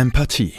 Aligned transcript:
Empathie. 0.00 0.54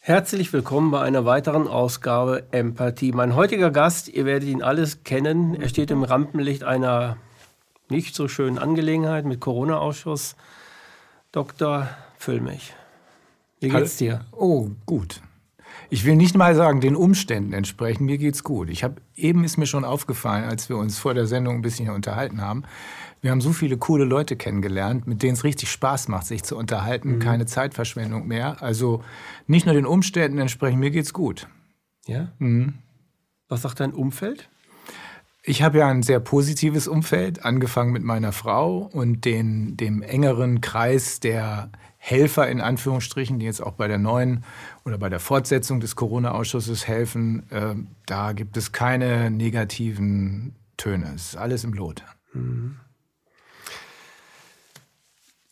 Herzlich 0.00 0.52
willkommen 0.52 0.90
bei 0.90 1.00
einer 1.00 1.24
weiteren 1.24 1.68
Ausgabe 1.68 2.48
Empathie. 2.50 3.12
Mein 3.12 3.36
heutiger 3.36 3.70
Gast, 3.70 4.08
ihr 4.08 4.24
werdet 4.24 4.48
ihn 4.48 4.64
alles 4.64 5.04
kennen, 5.04 5.54
er 5.54 5.68
steht 5.68 5.92
im 5.92 6.02
Rampenlicht 6.02 6.64
einer 6.64 7.18
nicht 7.88 8.16
so 8.16 8.26
schönen 8.26 8.58
Angelegenheit 8.58 9.26
mit 9.26 9.38
Corona-Ausschuss. 9.38 10.34
Dr. 11.30 11.88
Füllmich. 12.16 12.74
Wie 13.60 13.68
geht's 13.68 13.96
dir? 13.98 14.24
Oh, 14.32 14.70
gut. 14.86 15.22
Ich 15.88 16.04
will 16.04 16.16
nicht 16.16 16.36
mal 16.36 16.56
sagen, 16.56 16.80
den 16.80 16.96
Umständen 16.96 17.52
entsprechen. 17.52 18.06
Mir 18.06 18.18
geht's 18.18 18.42
gut. 18.42 18.70
Ich 18.70 18.82
habe 18.82 18.96
eben 19.14 19.44
ist 19.44 19.56
mir 19.56 19.66
schon 19.66 19.84
aufgefallen, 19.84 20.44
als 20.44 20.68
wir 20.68 20.78
uns 20.78 20.98
vor 20.98 21.14
der 21.14 21.28
Sendung 21.28 21.54
ein 21.56 21.62
bisschen 21.62 21.90
unterhalten 21.90 22.40
haben. 22.40 22.64
Wir 23.20 23.30
haben 23.30 23.40
so 23.40 23.52
viele 23.52 23.76
coole 23.76 24.04
Leute 24.04 24.36
kennengelernt, 24.36 25.06
mit 25.06 25.22
denen 25.22 25.34
es 25.34 25.44
richtig 25.44 25.70
Spaß 25.70 26.08
macht, 26.08 26.26
sich 26.26 26.42
zu 26.44 26.56
unterhalten. 26.56 27.16
Mhm. 27.16 27.18
Keine 27.18 27.46
Zeitverschwendung 27.46 28.26
mehr. 28.26 28.62
Also 28.62 29.02
nicht 29.46 29.66
nur 29.66 29.74
den 29.74 29.86
Umständen 29.86 30.38
entsprechen. 30.38 30.78
Mir 30.78 30.90
geht's 30.90 31.12
gut. 31.12 31.48
Ja. 32.06 32.32
Mhm. 32.38 32.74
Was 33.48 33.62
sagt 33.62 33.80
dein 33.80 33.92
Umfeld? 33.92 34.48
Ich 35.42 35.62
habe 35.62 35.78
ja 35.78 35.88
ein 35.88 36.02
sehr 36.02 36.20
positives 36.20 36.88
Umfeld, 36.88 37.44
angefangen 37.44 37.92
mit 37.92 38.02
meiner 38.02 38.32
Frau 38.32 38.90
und 38.92 39.24
den, 39.24 39.76
dem 39.76 40.02
engeren 40.02 40.60
Kreis 40.60 41.20
der 41.20 41.70
Helfer 41.96 42.48
in 42.48 42.60
Anführungsstrichen, 42.60 43.38
die 43.38 43.46
jetzt 43.46 43.62
auch 43.62 43.72
bei 43.72 43.88
der 43.88 43.98
neuen 43.98 44.44
oder 44.84 44.98
bei 44.98 45.08
der 45.08 45.20
Fortsetzung 45.20 45.80
des 45.80 45.96
Corona-Ausschusses 45.96 46.86
helfen. 46.86 47.50
Äh, 47.50 47.74
da 48.06 48.32
gibt 48.32 48.56
es 48.56 48.72
keine 48.72 49.30
negativen 49.30 50.54
Töne. 50.76 51.12
Es 51.14 51.30
ist 51.30 51.36
alles 51.36 51.64
im 51.64 51.72
Lot. 51.72 52.04
Mhm. 52.34 52.76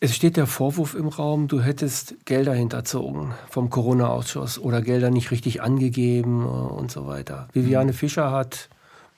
Es 0.07 0.15
steht 0.15 0.37
der 0.37 0.47
Vorwurf 0.47 0.95
im 0.95 1.09
Raum, 1.09 1.49
du 1.49 1.61
hättest 1.61 2.15
Gelder 2.27 2.55
hinterzogen 2.55 3.35
vom 3.51 3.71
Corona-Ausschuss 3.71 4.57
oder 4.57 4.81
Gelder 4.81 5.11
nicht 5.11 5.33
richtig 5.33 5.63
angegeben 5.63 6.45
äh, 6.45 6.47
und 6.47 6.93
so 6.93 7.09
weiter. 7.09 7.48
Viviane 7.53 7.91
mhm. 7.91 7.97
Fischer 7.97 8.31
hat 8.31 8.69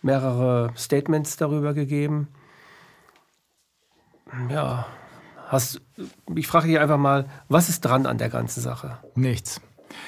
mehrere 0.01 0.73
Statements 0.79 1.37
darüber 1.37 1.75
gegeben. 1.75 2.29
Ja, 4.49 4.87
Hast, 5.49 5.83
ich 6.35 6.47
frage 6.47 6.69
dich 6.69 6.79
einfach 6.79 6.97
mal, 6.97 7.27
was 7.51 7.69
ist 7.69 7.83
dran 7.83 8.07
an 8.07 8.17
der 8.17 8.31
ganzen 8.31 8.63
Sache? 8.63 8.97
Nichts. 9.15 9.61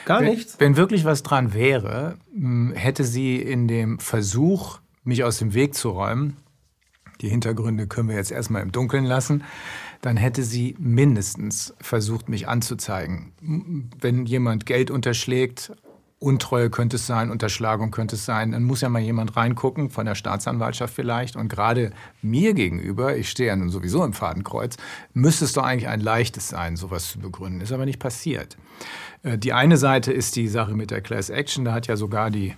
Gar 0.06 0.20
wenn, 0.20 0.30
nichts? 0.30 0.58
Wenn 0.60 0.78
wirklich 0.78 1.04
was 1.04 1.22
dran 1.22 1.52
wäre, 1.52 2.16
hätte 2.72 3.04
sie 3.04 3.36
in 3.36 3.68
dem 3.68 3.98
Versuch, 3.98 4.78
mich 5.04 5.24
aus 5.24 5.36
dem 5.36 5.52
Weg 5.52 5.74
zu 5.74 5.90
räumen, 5.90 6.38
die 7.20 7.28
Hintergründe 7.28 7.86
können 7.86 8.08
wir 8.08 8.16
jetzt 8.16 8.32
erstmal 8.32 8.62
im 8.62 8.72
Dunkeln 8.72 9.04
lassen, 9.04 9.44
dann 10.00 10.16
hätte 10.16 10.42
sie 10.42 10.74
mindestens 10.78 11.74
versucht, 11.80 12.28
mich 12.28 12.48
anzuzeigen. 12.48 13.32
Wenn 14.00 14.26
jemand 14.26 14.66
Geld 14.66 14.90
unterschlägt, 14.90 15.72
Untreue 16.22 16.68
könnte 16.68 16.96
es 16.96 17.06
sein, 17.06 17.30
Unterschlagung 17.30 17.90
könnte 17.90 18.16
es 18.16 18.26
sein. 18.26 18.52
Dann 18.52 18.62
muss 18.64 18.82
ja 18.82 18.90
mal 18.90 19.00
jemand 19.00 19.36
reingucken, 19.38 19.88
von 19.88 20.04
der 20.04 20.14
Staatsanwaltschaft 20.14 20.94
vielleicht. 20.94 21.34
Und 21.34 21.48
gerade 21.48 21.92
mir 22.20 22.52
gegenüber, 22.52 23.16
ich 23.16 23.30
stehe 23.30 23.48
ja 23.48 23.56
nun 23.56 23.70
sowieso 23.70 24.04
im 24.04 24.12
Fadenkreuz, 24.12 24.76
müsste 25.14 25.46
es 25.46 25.54
doch 25.54 25.62
eigentlich 25.62 25.88
ein 25.88 26.00
leichtes 26.00 26.50
sein, 26.50 26.76
sowas 26.76 27.10
zu 27.10 27.20
begründen. 27.20 27.62
Ist 27.62 27.72
aber 27.72 27.86
nicht 27.86 28.00
passiert. 28.00 28.58
Äh, 29.22 29.38
die 29.38 29.54
eine 29.54 29.78
Seite 29.78 30.12
ist 30.12 30.36
die 30.36 30.48
Sache 30.48 30.74
mit 30.74 30.90
der 30.90 31.00
Class 31.00 31.30
Action. 31.30 31.64
Da 31.64 31.72
hat 31.72 31.86
ja 31.86 31.96
sogar 31.96 32.30
die 32.30 32.54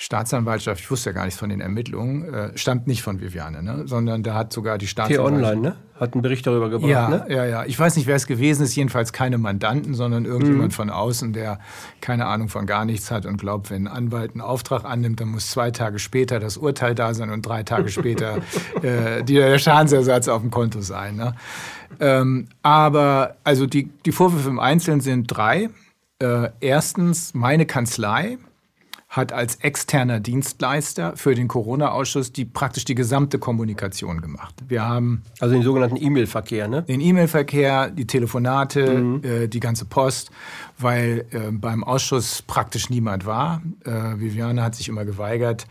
Staatsanwaltschaft, 0.00 0.80
ich 0.80 0.90
wusste 0.92 1.10
ja 1.10 1.14
gar 1.14 1.24
nichts 1.24 1.40
von 1.40 1.48
den 1.48 1.60
Ermittlungen, 1.60 2.32
äh, 2.32 2.56
stammt 2.56 2.86
nicht 2.86 3.02
von 3.02 3.20
Viviane, 3.20 3.64
ne? 3.64 3.82
sondern 3.86 4.22
da 4.22 4.34
hat 4.34 4.52
sogar 4.52 4.78
die 4.78 4.86
Staatsanwaltschaft... 4.86 5.42
T-Online, 5.42 5.60
ne? 5.60 5.76
Hat 5.98 6.14
einen 6.14 6.22
Bericht 6.22 6.46
darüber 6.46 6.70
gebracht, 6.70 6.88
ja, 6.88 7.08
ne? 7.08 7.26
Ja, 7.28 7.44
ja. 7.44 7.64
Ich 7.64 7.76
weiß 7.76 7.96
nicht, 7.96 8.06
wer 8.06 8.14
es 8.14 8.28
gewesen 8.28 8.62
ist, 8.62 8.76
jedenfalls 8.76 9.12
keine 9.12 9.38
Mandanten, 9.38 9.94
sondern 9.94 10.24
irgendjemand 10.24 10.68
mhm. 10.68 10.74
von 10.76 10.90
außen, 10.90 11.32
der 11.32 11.58
keine 12.00 12.26
Ahnung 12.26 12.48
von 12.48 12.64
gar 12.66 12.84
nichts 12.84 13.10
hat 13.10 13.26
und 13.26 13.38
glaubt, 13.38 13.70
wenn 13.70 13.88
ein 13.88 13.92
Anwalt 13.92 14.30
einen 14.34 14.40
Auftrag 14.40 14.84
annimmt, 14.84 15.20
dann 15.20 15.30
muss 15.30 15.50
zwei 15.50 15.72
Tage 15.72 15.98
später 15.98 16.38
das 16.38 16.56
Urteil 16.56 16.94
da 16.94 17.12
sein 17.12 17.30
und 17.30 17.44
drei 17.44 17.64
Tage 17.64 17.88
später 17.88 18.36
äh, 18.82 19.24
der 19.24 19.58
Schadensersatz 19.58 20.28
auf 20.28 20.42
dem 20.42 20.52
Konto 20.52 20.80
sein. 20.80 21.16
Ne? 21.16 21.34
Ähm, 21.98 22.46
aber 22.62 23.34
also 23.42 23.66
die, 23.66 23.90
die 24.06 24.12
Vorwürfe 24.12 24.48
im 24.48 24.60
Einzelnen 24.60 25.00
sind 25.00 25.26
drei. 25.26 25.70
Äh, 26.20 26.50
erstens, 26.60 27.34
meine 27.34 27.66
Kanzlei 27.66 28.38
hat 29.08 29.32
als 29.32 29.56
externer 29.56 30.20
Dienstleister 30.20 31.16
für 31.16 31.34
den 31.34 31.48
Corona-Ausschuss 31.48 32.32
die 32.32 32.44
praktisch 32.44 32.84
die 32.84 32.94
gesamte 32.94 33.38
Kommunikation 33.38 34.20
gemacht. 34.20 34.54
Wir 34.68 34.84
haben 34.84 35.22
also 35.40 35.54
den 35.54 35.62
sogenannten 35.62 35.96
E-Mail-Verkehr, 35.96 36.68
ne? 36.68 36.82
Den 36.82 37.00
E-Mail-Verkehr, 37.00 37.90
die 37.90 38.06
Telefonate, 38.06 38.98
mhm. 38.98 39.24
äh, 39.24 39.48
die 39.48 39.60
ganze 39.60 39.86
Post, 39.86 40.30
weil 40.76 41.24
äh, 41.30 41.50
beim 41.50 41.84
Ausschuss 41.84 42.42
praktisch 42.42 42.90
niemand 42.90 43.24
war. 43.24 43.62
Äh, 43.84 44.20
Viviane 44.20 44.62
hat 44.62 44.74
sich 44.74 44.88
immer 44.88 45.06
geweigert. 45.06 45.66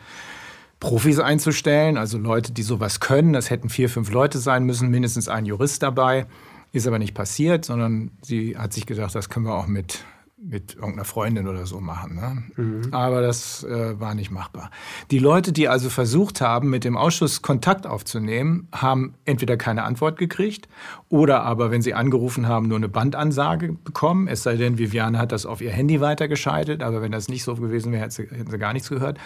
Profis 0.79 1.19
einzustellen, 1.19 1.97
also 1.97 2.17
Leute, 2.17 2.51
die 2.51 2.63
sowas 2.63 2.99
können. 2.99 3.33
Das 3.33 3.49
hätten 3.49 3.69
vier, 3.69 3.89
fünf 3.89 4.11
Leute 4.11 4.39
sein 4.39 4.63
müssen, 4.63 4.89
mindestens 4.89 5.27
ein 5.27 5.45
Jurist 5.45 5.83
dabei. 5.83 6.25
Ist 6.71 6.87
aber 6.87 6.99
nicht 6.99 7.13
passiert, 7.13 7.65
sondern 7.65 8.11
sie 8.21 8.57
hat 8.57 8.73
sich 8.73 8.85
gedacht, 8.85 9.13
das 9.15 9.29
können 9.29 9.45
wir 9.45 9.55
auch 9.55 9.67
mit 9.67 10.03
mit 10.49 10.75
irgendeiner 10.75 11.05
Freundin 11.05 11.47
oder 11.47 11.65
so 11.65 11.81
machen. 11.81 12.15
Ne? 12.15 12.43
Mhm. 12.55 12.93
Aber 12.93 13.21
das 13.21 13.63
äh, 13.63 13.99
war 13.99 14.15
nicht 14.15 14.31
machbar. 14.31 14.71
Die 15.11 15.19
Leute, 15.19 15.51
die 15.51 15.67
also 15.67 15.89
versucht 15.89 16.41
haben, 16.41 16.69
mit 16.69 16.83
dem 16.83 16.95
Ausschuss 16.95 17.41
Kontakt 17.41 17.85
aufzunehmen, 17.85 18.67
haben 18.71 19.15
entweder 19.25 19.57
keine 19.57 19.83
Antwort 19.83 20.17
gekriegt 20.17 20.67
oder 21.09 21.43
aber, 21.43 21.71
wenn 21.71 21.81
sie 21.81 21.93
angerufen 21.93 22.47
haben, 22.47 22.67
nur 22.67 22.77
eine 22.77 22.89
Bandansage 22.89 23.73
bekommen. 23.73 24.27
Es 24.27 24.43
sei 24.43 24.55
denn, 24.55 24.77
Viviane 24.77 25.19
hat 25.19 25.31
das 25.31 25.45
auf 25.45 25.61
ihr 25.61 25.71
Handy 25.71 25.99
weitergeschaltet. 25.99 26.81
Aber 26.81 27.01
wenn 27.01 27.11
das 27.11 27.27
nicht 27.27 27.43
so 27.43 27.55
gewesen 27.55 27.91
wäre, 27.91 28.03
hätten 28.03 28.51
sie, 28.51 28.57
gar 28.57 28.73
nichts 28.73 28.89
gehört. 28.89 29.17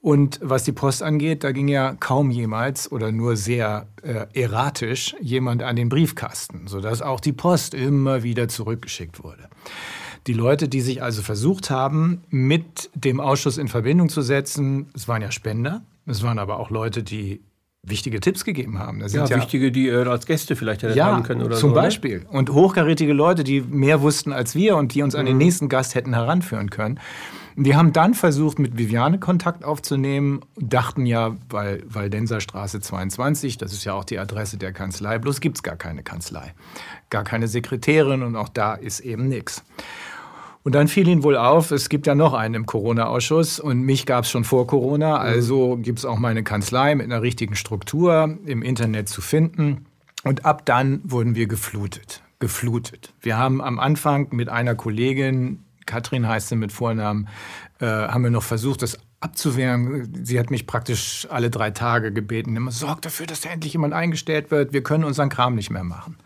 Und 0.00 0.40
was 0.42 0.64
die 0.64 0.72
Post 0.72 1.02
angeht, 1.02 1.44
da 1.44 1.52
ging 1.52 1.68
ja 1.68 1.94
kaum 1.94 2.30
jemals 2.30 2.90
oder 2.90 3.12
nur 3.12 3.36
sehr 3.36 3.86
äh, 4.02 4.26
erratisch 4.32 5.14
jemand 5.20 5.62
an 5.62 5.76
den 5.76 5.88
Briefkasten, 5.88 6.66
sodass 6.66 7.02
auch 7.02 7.20
die 7.20 7.32
Post 7.32 7.74
immer 7.74 8.22
wieder 8.22 8.48
zurückgeschickt 8.48 9.22
wurde. 9.22 9.48
Die 10.26 10.32
Leute, 10.32 10.68
die 10.68 10.80
sich 10.80 11.02
also 11.02 11.22
versucht 11.22 11.70
haben, 11.70 12.22
mit 12.30 12.90
dem 12.94 13.20
Ausschuss 13.20 13.58
in 13.58 13.68
Verbindung 13.68 14.08
zu 14.08 14.22
setzen, 14.22 14.86
es 14.94 15.08
waren 15.08 15.22
ja 15.22 15.32
Spender, 15.32 15.82
es 16.06 16.22
waren 16.22 16.38
aber 16.38 16.58
auch 16.58 16.70
Leute, 16.70 17.02
die 17.02 17.40
wichtige 17.84 18.20
Tipps 18.20 18.44
gegeben 18.44 18.78
haben. 18.78 19.00
Das 19.00 19.12
ja, 19.12 19.24
ja, 19.24 19.36
wichtige, 19.36 19.72
die 19.72 19.88
äh, 19.88 20.04
als 20.06 20.26
Gäste 20.26 20.54
vielleicht 20.54 20.84
hätten 20.84 20.96
ja, 20.96 21.06
haben 21.06 21.24
können 21.24 21.42
oder 21.42 21.56
zum 21.56 21.70
so. 21.70 21.74
Zum 21.74 21.74
Beispiel. 21.74 22.20
Oder? 22.28 22.38
Und 22.38 22.50
hochkarätige 22.50 23.12
Leute, 23.12 23.42
die 23.42 23.60
mehr 23.60 24.02
wussten 24.02 24.32
als 24.32 24.54
wir 24.54 24.76
und 24.76 24.94
die 24.94 25.02
uns 25.02 25.14
mhm. 25.14 25.20
an 25.20 25.26
den 25.26 25.34
mhm. 25.34 25.42
nächsten 25.42 25.68
Gast 25.68 25.94
hätten 25.94 26.14
heranführen 26.14 26.70
können. 26.70 27.00
Wir 27.54 27.76
haben 27.76 27.92
dann 27.92 28.14
versucht, 28.14 28.58
mit 28.58 28.78
Viviane 28.78 29.18
Kontakt 29.18 29.62
aufzunehmen, 29.62 30.40
dachten 30.56 31.04
ja, 31.04 31.36
weil 31.50 31.82
Waldenser 31.86 32.40
Straße 32.40 32.80
22, 32.80 33.58
das 33.58 33.74
ist 33.74 33.84
ja 33.84 33.92
auch 33.92 34.04
die 34.04 34.18
Adresse 34.18 34.56
der 34.56 34.72
Kanzlei, 34.72 35.18
bloß 35.18 35.40
gibt 35.40 35.58
es 35.58 35.62
gar 35.62 35.76
keine 35.76 36.02
Kanzlei, 36.02 36.54
gar 37.10 37.24
keine 37.24 37.48
Sekretärin 37.48 38.22
und 38.22 38.36
auch 38.36 38.48
da 38.48 38.74
ist 38.74 39.00
eben 39.00 39.28
nichts. 39.28 39.64
Und 40.64 40.74
dann 40.74 40.86
fiel 40.86 41.08
ihnen 41.08 41.24
wohl 41.24 41.36
auf, 41.36 41.72
es 41.72 41.88
gibt 41.88 42.06
ja 42.06 42.14
noch 42.14 42.34
einen 42.34 42.54
im 42.54 42.66
Corona-Ausschuss 42.66 43.58
und 43.58 43.82
mich 43.82 44.06
gab 44.06 44.24
es 44.24 44.30
schon 44.30 44.44
vor 44.44 44.66
Corona, 44.66 45.18
mhm. 45.18 45.24
also 45.24 45.76
gibt 45.76 45.98
es 45.98 46.04
auch 46.04 46.18
meine 46.18 46.44
Kanzlei 46.44 46.94
mit 46.94 47.06
einer 47.06 47.22
richtigen 47.22 47.56
Struktur 47.56 48.38
im 48.46 48.62
Internet 48.62 49.08
zu 49.08 49.20
finden. 49.20 49.86
Und 50.24 50.44
ab 50.44 50.64
dann 50.64 51.00
wurden 51.02 51.34
wir 51.34 51.48
geflutet, 51.48 52.22
geflutet. 52.38 53.12
Wir 53.20 53.38
haben 53.38 53.60
am 53.60 53.80
Anfang 53.80 54.28
mit 54.30 54.48
einer 54.48 54.76
Kollegin, 54.76 55.64
Katrin 55.84 56.28
heißt 56.28 56.50
sie 56.50 56.56
mit 56.56 56.70
Vornamen, 56.70 57.28
äh, 57.80 57.86
haben 57.86 58.22
wir 58.22 58.30
noch 58.30 58.44
versucht, 58.44 58.82
das 58.82 58.98
abzuwehren. 59.18 60.24
Sie 60.24 60.38
hat 60.38 60.50
mich 60.50 60.68
praktisch 60.68 61.26
alle 61.30 61.50
drei 61.50 61.70
Tage 61.70 62.12
gebeten, 62.12 62.54
immer 62.54 62.70
sorg 62.70 63.02
dafür, 63.02 63.26
dass 63.26 63.40
da 63.40 63.50
endlich 63.50 63.72
jemand 63.72 63.94
eingestellt 63.94 64.52
wird. 64.52 64.72
Wir 64.72 64.84
können 64.84 65.02
unseren 65.02 65.28
Kram 65.28 65.56
nicht 65.56 65.70
mehr 65.70 65.84
machen. 65.84 66.16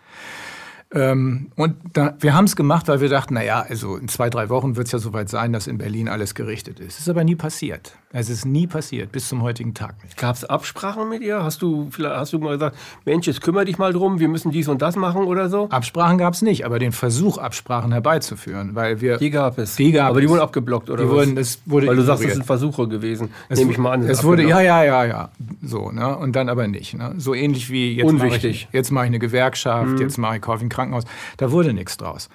Ähm, 0.97 1.51
und 1.57 1.77
da, 1.93 2.17
wir 2.21 2.33
haben 2.33 2.47
es 2.47 2.57
gemacht, 2.57 2.89
weil 2.89 3.03
wir 3.03 3.11
dachten, 3.11 3.35
naja, 3.35 3.67
also 3.69 3.97
in 3.97 4.09
zwei, 4.09 4.31
drei 4.31 4.49
Wochen 4.49 4.77
wird 4.77 4.87
es 4.87 4.93
ja 4.93 4.99
soweit 4.99 5.29
sein, 5.29 5.53
dass 5.53 5.67
in 5.67 5.77
Berlin 5.77 6.09
alles 6.09 6.35
gerichtet 6.35 6.81
ist. 6.81 6.95
Es 6.95 7.01
ist 7.01 7.09
aber 7.11 7.23
nie 7.23 7.37
passiert. 7.37 7.93
Es 8.19 8.31
ist 8.31 8.47
nie 8.47 8.67
passiert, 8.67 9.13
bis 9.13 9.29
zum 9.29 9.43
heutigen 9.43 9.75
Tag 9.75 10.03
nicht. 10.03 10.17
Gab 10.17 10.37
es 10.37 10.45
Absprachen 10.47 11.07
mit 11.11 11.21
ihr? 11.21 11.43
Hast 11.43 11.61
du, 11.61 11.91
hast 12.03 12.33
du 12.33 12.39
mal 12.39 12.55
gesagt, 12.55 12.75
Mensch, 13.05 13.27
jetzt 13.27 13.43
kümmere 13.43 13.67
dich 13.67 13.77
mal 13.77 13.93
drum, 13.93 14.21
wir 14.21 14.29
müssen 14.29 14.51
dies 14.51 14.69
und 14.69 14.81
das 14.81 14.97
machen 14.97 15.25
oder 15.25 15.51
so? 15.51 15.69
Absprachen 15.69 16.17
gab 16.17 16.33
es 16.33 16.41
nicht, 16.41 16.65
aber 16.65 16.79
den 16.79 16.93
Versuch, 16.93 17.37
Absprachen 17.37 17.93
herbeizuführen, 17.93 18.75
weil 18.75 19.03
wir... 19.03 19.19
Die 19.19 19.29
gab 19.29 19.59
es. 19.59 19.77
Die 19.77 19.93
gab 19.93 20.09
aber 20.09 20.23
die 20.23 20.31
wurden 20.31 20.41
abgeblockt, 20.41 20.89
oder 20.89 21.03
die 21.03 21.11
was? 21.11 21.15
Wurden, 21.15 21.37
es 21.37 21.61
wurde 21.67 21.89
weil 21.89 21.97
du 21.97 22.05
sagst, 22.05 22.25
das 22.25 22.33
sind 22.33 22.47
Versuche 22.47 22.89
gewesen, 22.89 23.29
es 23.51 23.59
nehme 23.59 23.73
ich 23.73 23.77
mal 23.77 23.93
an. 23.93 24.03
Es 24.05 24.25
wurde, 24.25 24.45
ja, 24.45 24.63
ja, 24.63 24.83
ja, 24.83 25.05
ja, 25.05 25.29
so, 25.63 25.91
ne? 25.91 26.17
und 26.17 26.35
dann 26.35 26.49
aber 26.49 26.69
nicht. 26.69 26.95
Ne? 26.95 27.17
So 27.19 27.35
ähnlich 27.35 27.69
wie 27.69 27.97
jetzt 27.97 28.11
mache 28.13 28.49
ich, 28.49 28.67
jetzt 28.73 28.93
mach 28.93 29.03
ich 29.03 29.09
eine 29.09 29.19
Gewerkschaft, 29.19 29.93
mhm. 29.93 29.99
jetzt 29.99 30.17
mache 30.17 30.37
ich 30.37 30.41
Kauf 30.41 30.63
ein 30.63 30.71
Krankenhaus. 30.71 31.05
Da 31.37 31.51
wurde 31.51 31.75
nichts 31.75 31.99
draus. 31.99 32.31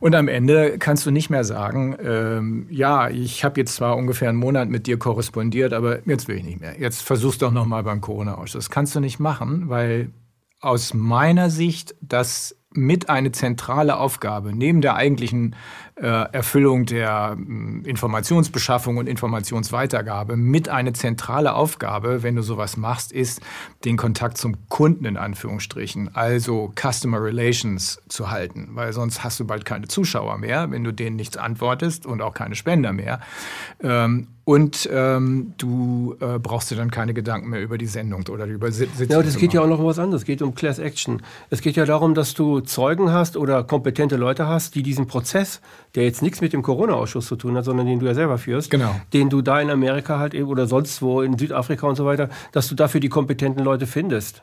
Und 0.00 0.14
am 0.14 0.28
Ende 0.28 0.78
kannst 0.78 1.04
du 1.04 1.10
nicht 1.10 1.28
mehr 1.30 1.44
sagen, 1.44 1.96
ähm, 2.02 2.66
ja, 2.70 3.10
ich 3.10 3.44
habe 3.44 3.60
jetzt 3.60 3.74
zwar 3.74 3.96
ungefähr 3.96 4.30
einen 4.30 4.38
Monat 4.38 4.68
mit 4.70 4.86
dir 4.86 4.98
korrespondiert, 4.98 5.72
aber 5.72 6.06
jetzt 6.06 6.26
will 6.26 6.36
ich 6.36 6.44
nicht 6.44 6.60
mehr. 6.60 6.80
Jetzt 6.80 7.02
versuch's 7.02 7.38
doch 7.38 7.52
noch 7.52 7.66
mal 7.66 7.82
beim 7.82 8.00
Corona-Ausschuss. 8.00 8.64
Das 8.64 8.70
kannst 8.70 8.94
du 8.94 9.00
nicht 9.00 9.20
machen, 9.20 9.68
weil 9.68 10.10
aus 10.60 10.94
meiner 10.94 11.50
Sicht 11.50 11.94
das 12.00 12.56
mit 12.72 13.10
eine 13.10 13.32
zentrale 13.32 13.96
Aufgabe 13.96 14.54
neben 14.54 14.80
der 14.80 14.94
eigentlichen 14.94 15.56
Erfüllung 16.06 16.86
der 16.86 17.36
äh, 17.38 17.88
Informationsbeschaffung 17.88 18.96
und 18.96 19.06
Informationsweitergabe 19.06 20.36
mit 20.36 20.68
eine 20.68 20.92
zentrale 20.92 21.54
Aufgabe, 21.54 22.22
wenn 22.22 22.36
du 22.36 22.42
sowas 22.42 22.76
machst, 22.76 23.12
ist 23.12 23.40
den 23.84 23.96
Kontakt 23.96 24.38
zum 24.38 24.56
Kunden 24.68 25.04
in 25.04 25.16
Anführungsstrichen, 25.16 26.14
also 26.14 26.72
Customer 26.74 27.22
Relations 27.22 28.00
zu 28.08 28.30
halten, 28.30 28.70
weil 28.72 28.92
sonst 28.92 29.24
hast 29.24 29.40
du 29.40 29.46
bald 29.46 29.64
keine 29.64 29.88
Zuschauer 29.88 30.38
mehr, 30.38 30.70
wenn 30.70 30.84
du 30.84 30.92
denen 30.92 31.16
nichts 31.16 31.36
antwortest 31.36 32.06
und 32.06 32.22
auch 32.22 32.34
keine 32.34 32.54
Spender 32.54 32.92
mehr. 32.92 33.20
Ähm, 33.82 34.28
und 34.50 34.88
ähm, 34.92 35.54
du 35.58 36.16
äh, 36.18 36.40
brauchst 36.40 36.72
dir 36.72 36.74
dann 36.74 36.90
keine 36.90 37.14
Gedanken 37.14 37.50
mehr 37.50 37.62
über 37.62 37.78
die 37.78 37.86
Sendung 37.86 38.24
oder 38.28 38.46
über 38.46 38.72
Sitzung. 38.72 39.06
Ja, 39.08 39.22
das 39.22 39.36
geht 39.36 39.52
ja 39.52 39.60
auch 39.60 39.68
noch 39.68 39.78
um 39.78 39.84
was 39.84 40.00
anderes. 40.00 40.22
Es 40.22 40.26
geht 40.26 40.42
um 40.42 40.56
Class 40.56 40.80
Action. 40.80 41.22
Es 41.50 41.60
geht 41.60 41.76
ja 41.76 41.84
darum, 41.84 42.14
dass 42.14 42.34
du 42.34 42.58
Zeugen 42.58 43.12
hast 43.12 43.36
oder 43.36 43.62
kompetente 43.62 44.16
Leute 44.16 44.48
hast, 44.48 44.74
die 44.74 44.82
diesen 44.82 45.06
Prozess, 45.06 45.60
der 45.94 46.04
jetzt 46.04 46.22
nichts 46.22 46.40
mit 46.40 46.52
dem 46.52 46.62
Corona-Ausschuss 46.62 47.26
zu 47.26 47.36
tun 47.36 47.56
hat, 47.56 47.64
sondern 47.64 47.86
den 47.86 47.98
du 47.98 48.06
ja 48.06 48.14
selber 48.14 48.38
führst, 48.38 48.70
genau. 48.70 48.94
den 49.12 49.28
du 49.28 49.42
da 49.42 49.60
in 49.60 49.70
Amerika 49.70 50.18
halt 50.18 50.34
eben 50.34 50.48
oder 50.48 50.66
sonst 50.66 51.02
wo 51.02 51.22
in 51.22 51.38
Südafrika 51.38 51.86
und 51.86 51.96
so 51.96 52.04
weiter, 52.04 52.28
dass 52.52 52.68
du 52.68 52.74
dafür 52.74 53.00
die 53.00 53.08
kompetenten 53.08 53.64
Leute 53.64 53.86
findest 53.86 54.42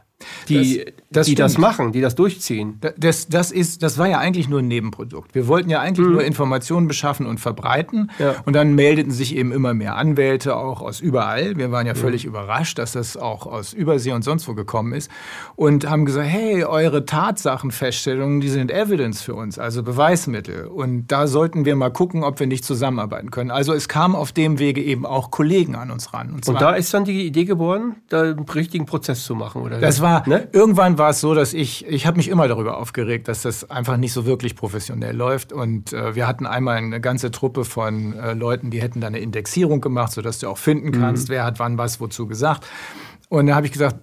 die, 0.50 0.78
das, 0.78 0.94
das, 1.12 1.28
die 1.28 1.36
das, 1.36 1.58
machen, 1.58 1.92
die 1.92 2.02
das 2.02 2.16
durchziehen. 2.16 2.82
Das, 2.98 3.28
das, 3.28 3.52
ist, 3.52 3.84
das 3.84 3.98
war 3.98 4.08
ja 4.08 4.18
eigentlich 4.18 4.50
nur 4.50 4.60
ein 4.60 4.68
Nebenprodukt. 4.68 5.36
Wir 5.36 5.48
wollten 5.48 5.70
ja 5.70 5.80
eigentlich 5.80 6.08
mhm. 6.08 6.14
nur 6.14 6.24
Informationen 6.24 6.88
beschaffen 6.88 7.28
und 7.28 7.40
verbreiten. 7.40 8.10
Ja. 8.18 8.36
Und 8.46 8.54
dann 8.54 8.74
meldeten 8.74 9.12
sich 9.12 9.36
eben 9.36 9.52
immer 9.52 9.74
mehr 9.74 9.96
Anwälte, 9.96 10.56
auch 10.56 10.82
aus 10.82 11.02
überall. 11.02 11.58
Wir 11.58 11.72
waren 11.72 11.86
ja 11.86 11.94
mhm. 11.94 11.98
völlig 11.98 12.26
überrascht, 12.26 12.80
dass 12.80 12.94
das 12.94 13.16
auch 13.16 13.46
aus 13.46 13.74
Übersee 13.74 14.14
und 14.14 14.24
sonst 14.24 14.48
wo 14.48 14.56
gekommen 14.56 14.94
ist. 14.94 15.12
Und 15.56 15.88
haben 15.88 16.06
gesagt, 16.06 16.28
hey, 16.28 16.64
eure 16.64 17.06
Tatsachenfeststellungen, 17.06 18.42
die 18.42 18.50
sind 18.50 18.72
Evidence 18.72 19.22
für 19.22 19.36
uns, 19.36 19.60
also 19.60 19.84
Beweismittel. 19.84 20.66
Und 20.66 21.08
da 21.08 21.28
sollten 21.38 21.66
wir 21.66 21.76
mal 21.76 21.92
gucken, 21.92 22.24
ob 22.24 22.40
wir 22.40 22.48
nicht 22.48 22.66
zusammenarbeiten 22.66 23.30
können. 23.30 23.52
Also 23.52 23.72
es 23.72 23.88
kamen 23.88 24.16
auf 24.16 24.32
dem 24.32 24.58
Wege 24.58 24.82
eben 24.82 25.06
auch 25.06 25.30
Kollegen 25.30 25.76
an 25.76 25.92
uns 25.92 26.12
ran. 26.12 26.32
Und, 26.32 26.50
und 26.50 26.60
da 26.60 26.72
ist 26.74 26.92
dann 26.96 27.06
die 27.06 27.28
Idee 27.28 27.46
geboren, 27.46 27.98
da 28.10 28.24
einen 28.24 28.40
richtigen 28.40 28.88
Prozess 28.88 29.24
zu 29.24 29.36
machen, 29.36 29.62
oder? 29.62 29.80
Das 29.80 30.02
war 30.02 30.28
ne? 30.28 30.48
irgendwann 30.52 30.98
war 30.98 31.12
es 31.12 31.22
so, 31.22 31.36
dass 31.36 31.54
ich, 31.54 31.86
ich 31.86 32.08
habe 32.08 32.18
mich 32.18 32.28
immer 32.28 32.48
darüber 32.48 32.80
aufgeregt, 32.80 33.28
dass 33.28 33.44
das 33.44 33.70
einfach 33.70 33.98
nicht 33.98 34.14
so 34.14 34.26
wirklich 34.26 34.56
professionell 34.56 35.16
läuft. 35.16 35.54
Und 35.54 35.94
äh, 35.94 36.16
wir 36.16 36.26
hatten 36.26 36.48
einmal 36.48 36.78
eine 36.78 37.00
ganze 37.02 37.30
Truppe 37.30 37.66
von 37.66 38.14
äh, 38.14 38.34
Leuten, 38.34 38.72
die 38.72 38.82
hätten 38.82 39.00
da 39.00 39.06
eine 39.06 39.20
Indexierung 39.20 39.80
gemacht, 39.80 40.14
sodass 40.14 40.40
du 40.40 40.48
auch 40.48 40.58
finden 40.58 40.92
kannst, 40.92 41.30
mhm. 41.30 41.34
wer 41.34 41.44
hat 41.44 41.60
wann 41.60 41.78
was 41.78 42.02
wozu 42.02 42.26
gesagt. 42.26 42.66
Und 43.30 43.46
da 43.46 43.54
habe 43.54 43.68
ich 43.68 43.74
gesagt, 43.74 43.98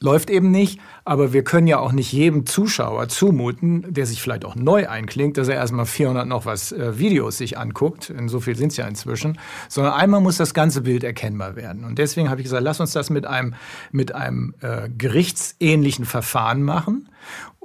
läuft 0.00 0.30
eben 0.30 0.50
nicht. 0.50 0.80
Aber 1.04 1.32
wir 1.32 1.44
können 1.44 1.66
ja 1.66 1.78
auch 1.78 1.92
nicht 1.92 2.12
jedem 2.12 2.46
Zuschauer 2.46 3.08
zumuten, 3.08 3.84
der 3.88 4.06
sich 4.06 4.20
vielleicht 4.20 4.44
auch 4.44 4.56
neu 4.56 4.88
einklingt, 4.88 5.36
dass 5.36 5.48
er 5.48 5.54
erstmal 5.54 5.86
400 5.86 6.26
noch 6.26 6.46
was 6.46 6.72
äh, 6.72 6.98
Videos 6.98 7.38
sich 7.38 7.58
anguckt. 7.58 8.10
In 8.10 8.28
so 8.28 8.40
viel 8.40 8.56
sind 8.56 8.72
es 8.72 8.76
ja 8.76 8.86
inzwischen. 8.86 9.38
Sondern 9.68 9.94
einmal 9.94 10.20
muss 10.20 10.36
das 10.36 10.54
ganze 10.54 10.82
Bild 10.82 11.04
erkennbar 11.04 11.56
werden. 11.56 11.84
Und 11.84 11.98
deswegen 11.98 12.28
habe 12.28 12.40
ich 12.40 12.44
gesagt, 12.44 12.62
lass 12.62 12.80
uns 12.80 12.92
das 12.92 13.10
mit 13.10 13.26
einem, 13.26 13.54
mit 13.92 14.14
einem 14.14 14.54
äh, 14.60 14.88
gerichtsähnlichen 14.88 16.04
Verfahren 16.04 16.62
machen. 16.62 17.08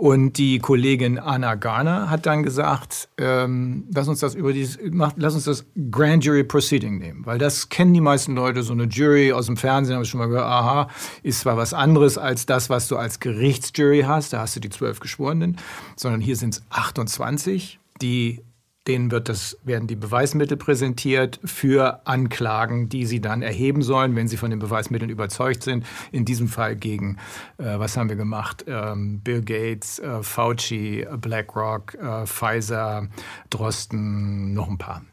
Und 0.01 0.39
die 0.39 0.57
Kollegin 0.57 1.19
Anna 1.19 1.53
Garner 1.53 2.09
hat 2.09 2.25
dann 2.25 2.41
gesagt, 2.41 3.07
ähm, 3.19 3.87
lass 3.93 4.07
uns 4.07 4.19
das 4.19 4.33
über 4.33 4.51
dieses, 4.51 4.79
lass 4.81 5.35
uns 5.35 5.43
das 5.43 5.63
Grand 5.91 6.25
Jury 6.25 6.43
Proceeding 6.43 6.97
nehmen, 6.97 7.23
weil 7.27 7.37
das 7.37 7.69
kennen 7.69 7.93
die 7.93 8.01
meisten 8.01 8.33
Leute. 8.33 8.63
So 8.63 8.73
eine 8.73 8.85
Jury 8.85 9.31
aus 9.31 9.45
dem 9.45 9.57
Fernsehen 9.57 9.93
habe 9.93 10.03
ich 10.03 10.09
schon 10.09 10.17
mal 10.17 10.25
gehört. 10.25 10.47
Aha, 10.47 10.87
ist 11.21 11.41
zwar 11.41 11.55
was 11.55 11.75
anderes 11.75 12.17
als 12.17 12.47
das, 12.47 12.67
was 12.71 12.87
du 12.87 12.97
als 12.97 13.19
Gerichtsjury 13.19 14.01
hast. 14.07 14.33
Da 14.33 14.39
hast 14.39 14.55
du 14.55 14.59
die 14.59 14.71
zwölf 14.71 15.01
Geschworenen, 15.01 15.57
sondern 15.95 16.19
hier 16.19 16.35
sind 16.35 16.55
es 16.55 16.63
28, 16.71 17.79
die 18.01 18.41
Denen 18.87 19.11
wird 19.11 19.29
das, 19.29 19.57
werden 19.63 19.87
die 19.87 19.95
Beweismittel 19.95 20.57
präsentiert 20.57 21.39
für 21.45 22.01
Anklagen, 22.07 22.89
die 22.89 23.05
sie 23.05 23.21
dann 23.21 23.43
erheben 23.43 23.83
sollen, 23.83 24.15
wenn 24.15 24.27
sie 24.27 24.37
von 24.37 24.49
den 24.49 24.57
Beweismitteln 24.57 25.11
überzeugt 25.11 25.61
sind. 25.61 25.85
In 26.11 26.25
diesem 26.25 26.47
Fall 26.47 26.75
gegen, 26.75 27.17
äh, 27.59 27.77
was 27.77 27.95
haben 27.95 28.09
wir 28.09 28.15
gemacht? 28.15 28.65
Ähm, 28.67 29.19
Bill 29.19 29.43
Gates, 29.43 29.99
äh, 29.99 30.23
Fauci, 30.23 31.05
BlackRock, 31.17 31.93
äh, 31.93 32.25
Pfizer, 32.25 33.07
Drosten, 33.51 34.55
noch 34.55 34.67
ein 34.67 34.79
paar. 34.79 35.03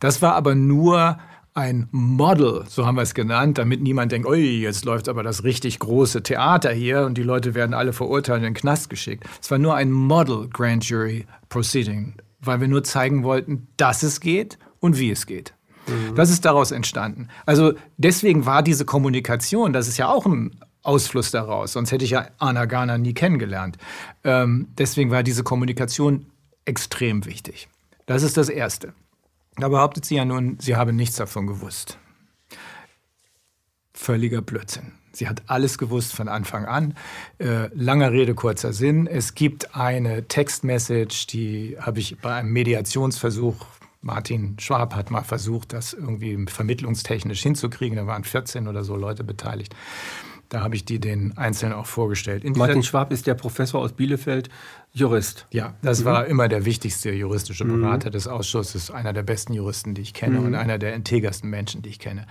Das 0.00 0.22
war 0.22 0.34
aber 0.34 0.54
nur 0.54 1.18
ein 1.52 1.88
Model, 1.90 2.64
so 2.68 2.86
haben 2.86 2.94
wir 2.94 3.02
es 3.02 3.14
genannt, 3.14 3.58
damit 3.58 3.82
niemand 3.82 4.12
denkt, 4.12 4.28
ui, 4.28 4.60
jetzt 4.60 4.84
läuft 4.84 5.08
aber 5.08 5.22
das 5.22 5.44
richtig 5.44 5.80
große 5.80 6.22
Theater 6.22 6.70
hier 6.70 7.04
und 7.04 7.18
die 7.18 7.24
Leute 7.24 7.54
werden 7.54 7.74
alle 7.74 7.92
verurteilt 7.92 8.38
und 8.38 8.46
in 8.46 8.54
den 8.54 8.58
Knast 8.58 8.88
geschickt. 8.88 9.24
Es 9.42 9.50
war 9.50 9.58
nur 9.58 9.74
ein 9.74 9.90
Model 9.90 10.48
Grand 10.48 10.88
Jury 10.88 11.26
Proceeding 11.48 12.14
weil 12.40 12.60
wir 12.60 12.68
nur 12.68 12.84
zeigen 12.84 13.24
wollten, 13.24 13.68
dass 13.76 14.02
es 14.02 14.20
geht 14.20 14.58
und 14.80 14.98
wie 14.98 15.10
es 15.10 15.26
geht. 15.26 15.54
Mhm. 15.86 16.14
Das 16.14 16.30
ist 16.30 16.44
daraus 16.44 16.70
entstanden. 16.70 17.28
Also 17.46 17.74
deswegen 17.96 18.46
war 18.46 18.62
diese 18.62 18.84
Kommunikation, 18.84 19.72
das 19.72 19.88
ist 19.88 19.96
ja 19.96 20.08
auch 20.08 20.26
ein 20.26 20.58
Ausfluss 20.82 21.30
daraus, 21.30 21.72
sonst 21.72 21.92
hätte 21.92 22.04
ich 22.04 22.12
ja 22.12 22.28
Anna 22.38 22.64
Garner 22.66 22.98
nie 22.98 23.14
kennengelernt. 23.14 23.78
Ähm, 24.24 24.68
deswegen 24.78 25.10
war 25.10 25.22
diese 25.22 25.42
Kommunikation 25.42 26.26
extrem 26.64 27.24
wichtig. 27.24 27.68
Das 28.06 28.22
ist 28.22 28.36
das 28.36 28.48
Erste. 28.48 28.94
Da 29.56 29.68
behauptet 29.68 30.04
sie 30.04 30.16
ja 30.16 30.24
nun, 30.24 30.58
sie 30.60 30.76
habe 30.76 30.92
nichts 30.92 31.16
davon 31.16 31.46
gewusst. 31.46 31.98
Völliger 33.92 34.40
Blödsinn. 34.40 34.92
Sie 35.18 35.28
hat 35.28 35.42
alles 35.48 35.78
gewusst 35.78 36.14
von 36.14 36.28
Anfang 36.28 36.64
an. 36.64 36.94
Äh, 37.38 37.68
langer 37.74 38.12
Rede, 38.12 38.34
kurzer 38.34 38.72
Sinn. 38.72 39.06
Es 39.06 39.34
gibt 39.34 39.74
eine 39.74 40.28
Textmessage, 40.28 41.26
die 41.26 41.76
habe 41.80 41.98
ich 41.98 42.18
bei 42.20 42.34
einem 42.34 42.52
Mediationsversuch, 42.52 43.66
Martin 44.00 44.56
Schwab 44.60 44.94
hat 44.94 45.10
mal 45.10 45.24
versucht, 45.24 45.72
das 45.72 45.92
irgendwie 45.92 46.46
vermittlungstechnisch 46.46 47.42
hinzukriegen. 47.42 47.96
Da 47.96 48.06
waren 48.06 48.22
14 48.22 48.68
oder 48.68 48.84
so 48.84 48.94
Leute 48.94 49.24
beteiligt. 49.24 49.74
Da 50.48 50.62
habe 50.62 50.76
ich 50.76 50.84
die 50.84 51.00
den 51.00 51.36
Einzelnen 51.36 51.74
auch 51.74 51.86
vorgestellt. 51.86 52.44
In 52.44 52.52
Martin 52.52 52.82
Schwab 52.82 53.12
ist 53.12 53.26
der 53.26 53.34
Professor 53.34 53.80
aus 53.80 53.92
Bielefeld, 53.92 54.48
Jurist. 54.92 55.46
Ja, 55.50 55.74
das 55.82 56.00
mhm. 56.00 56.04
war 56.06 56.26
immer 56.26 56.48
der 56.48 56.64
wichtigste 56.64 57.10
juristische 57.10 57.64
mhm. 57.64 57.80
Berater 57.80 58.08
mhm. 58.08 58.12
des 58.12 58.28
Ausschusses, 58.28 58.90
einer 58.90 59.12
der 59.12 59.24
besten 59.24 59.52
Juristen, 59.52 59.94
die 59.94 60.02
ich 60.02 60.14
kenne 60.14 60.38
mhm. 60.38 60.46
und 60.46 60.54
einer 60.54 60.78
der 60.78 60.94
integersten 60.94 61.50
Menschen, 61.50 61.82
die 61.82 61.90
ich 61.90 61.98
kenne. 61.98 62.26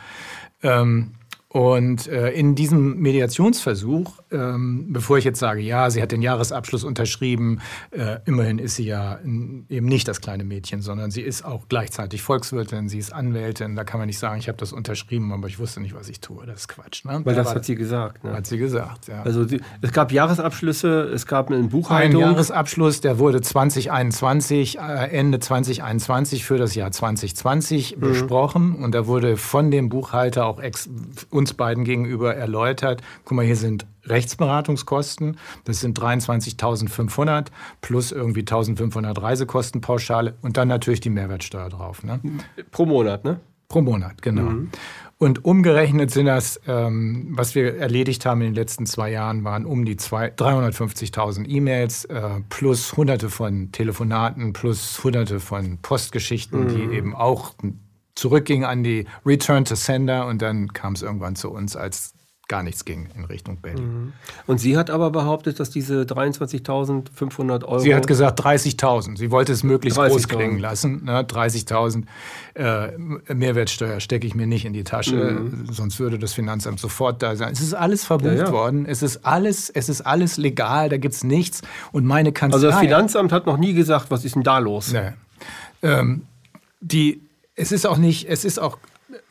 Ähm, 0.64 1.12
und 1.50 2.08
äh, 2.08 2.32
in 2.32 2.56
diesem 2.56 3.00
Mediationsversuch, 3.00 4.12
ähm, 4.32 4.88
bevor 4.90 5.18
ich 5.18 5.24
jetzt 5.24 5.40
sage, 5.40 5.62
ja, 5.62 5.90
sie 5.90 6.02
hat 6.02 6.12
den 6.12 6.22
Jahresabschluss 6.22 6.84
unterschrieben, 6.84 7.62
äh, 7.92 8.18
immerhin 8.26 8.60
ist 8.60 8.76
sie 8.76 8.86
ja 8.86 9.20
eben 9.24 9.86
nicht 9.86 10.10
das 10.10 10.20
kleine 10.20 10.44
Mädchen, 10.44 10.82
sondern 10.82 11.10
sie 11.10 11.22
ist 11.22 11.46
auch 11.46 11.70
gleichzeitig 11.70 12.22
Volkswirtin, 12.22 12.90
sie 12.90 13.00
ist 13.00 13.14
Anwältin. 13.14 13.78
Da 13.78 13.86
kann 13.86 13.98
man 14.00 14.08
nicht 14.08 14.20
sagen, 14.20 14.40
ich 14.40 14.50
habe 14.50 14.58
das 14.58 14.74
unterschrieben, 14.74 15.32
aber 15.32 15.48
ich 15.48 15.58
wusste 15.58 15.80
nicht, 15.80 15.96
was 15.96 16.10
ich 16.10 16.20
tue. 16.20 16.46
Das 16.46 16.62
ist 16.62 16.68
Quatsch. 16.68 17.06
Ne? 17.06 17.22
Weil 17.24 17.36
da 17.36 17.44
das 17.44 17.56
hat 17.56 17.64
sie 17.64 17.76
gesagt. 17.76 18.26
Ne? 18.26 18.34
Hat 18.34 18.46
sie 18.46 18.58
gesagt, 18.58 19.08
ja. 19.08 19.24
Also 19.24 19.46
die, 19.46 19.62
es 19.82 19.94
gab 19.94 20.12
Jahresabschlüsse, 20.12 21.04
es 21.14 21.26
gab 21.28 21.50
eine 21.50 21.64
Buchhaltung. 21.64 22.24
Ein 22.24 22.30
Jahresabschluss, 22.30 23.00
der 23.00 23.20
wurde 23.20 23.40
2021, 23.40 24.80
äh, 24.80 24.82
Ende 25.12 25.40
2021 25.40 26.44
für 26.44 26.58
das 26.58 26.76
Jahr 26.76 26.92
2020 26.92 27.96
mhm. 27.96 28.00
besprochen. 28.02 28.76
Und 28.76 28.94
da 28.94 29.08
wurde 29.08 29.38
von 29.38 29.72
dem 29.72 29.88
Buchhalter 29.88 30.46
auch 30.46 30.60
ex 30.60 30.90
uns 31.38 31.54
beiden 31.54 31.84
gegenüber 31.84 32.36
erläutert, 32.36 33.02
guck 33.24 33.38
mal, 33.38 33.46
hier 33.46 33.56
sind 33.56 33.86
Rechtsberatungskosten, 34.06 35.38
das 35.66 35.82
sind 35.82 36.00
23.500 36.00 37.48
plus 37.82 38.12
irgendwie 38.12 38.42
1.500 38.42 39.22
Reisekostenpauschale 39.22 40.36
und 40.42 40.58
dann 40.58 40.68
natürlich 40.68 41.02
die 41.02 41.10
Mehrwertsteuer 41.10 41.70
drauf. 41.70 42.04
Ne? 42.04 42.20
Pro 42.72 42.86
Monat, 42.86 43.24
ne? 43.24 43.40
Pro 43.68 43.82
Monat, 43.82 44.22
genau. 44.22 44.44
Mhm. 44.44 44.70
Und 45.20 45.46
umgerechnet 45.46 46.12
sind 46.12 46.28
das, 46.28 46.62
ähm, 46.68 47.30
was 47.32 47.56
wir 47.56 47.76
erledigt 47.78 48.26
haben 48.26 48.42
in 48.42 48.48
den 48.50 48.56
letzten 48.56 48.86
zwei 48.86 49.10
Jahren, 49.12 49.44
waren 49.44 49.66
um 49.66 49.84
die 49.84 49.96
350.000 49.96 51.50
E-Mails 51.50 52.06
äh, 52.06 52.42
plus 52.50 52.96
hunderte 52.96 53.30
von 53.30 53.72
Telefonaten 53.72 54.54
plus 54.54 55.04
hunderte 55.04 55.40
von 55.40 55.80
Postgeschichten, 55.82 56.66
mhm. 56.66 56.68
die 56.70 56.96
eben 56.96 57.16
auch 57.16 57.56
zurückging 58.18 58.66
an 58.66 58.84
die 58.84 59.06
Return 59.26 59.64
to 59.64 59.76
Sender 59.76 60.26
und 60.28 60.42
dann 60.42 60.74
kam 60.74 60.94
es 60.94 61.02
irgendwann 61.02 61.36
zu 61.36 61.52
uns, 61.52 61.76
als 61.76 62.14
gar 62.48 62.64
nichts 62.64 62.86
ging 62.86 63.10
in 63.16 63.26
Richtung 63.26 63.60
Berlin. 63.60 63.88
Mhm. 63.88 64.14
Und 64.46 64.60
sie 64.60 64.78
hat 64.78 64.90
aber 64.90 65.12
behauptet, 65.12 65.60
dass 65.60 65.70
diese 65.70 66.04
23.500 66.04 67.66
Euro. 67.66 67.80
Sie 67.80 67.94
hat 67.94 68.08
gesagt 68.08 68.40
30.000. 68.42 69.18
Sie 69.18 69.32
wollte 69.32 69.52
es 69.52 69.64
möglichst 69.64 70.00
groß 70.00 70.30
klingen 70.30 70.58
lassen. 70.58 71.04
Ne? 71.04 71.24
30.000 71.24 72.06
äh, 72.54 72.98
Mehrwertsteuer 73.34 74.00
stecke 74.00 74.26
ich 74.26 74.34
mir 74.34 74.48
nicht 74.48 74.64
in 74.64 74.72
die 74.72 74.86
Tasche, 74.86 75.16
mhm. 75.16 75.68
sonst 75.72 76.00
würde 76.00 76.18
das 76.20 76.34
Finanzamt 76.34 76.80
sofort 76.80 77.22
da 77.22 77.36
sein. 77.36 77.52
Es 77.52 77.60
ist 77.60 77.74
alles 77.74 78.06
verbucht 78.06 78.38
ja, 78.38 78.46
ja. 78.46 78.52
worden. 78.52 78.86
Es 78.86 79.04
ist 79.04 79.26
alles, 79.26 79.70
es 79.70 79.90
ist 79.90 80.02
alles 80.02 80.38
legal. 80.38 80.88
Da 80.88 80.98
gibt 80.98 81.16
es 81.16 81.26
nichts. 81.26 81.62
Und 81.92 82.06
meine 82.06 82.32
Kanzlei. 82.32 82.56
Also 82.56 82.68
das 82.68 82.80
Finanzamt 82.80 83.34
hat 83.34 83.46
noch 83.46 83.58
nie 83.58 83.74
gesagt, 83.74 84.10
was 84.10 84.24
ist 84.24 84.36
denn 84.36 84.44
da 84.44 84.60
los? 84.60 84.94
Nee. 84.94 85.12
Ähm, 85.84 86.24
die 86.80 87.27
es 87.58 87.72
ist 87.72 87.86
auch 87.86 87.98
nicht, 87.98 88.30
es 88.30 88.46
ist 88.46 88.60
auch 88.60 88.78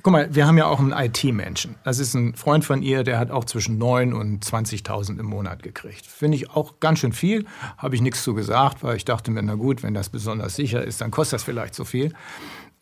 guck 0.03 0.13
mal, 0.13 0.35
wir 0.35 0.47
haben 0.47 0.57
ja 0.57 0.67
auch 0.67 0.81
einen 0.81 0.93
IT-Menschen. 0.93 1.77
Das 1.85 1.99
ist 1.99 2.15
ein 2.15 2.35
Freund 2.35 2.65
von 2.65 2.83
ihr, 2.83 3.05
der 3.05 3.19
hat 3.19 3.31
auch 3.31 3.45
zwischen 3.45 3.79
9 3.79 4.13
und 4.13 4.45
20.000 4.45 5.19
im 5.19 5.27
Monat 5.27 5.63
gekriegt. 5.63 6.07
Finde 6.07 6.37
ich 6.37 6.51
auch 6.51 6.81
ganz 6.81 7.01
schön 7.01 7.13
viel. 7.13 7.45
Habe 7.77 7.95
ich 7.95 8.01
nichts 8.01 8.23
zu 8.23 8.35
gesagt, 8.35 8.83
weil 8.83 8.97
ich 8.97 9.05
dachte 9.05 9.31
mir, 9.31 9.43
na 9.43 9.55
gut, 9.55 9.83
wenn 9.83 9.95
das 9.95 10.09
besonders 10.09 10.57
sicher 10.57 10.83
ist, 10.83 11.01
dann 11.01 11.11
kostet 11.11 11.35
das 11.35 11.45
vielleicht 11.45 11.75
so 11.75 11.85
viel. 11.85 12.13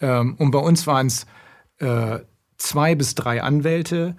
Ähm, 0.01 0.35
und 0.39 0.51
bei 0.51 0.59
uns 0.59 0.87
waren 0.87 1.09
es 1.09 1.27
äh, 1.79 2.21
zwei 2.59 2.95
bis 2.95 3.15
drei 3.15 3.43
Anwälte, 3.43 4.17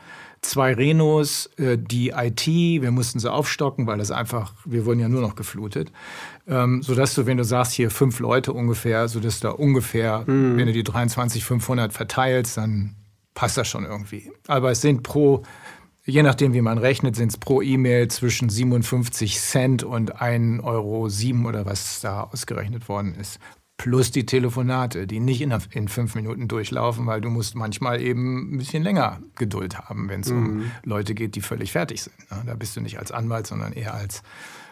zwei 0.50 0.74
Renos, 0.74 1.50
äh, 1.58 1.78
die 1.78 2.10
IT, 2.10 2.48
wir 2.48 2.92
mussten 2.92 3.20
sie 3.20 3.32
aufstocken, 3.32 3.88
weil 3.88 3.98
das 3.98 4.12
einfach, 4.12 4.54
wir 4.66 4.86
wurden 4.86 5.00
ja 5.00 5.10
nur 5.10 5.22
noch 5.22 5.36
geflutet. 5.36 5.92
Ähm, 6.48 6.82
sodass 6.82 7.16
du, 7.16 7.26
wenn 7.26 7.38
du 7.38 7.44
sagst, 7.44 7.74
hier 7.74 7.92
fünf 7.92 8.20
Leute 8.20 8.54
ungefähr, 8.54 9.08
sodass 9.08 9.40
da 9.40 9.50
ungefähr, 9.50 10.24
mhm. 10.26 10.58
wenn 10.58 10.68
du 10.68 10.74
die 10.74 10.84
23.500 10.84 11.92
verteilst, 11.92 12.58
dann 12.58 12.96
passt 13.34 13.58
das 13.58 13.68
schon 13.68 13.86
irgendwie. 13.86 14.32
Aber 14.48 14.72
es 14.72 14.82
sind 14.82 15.04
pro, 15.04 15.44
je 16.06 16.24
nachdem 16.24 16.54
wie 16.54 16.62
man 16.62 16.78
rechnet, 16.78 17.16
sind 17.16 17.32
es 17.32 17.38
pro 17.38 17.62
E-Mail 17.62 18.08
zwischen 18.08 18.50
57 18.50 19.40
Cent 19.40 19.84
und 19.84 20.18
1,07 20.18 20.64
Euro 20.64 21.10
oder 21.48 21.66
was 21.66 22.02
da 22.02 22.22
ausgerechnet 22.24 22.88
worden 22.90 23.16
ist 23.16 23.40
plus 23.78 24.12
die 24.12 24.26
Telefonate, 24.26 25.06
die 25.06 25.20
nicht 25.20 25.42
in, 25.42 25.54
in, 25.72 25.88
fünf 25.88 26.16
Minuten 26.16 26.48
durchlaufen, 26.48 27.06
weil 27.08 27.22
du 27.22 27.30
musst 27.30 27.56
manchmal 27.56 28.02
eben 28.02 28.56
ein 28.56 28.58
bisschen 28.58 28.84
länger 28.84 29.20
Geduld 29.36 29.78
haben, 29.78 30.08
wenn 30.10 30.22
es 30.22 30.30
mhm. 30.30 30.46
um 30.46 30.72
Leute 30.84 31.14
geht, 31.14 31.36
die 31.36 31.42
völlig 31.42 31.72
fertig 31.72 32.04
sind. 32.04 32.18
Ne? 32.32 32.44
Da 32.46 32.56
bist 32.56 32.76
du 32.76 32.82
nicht 32.82 33.00
als 33.00 33.12
Anwalt, 33.12 33.48
sondern 33.48 33.74
eher 33.74 33.94
als, 33.94 34.24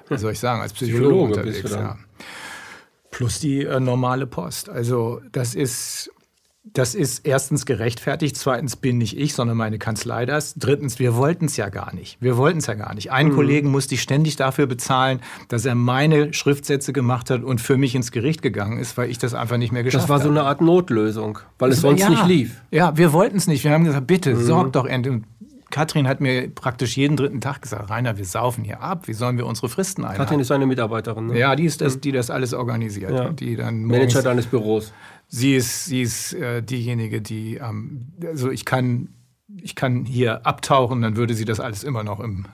wie 0.10 0.17
soll 0.17 0.31
ich 0.31 0.39
sagen, 0.39 0.62
als 0.62 0.74
Psychologe, 0.74 1.33
Psychologe 1.33 1.39
unterwegs. 1.39 1.72
Ja. 1.72 1.98
Plus 3.12 3.39
die 3.39 3.63
äh, 3.63 3.79
normale 3.79 4.25
Post. 4.25 4.69
Also 4.69 5.22
das 5.31 5.53
ist 5.53 6.10
das 6.65 6.96
ist 6.96 7.25
erstens 7.25 7.65
gerechtfertigt, 7.65 8.38
zweitens 8.38 8.77
bin 8.77 8.98
nicht 8.98 9.17
ich, 9.17 9.34
sondern 9.34 9.58
meine 9.58 9.79
Kanzlei 9.79 10.25
das. 10.25 10.55
Drittens, 10.55 10.98
wir 10.98 11.15
wollten 11.15 11.46
es 11.46 11.58
ja 11.58 11.67
gar 11.67 11.93
nicht. 11.93 12.17
Wir 12.22 12.38
wollten 12.38 12.60
es 12.60 12.67
ja 12.67 12.74
gar 12.74 12.93
nicht. 12.96 13.12
Einen 13.12 13.32
mhm. 13.32 13.36
Kollegen 13.36 13.70
musste 13.70 13.96
ich 13.96 14.01
ständig 14.01 14.38
dafür 14.38 14.65
bezahlen, 14.65 15.20
dass 15.50 15.65
er 15.65 15.75
meine 15.75 16.34
Schriftsätze 16.34 16.93
gemacht 16.93 17.29
hat 17.29 17.43
und 17.43 17.60
für 17.60 17.75
mich 17.75 17.96
ins 17.96 18.13
Gericht 18.13 18.41
gegangen 18.41 18.79
ist, 18.79 18.98
weil 18.98 19.10
ich 19.10 19.17
das 19.17 19.34
einfach 19.34 19.58
nicht 19.58 19.74
mehr 19.74 19.84
geschafft 19.84 20.03
habe. 20.03 20.13
Das 20.13 20.25
war 20.25 20.34
so 20.34 20.39
eine 20.39 20.48
Art 20.48 20.62
Notlösung, 20.62 21.39
weil 21.60 21.70
das 21.70 21.79
es 21.79 21.82
sonst 21.82 22.00
ja, 22.00 22.10
nicht 22.10 22.27
lief. 22.27 22.62
Ja, 22.72 22.96
wir 22.96 23.12
wollten 23.12 23.36
es 23.36 23.48
nicht. 23.48 23.65
Wir 23.65 23.72
haben 23.72 23.84
gesagt, 23.84 24.08
bitte, 24.08 24.34
mhm. 24.34 24.43
sorg 24.43 24.72
doch 24.72 24.86
endlich. 24.86 25.22
Katrin 25.70 26.08
hat 26.08 26.22
mir 26.22 26.50
praktisch 26.50 26.96
jeden 26.98 27.17
dritten 27.17 27.41
Tag 27.41 27.63
gesagt, 27.63 27.89
Rainer, 27.89 28.15
wir 28.17 28.25
saufen 28.25 28.63
hier 28.63 28.82
ab, 28.82 29.08
wie 29.08 29.13
sollen 29.13 29.38
wir 29.38 29.48
unsere 29.48 29.70
Fristen 29.70 30.03
einhalten? 30.03 30.22
Katrin 30.22 30.39
ist 30.39 30.51
eine 30.51 30.67
Mitarbeiterin, 30.67 31.27
ne? 31.27 31.39
Ja, 31.39 31.55
die 31.55 31.65
ist 31.65 31.82
das, 31.82 31.96
mhm. 31.96 32.01
die 32.01 32.12
das 32.12 32.29
alles 32.29 32.53
organisiert. 32.53 33.12
Ja. 33.12 33.29
Die 33.32 33.55
dann 33.55 33.84
Manager 33.84 34.22
deines 34.22 34.46
Büros. 34.46 34.93
Sie 35.27 35.56
ist, 35.56 35.86
sie 35.86 36.01
ist 36.01 36.34
äh, 36.34 36.62
diejenige, 36.62 37.22
die, 37.22 37.56
ähm, 37.56 38.08
also 38.25 38.51
ich 38.51 38.65
kann, 38.65 39.10
ich 39.62 39.75
kann 39.75 40.06
hier 40.06 40.46
abtauchen, 40.46 41.01
dann 41.01 41.15
würde 41.15 41.34
sie 41.34 41.46
das 41.46 41.60
alles 41.60 41.84
immer 41.84 42.03
noch 42.03 42.20
im, 42.20 42.46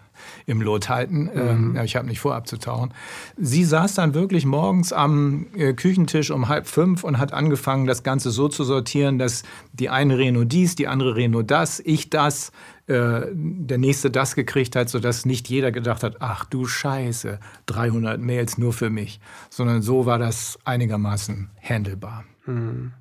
im 0.45 0.61
Lot 0.61 0.89
halten. 0.89 1.23
Mhm. 1.23 1.31
Ähm, 1.35 1.75
ja, 1.75 1.83
ich 1.83 1.95
habe 1.95 2.07
nicht 2.07 2.19
vor, 2.19 2.35
abzutauchen. 2.35 2.93
Sie 3.37 3.63
saß 3.63 3.95
dann 3.95 4.13
wirklich 4.13 4.45
morgens 4.45 4.93
am 4.93 5.47
äh, 5.55 5.73
Küchentisch 5.73 6.31
um 6.31 6.47
halb 6.47 6.67
fünf 6.67 7.03
und 7.03 7.17
hat 7.17 7.33
angefangen, 7.33 7.85
das 7.85 8.03
Ganze 8.03 8.31
so 8.31 8.47
zu 8.47 8.63
sortieren, 8.63 9.19
dass 9.19 9.43
die 9.73 9.89
eine 9.89 10.17
Reno 10.17 10.43
dies, 10.43 10.75
die 10.75 10.87
andere 10.87 11.15
Reno 11.15 11.41
das, 11.41 11.79
ich 11.79 12.09
das, 12.09 12.51
äh, 12.87 13.21
der 13.33 13.77
nächste 13.77 14.11
das 14.11 14.35
gekriegt 14.35 14.75
hat, 14.75 14.89
sodass 14.89 15.25
nicht 15.25 15.49
jeder 15.49 15.71
gedacht 15.71 16.03
hat, 16.03 16.17
ach 16.19 16.45
du 16.45 16.65
Scheiße, 16.65 17.39
300 17.67 18.19
Mails 18.19 18.57
nur 18.57 18.73
für 18.73 18.89
mich, 18.89 19.19
sondern 19.49 19.81
so 19.81 20.05
war 20.05 20.19
das 20.19 20.57
einigermaßen 20.65 21.49
handelbar. 21.61 22.25
Mhm. 22.45 22.93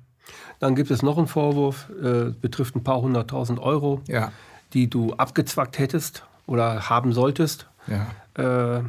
Dann 0.59 0.75
gibt 0.75 0.91
es 0.91 1.01
noch 1.01 1.17
einen 1.17 1.27
Vorwurf, 1.27 1.89
äh, 2.01 2.31
betrifft 2.39 2.75
ein 2.75 2.83
paar 2.83 3.01
hunderttausend 3.01 3.59
Euro, 3.59 4.01
ja. 4.07 4.31
die 4.73 4.89
du 4.89 5.13
abgezwackt 5.13 5.79
hättest 5.79 6.23
oder 6.45 6.89
haben 6.89 7.13
solltest. 7.13 7.67
Ja. 7.87 8.77
Äh, 8.77 8.83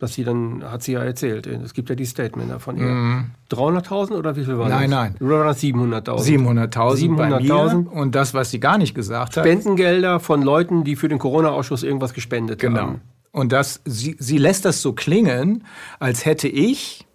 dass 0.00 0.14
sie 0.14 0.24
dann, 0.24 0.64
hat 0.64 0.82
sie 0.82 0.92
ja 0.92 1.04
erzählt, 1.04 1.46
es 1.46 1.74
gibt 1.74 1.90
ja 1.90 1.94
die 1.94 2.06
Statements 2.06 2.64
von 2.64 2.78
ihr. 2.78 2.86
Mhm. 2.86 3.30
300.000 3.50 4.12
oder 4.12 4.34
wie 4.34 4.44
viel 4.44 4.56
war 4.56 4.68
nein, 4.68 4.90
das? 4.90 4.98
Nein, 4.98 5.16
nein. 5.20 5.28
Oder 5.28 5.50
700.000? 5.50 6.72
700.000 6.72 6.72
700.000 6.72 7.86
und 7.86 8.14
das, 8.14 8.32
was 8.32 8.50
sie 8.50 8.60
gar 8.60 8.78
nicht 8.78 8.94
gesagt 8.94 9.36
hat. 9.36 9.44
Spendengelder 9.44 10.18
von 10.18 10.40
Leuten, 10.40 10.84
die 10.84 10.96
für 10.96 11.08
den 11.08 11.18
Corona-Ausschuss 11.18 11.82
irgendwas 11.82 12.14
gespendet 12.14 12.60
genau. 12.60 12.80
haben. 12.80 12.88
Genau. 12.92 13.02
Und 13.32 13.52
das, 13.52 13.82
sie, 13.84 14.16
sie 14.18 14.38
lässt 14.38 14.64
das 14.64 14.80
so 14.80 14.94
klingen, 14.94 15.64
als 15.98 16.24
hätte 16.24 16.48
ich 16.48 17.06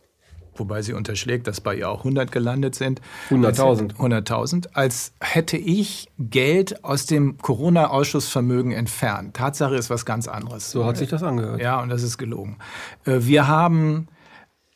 wobei 0.59 0.81
sie 0.81 0.93
unterschlägt, 0.93 1.47
dass 1.47 1.61
bei 1.61 1.75
ihr 1.75 1.89
auch 1.89 1.99
100 1.99 2.31
gelandet 2.31 2.75
sind. 2.75 3.01
100.000. 3.29 3.95
100.000, 3.95 4.69
als 4.73 5.13
hätte 5.19 5.57
ich 5.57 6.09
Geld 6.17 6.83
aus 6.83 7.05
dem 7.05 7.37
Corona-Ausschussvermögen 7.37 8.71
entfernt. 8.71 9.35
Tatsache 9.35 9.75
ist 9.75 9.89
was 9.89 10.05
ganz 10.05 10.27
anderes. 10.27 10.71
So 10.71 10.85
hat 10.85 10.97
sich 10.97 11.09
das 11.09 11.23
angehört. 11.23 11.61
Ja, 11.61 11.81
und 11.81 11.89
das 11.89 12.03
ist 12.03 12.17
gelogen. 12.17 12.57
Äh, 13.05 13.19
wir 13.21 13.47
haben, 13.47 14.07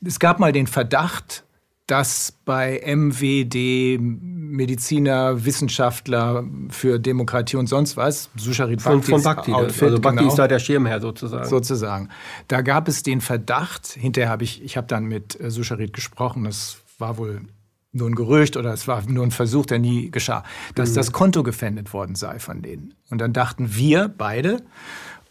es 0.06 0.20
gab 0.20 0.40
mal 0.40 0.52
den 0.52 0.68
Verdacht, 0.68 1.44
dass 1.90 2.34
bei 2.46 2.82
MWD 2.86 4.00
Mediziner, 4.00 5.44
Wissenschaftler 5.44 6.44
für 6.70 7.00
Demokratie 7.00 7.58
und 7.58 7.68
sonst 7.68 7.98
was, 7.98 8.30
Susharit 8.36 8.82
von, 8.82 9.02
von 9.02 9.24
Bhakti, 9.24 9.52
Outfit, 9.52 9.84
also 9.84 10.00
Bhakti 10.00 10.18
genau, 10.20 10.30
ist 10.30 10.38
da 10.38 10.48
der 10.48 10.60
Schirmherr 10.60 11.02
sozusagen. 11.02 11.48
Sozusagen. 11.48 12.10
Da 12.48 12.62
gab 12.62 12.88
es 12.88 13.02
den 13.02 13.22
Verdacht, 13.22 13.88
hinterher 13.88 14.30
habe 14.30 14.44
ich, 14.44 14.64
ich 14.64 14.78
habe 14.78 14.86
dann 14.88 15.06
mit 15.06 15.40
äh, 15.40 15.50
Susharit 15.50 15.94
gesprochen, 15.94 16.44
das 16.44 16.78
war 17.00 17.18
wohl 17.18 17.42
nur 17.92 18.08
ein 18.08 18.16
Gerücht 18.16 18.56
oder 18.56 18.72
es 18.72 18.88
war 18.88 19.02
nur 19.08 19.26
ein 19.26 19.32
Versuch, 19.32 19.66
der 19.66 19.80
nie 19.80 20.12
geschah, 20.12 20.44
dass 20.76 20.92
mhm. 20.92 20.96
das 20.96 21.12
Konto 21.12 21.42
gefändet 21.42 21.92
worden 21.94 22.14
sei 22.14 22.38
von 22.38 22.62
denen. 22.62 22.94
Und 23.10 23.20
dann 23.20 23.34
dachten 23.34 23.76
wir 23.76 24.10
beide, 24.10 24.62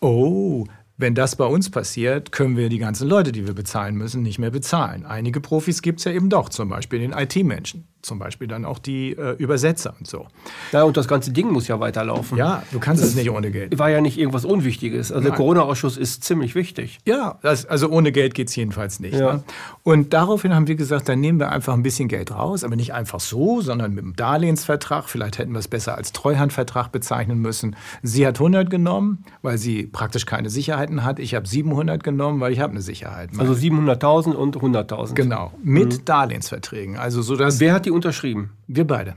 oh, 0.01 0.65
wenn 0.99 1.15
das 1.15 1.37
bei 1.37 1.47
uns 1.47 1.71
passiert, 1.71 2.33
können 2.33 2.57
wir 2.57 2.69
die 2.69 2.79
ganzen 2.79 3.09
Leute, 3.09 3.31
die 3.31 3.47
wir 3.47 3.55
bezahlen 3.55 3.95
müssen, 3.95 4.23
nicht 4.23 4.41
mehr 4.41 4.51
bezahlen. 4.51 5.07
Einige 5.07 5.41
Profis 5.41 5.81
gibt 5.81 6.01
es 6.01 6.05
ja 6.05 6.13
eben 6.13 6.29
doch, 6.29 6.49
zum 6.49 6.69
Beispiel 6.69 6.99
den 6.99 7.13
IT-Menschen 7.13 7.87
zum 8.03 8.19
Beispiel 8.19 8.47
dann 8.47 8.65
auch 8.65 8.79
die 8.79 9.13
äh, 9.13 9.37
Übersetzer 9.39 9.95
und 9.99 10.07
so. 10.07 10.27
Ja, 10.73 10.85
und 10.85 10.97
das 10.97 11.09
ganze 11.09 11.33
Ding 11.33 11.51
muss 11.51 11.67
ja 11.69 11.81
weiterlaufen. 11.81 12.39
Ja, 12.39 12.63
du 12.71 12.79
kannst 12.79 13.03
es 13.03 13.15
nicht 13.15 13.31
ohne 13.31 13.51
Geld. 13.51 13.79
War 13.79 13.91
ja 13.91 14.01
nicht 14.01 14.19
irgendwas 14.19 14.45
Unwichtiges. 14.45 15.11
Also 15.11 15.23
Nein. 15.23 15.31
der 15.31 15.37
Corona-Ausschuss 15.37 15.97
ist 15.97 16.23
ziemlich 16.25 16.55
wichtig. 16.55 16.99
Ja, 17.05 17.39
das, 17.43 17.67
also 17.67 17.89
ohne 17.89 18.13
Geld 18.13 18.35
geht 18.35 18.49
es 18.49 18.57
jedenfalls 18.57 19.01
nicht. 19.01 19.19
Ja. 19.19 19.35
Ne? 19.35 19.43
Und 19.83 20.13
daraufhin 20.13 20.55
haben 20.55 20.69
wir 20.69 20.77
gesagt, 20.77 21.09
dann 21.09 21.21
nehmen 21.21 21.41
wir 21.41 21.51
einfach 21.51 21.75
ein 21.75 21.83
bisschen 21.83 22.09
Geld 22.09 22.31
raus, 22.31 22.63
aber 22.63 22.77
nicht 22.77 22.95
einfach 22.95 23.21
so, 23.21 23.61
sondern 23.61 23.95
mit 23.95 24.05
einem 24.05 24.15
Darlehensvertrag. 24.15 25.09
Vielleicht 25.09 25.39
hätten 25.39 25.53
wir 25.53 25.59
es 25.59 25.69
besser 25.69 25.97
als 25.97 26.13
Treuhandvertrag 26.13 26.93
bezeichnen 26.93 27.39
müssen. 27.41 27.75
Sie 28.03 28.27
hat 28.27 28.37
100 28.39 28.71
genommen, 28.71 29.25
weil 29.43 29.59
sie 29.59 29.87
praktisch 29.87 30.25
keine 30.25 30.51
Sicherheiten 30.51 31.05
hat. 31.05 31.19
Ich 31.19 31.35
habe 31.35 31.49
700 31.49 32.05
genommen, 32.05 32.41
weil 32.41 32.53
ich 32.53 32.61
habe 32.61 32.73
eine 32.73 32.83
Sicherheit. 32.83 33.31
Also 33.39 33.55
700.000 33.55 34.33
und 34.33 34.57
100.000. 34.57 35.15
Genau, 35.15 35.53
mit 35.63 35.93
mhm. 35.93 36.05
Darlehensverträgen. 36.05 36.97
Also 36.97 37.23
so 37.23 37.35
dass 37.35 37.59
Wer 37.61 37.75
hat 37.75 37.88
die 37.89 37.93
unterschrieben? 37.93 38.51
Wir 38.67 38.87
beide. 38.87 39.17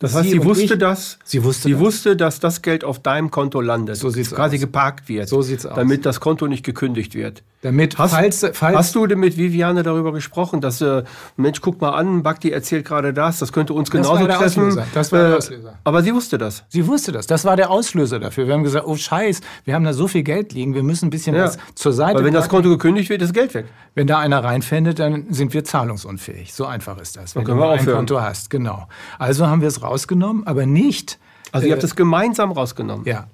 Das 0.00 0.14
heißt, 0.14 0.24
sie, 0.24 0.30
sie 0.30 0.44
wusste 0.44 0.64
ich, 0.64 0.78
das. 0.78 1.18
Sie 1.24 1.44
wusste, 1.44 1.64
sie 1.64 1.72
das. 1.72 1.80
wusste, 1.80 2.16
dass 2.16 2.40
das 2.40 2.62
Geld 2.62 2.84
auf 2.84 3.00
deinem 3.00 3.30
Konto 3.30 3.60
landet. 3.60 3.96
So 3.96 4.08
sieht's 4.08 4.34
quasi 4.34 4.56
aus. 4.56 4.62
geparkt 4.62 5.08
wird. 5.10 5.28
So 5.28 5.42
sieht's 5.42 5.66
aus. 5.66 5.76
Damit 5.76 6.06
das 6.06 6.20
Konto 6.20 6.46
nicht 6.46 6.64
gekündigt 6.64 7.14
wird. 7.14 7.42
Damit, 7.62 7.98
hast, 7.98 8.12
falls, 8.14 8.46
falls 8.54 8.76
hast 8.76 8.94
du 8.94 9.04
mit 9.04 9.36
Viviane 9.36 9.82
darüber 9.82 10.14
gesprochen, 10.14 10.62
dass 10.62 10.80
äh, 10.80 11.02
Mensch, 11.36 11.60
guck 11.60 11.78
mal 11.82 11.90
an, 11.90 12.22
Bakti 12.22 12.50
erzählt 12.50 12.86
gerade 12.86 13.12
das, 13.12 13.38
das 13.38 13.52
könnte 13.52 13.74
uns 13.74 13.90
genauso 13.90 14.26
das 14.26 14.38
treffen. 14.38 14.68
Auslöser. 14.68 14.86
Das 14.94 15.12
war 15.12 15.18
der 15.20 15.28
äh, 15.28 15.36
Auslöser. 15.36 15.78
Aber 15.84 16.02
sie 16.02 16.14
wusste 16.14 16.38
das. 16.38 16.64
Sie 16.68 16.86
wusste 16.86 17.12
das. 17.12 17.26
Das 17.26 17.44
war 17.44 17.56
der 17.56 17.68
Auslöser 17.70 18.18
dafür. 18.18 18.46
Wir 18.46 18.54
haben 18.54 18.62
gesagt, 18.62 18.86
oh 18.86 18.96
Scheiß, 18.96 19.42
wir 19.66 19.74
haben 19.74 19.84
da 19.84 19.92
so 19.92 20.08
viel 20.08 20.22
Geld 20.22 20.54
liegen, 20.54 20.74
wir 20.74 20.82
müssen 20.82 21.08
ein 21.08 21.10
bisschen 21.10 21.36
ja. 21.36 21.44
was 21.44 21.58
zur 21.74 21.92
Seite. 21.92 22.16
Weil 22.16 22.24
wenn 22.24 22.32
das 22.32 22.48
Konto 22.48 22.70
gekündigt 22.70 23.10
wird, 23.10 23.20
ist 23.20 23.34
Geld 23.34 23.52
weg. 23.52 23.66
Wenn 23.94 24.06
da 24.06 24.18
einer 24.20 24.42
reinfindet, 24.42 24.98
dann 24.98 25.26
sind 25.28 25.52
wir 25.52 25.62
zahlungsunfähig. 25.62 26.54
So 26.54 26.64
einfach 26.64 26.96
ist 26.98 27.18
das. 27.18 27.36
Wenn 27.36 27.44
du 27.44 27.62
ein 27.62 27.84
Konto 27.84 28.22
hast, 28.22 28.48
genau. 28.48 28.88
Also 29.18 29.46
haben 29.48 29.60
wir 29.60 29.68
es 29.68 29.82
rausgenommen, 29.90 30.46
aber 30.46 30.66
nicht. 30.66 31.18
Also 31.52 31.66
ihr 31.66 31.72
habt 31.72 31.84
es 31.84 31.96
gemeinsam 31.96 32.52
rausgenommen. 32.52 33.04
Ja, 33.06 33.28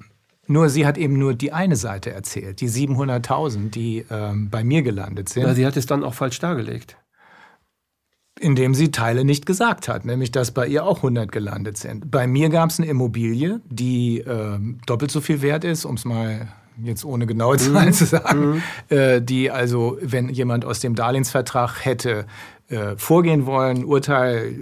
nur 0.49 0.69
sie 0.69 0.87
hat 0.87 0.97
eben 0.97 1.19
nur 1.19 1.35
die 1.35 1.53
eine 1.53 1.77
Seite 1.77 2.13
erzählt, 2.13 2.61
die 2.61 2.69
700.000, 2.69 3.71
die 3.71 4.05
ähm, 4.11 4.49
bei 4.49 4.63
mir 4.63 4.83
gelandet 4.83 5.29
sind. 5.29 5.43
Ja, 5.43 5.55
sie 5.55 5.67
hat 5.67 5.77
es 5.77 5.87
dann 5.87 6.05
auch 6.05 6.15
falsch 6.15 6.39
dargelegt. 6.39 6.97
Indem 8.39 8.75
sie 8.75 8.91
Teile 8.91 9.25
nicht 9.25 9.47
gesagt 9.47 9.89
hat, 9.89 10.05
nämlich 10.05 10.31
dass 10.31 10.51
bei 10.53 10.67
ihr 10.67 10.85
auch 10.85 10.99
100 10.99 11.33
gelandet 11.33 11.79
sind. 11.79 12.11
Bei 12.11 12.27
mir 12.27 12.51
gab 12.51 12.71
es 12.71 12.79
eine 12.79 12.89
Immobilie, 12.89 13.61
die 13.69 14.19
äh, 14.19 14.59
doppelt 14.87 15.11
so 15.11 15.21
viel 15.21 15.43
wert 15.43 15.65
ist, 15.65 15.85
um 15.85 15.95
es 15.95 16.05
mal 16.05 16.49
jetzt 16.83 17.05
ohne 17.05 17.27
genaue 17.27 17.57
Zahlen 17.57 17.89
mhm. 17.89 17.93
zu 17.93 18.05
sagen, 18.05 18.47
mhm. 18.47 18.63
äh, 18.95 19.23
die 19.23 19.51
also, 19.51 19.97
wenn 20.03 20.29
jemand 20.29 20.65
aus 20.65 20.81
dem 20.81 20.95
Darlehensvertrag 20.95 21.85
hätte 21.85 22.27
äh, 22.69 22.97
vorgehen 22.97 23.47
wollen, 23.47 23.85
Urteil 23.85 24.53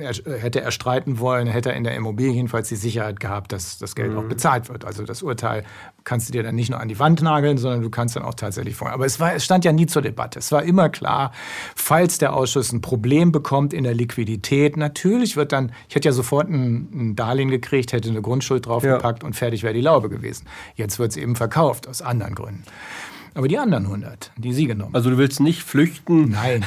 äh, 0.00 0.02
er, 0.02 0.38
hätte 0.38 0.62
er 0.62 0.70
streiten 0.70 1.18
wollen, 1.18 1.46
hätte 1.46 1.68
er 1.68 1.76
in 1.76 1.84
der 1.84 1.94
Immobilie 1.94 2.32
jedenfalls 2.32 2.70
die 2.70 2.76
Sicherheit 2.76 3.20
gehabt, 3.20 3.52
dass 3.52 3.76
das 3.76 3.94
Geld 3.94 4.12
mhm. 4.12 4.18
auch 4.18 4.24
bezahlt 4.24 4.70
wird. 4.70 4.86
Also 4.86 5.04
das 5.04 5.22
Urteil 5.22 5.62
kannst 6.04 6.28
du 6.28 6.32
dir 6.32 6.42
dann 6.42 6.54
nicht 6.54 6.70
nur 6.70 6.80
an 6.80 6.88
die 6.88 6.98
Wand 6.98 7.20
nageln, 7.20 7.58
sondern 7.58 7.82
du 7.82 7.90
kannst 7.90 8.16
dann 8.16 8.22
auch 8.22 8.32
tatsächlich 8.32 8.74
vorgehen. 8.74 8.94
Aber 8.94 9.04
es, 9.04 9.20
war, 9.20 9.34
es 9.34 9.44
stand 9.44 9.66
ja 9.66 9.72
nie 9.72 9.86
zur 9.86 10.00
Debatte. 10.00 10.38
Es 10.38 10.50
war 10.50 10.62
immer 10.62 10.88
klar, 10.88 11.32
falls 11.74 12.16
der 12.16 12.32
Ausschuss 12.32 12.72
ein 12.72 12.80
Problem 12.80 13.32
bekommt 13.32 13.74
in 13.74 13.84
der 13.84 13.94
Liquidität, 13.94 14.78
natürlich 14.78 15.36
wird 15.36 15.52
dann, 15.52 15.72
ich 15.90 15.94
hätte 15.94 16.08
ja 16.08 16.12
sofort 16.12 16.48
ein, 16.48 16.88
ein 16.94 17.16
Darlehen 17.16 17.50
gekriegt, 17.50 17.92
hätte 17.92 18.08
eine 18.08 18.22
Grundschuld 18.22 18.64
draufgepackt 18.64 19.22
ja. 19.22 19.26
und 19.26 19.34
fertig 19.34 19.62
wäre 19.62 19.74
die 19.74 19.82
Laube 19.82 20.08
gewesen. 20.08 20.46
Jetzt 20.74 20.98
wird 20.98 21.10
es 21.10 21.18
eben 21.18 21.36
verkauft, 21.36 21.86
aus 21.86 22.00
anderen 22.00 22.34
Gründen. 22.34 22.62
Aber 23.36 23.48
die 23.48 23.58
anderen 23.58 23.84
100, 23.84 24.32
die 24.38 24.54
Sie 24.54 24.66
genommen 24.66 24.94
Also 24.94 25.10
du 25.10 25.18
willst 25.18 25.40
nicht 25.40 25.62
flüchten 25.62 26.30
Nein. 26.30 26.64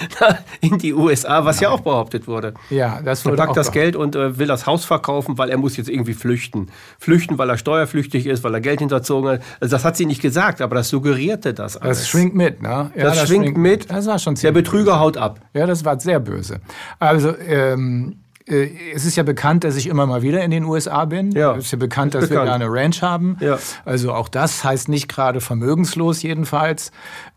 in 0.60 0.76
die 0.78 0.92
USA, 0.92 1.44
was 1.44 1.56
Nein. 1.56 1.62
ja 1.62 1.70
auch 1.70 1.82
behauptet 1.82 2.26
wurde. 2.26 2.54
Ja, 2.68 3.00
das 3.00 3.24
wurde 3.24 3.36
Er 3.36 3.46
packt 3.46 3.56
das 3.56 3.70
Geld 3.70 3.94
und 3.94 4.16
äh, 4.16 4.36
will 4.36 4.48
das 4.48 4.66
Haus 4.66 4.84
verkaufen, 4.84 5.38
weil 5.38 5.50
er 5.50 5.56
muss 5.56 5.76
jetzt 5.76 5.88
irgendwie 5.88 6.14
flüchten. 6.14 6.66
Flüchten, 6.98 7.38
weil 7.38 7.48
er 7.48 7.58
steuerflüchtig 7.58 8.26
ist, 8.26 8.42
weil 8.42 8.52
er 8.54 8.60
Geld 8.60 8.80
hinterzogen 8.80 9.30
hat. 9.30 9.42
Also 9.60 9.76
das 9.76 9.84
hat 9.84 9.96
sie 9.96 10.04
nicht 10.04 10.20
gesagt, 10.20 10.60
aber 10.60 10.74
das 10.74 10.88
suggerierte 10.88 11.54
das 11.54 11.76
alles. 11.76 11.98
Das 11.98 12.08
schwingt 12.08 12.34
mit, 12.34 12.60
ne? 12.60 12.90
Ja, 12.96 13.04
das, 13.04 13.20
das, 13.20 13.28
schwingt, 13.28 13.56
mit. 13.56 13.88
Das 13.88 14.06
war 14.06 14.18
schon 14.18 14.34
Der 14.34 14.50
Betrüger 14.50 14.92
böse. 14.92 15.00
haut 15.00 15.16
ab. 15.16 15.40
Ja, 15.54 15.66
das 15.66 15.84
war 15.84 16.00
sehr 16.00 16.18
böse. 16.18 16.60
Also 16.98 17.36
ähm, 17.38 18.16
äh, 18.16 18.29
es 18.50 19.04
ist 19.04 19.16
ja 19.16 19.22
bekannt, 19.22 19.64
dass 19.64 19.76
ich 19.76 19.86
immer 19.86 20.06
mal 20.06 20.22
wieder 20.22 20.42
in 20.42 20.50
den 20.50 20.64
USA 20.64 21.04
bin. 21.04 21.32
Ja, 21.32 21.56
es 21.56 21.66
ist 21.66 21.72
ja 21.72 21.78
bekannt, 21.78 22.14
dass 22.14 22.28
bekannt. 22.28 22.46
wir 22.46 22.50
da 22.50 22.54
eine 22.54 22.66
Ranch 22.68 23.02
haben. 23.02 23.36
Ja. 23.40 23.58
Also 23.84 24.12
auch 24.12 24.28
das 24.28 24.64
heißt 24.64 24.88
nicht 24.88 25.08
gerade 25.08 25.40
vermögenslos 25.40 26.22
jedenfalls. 26.22 26.90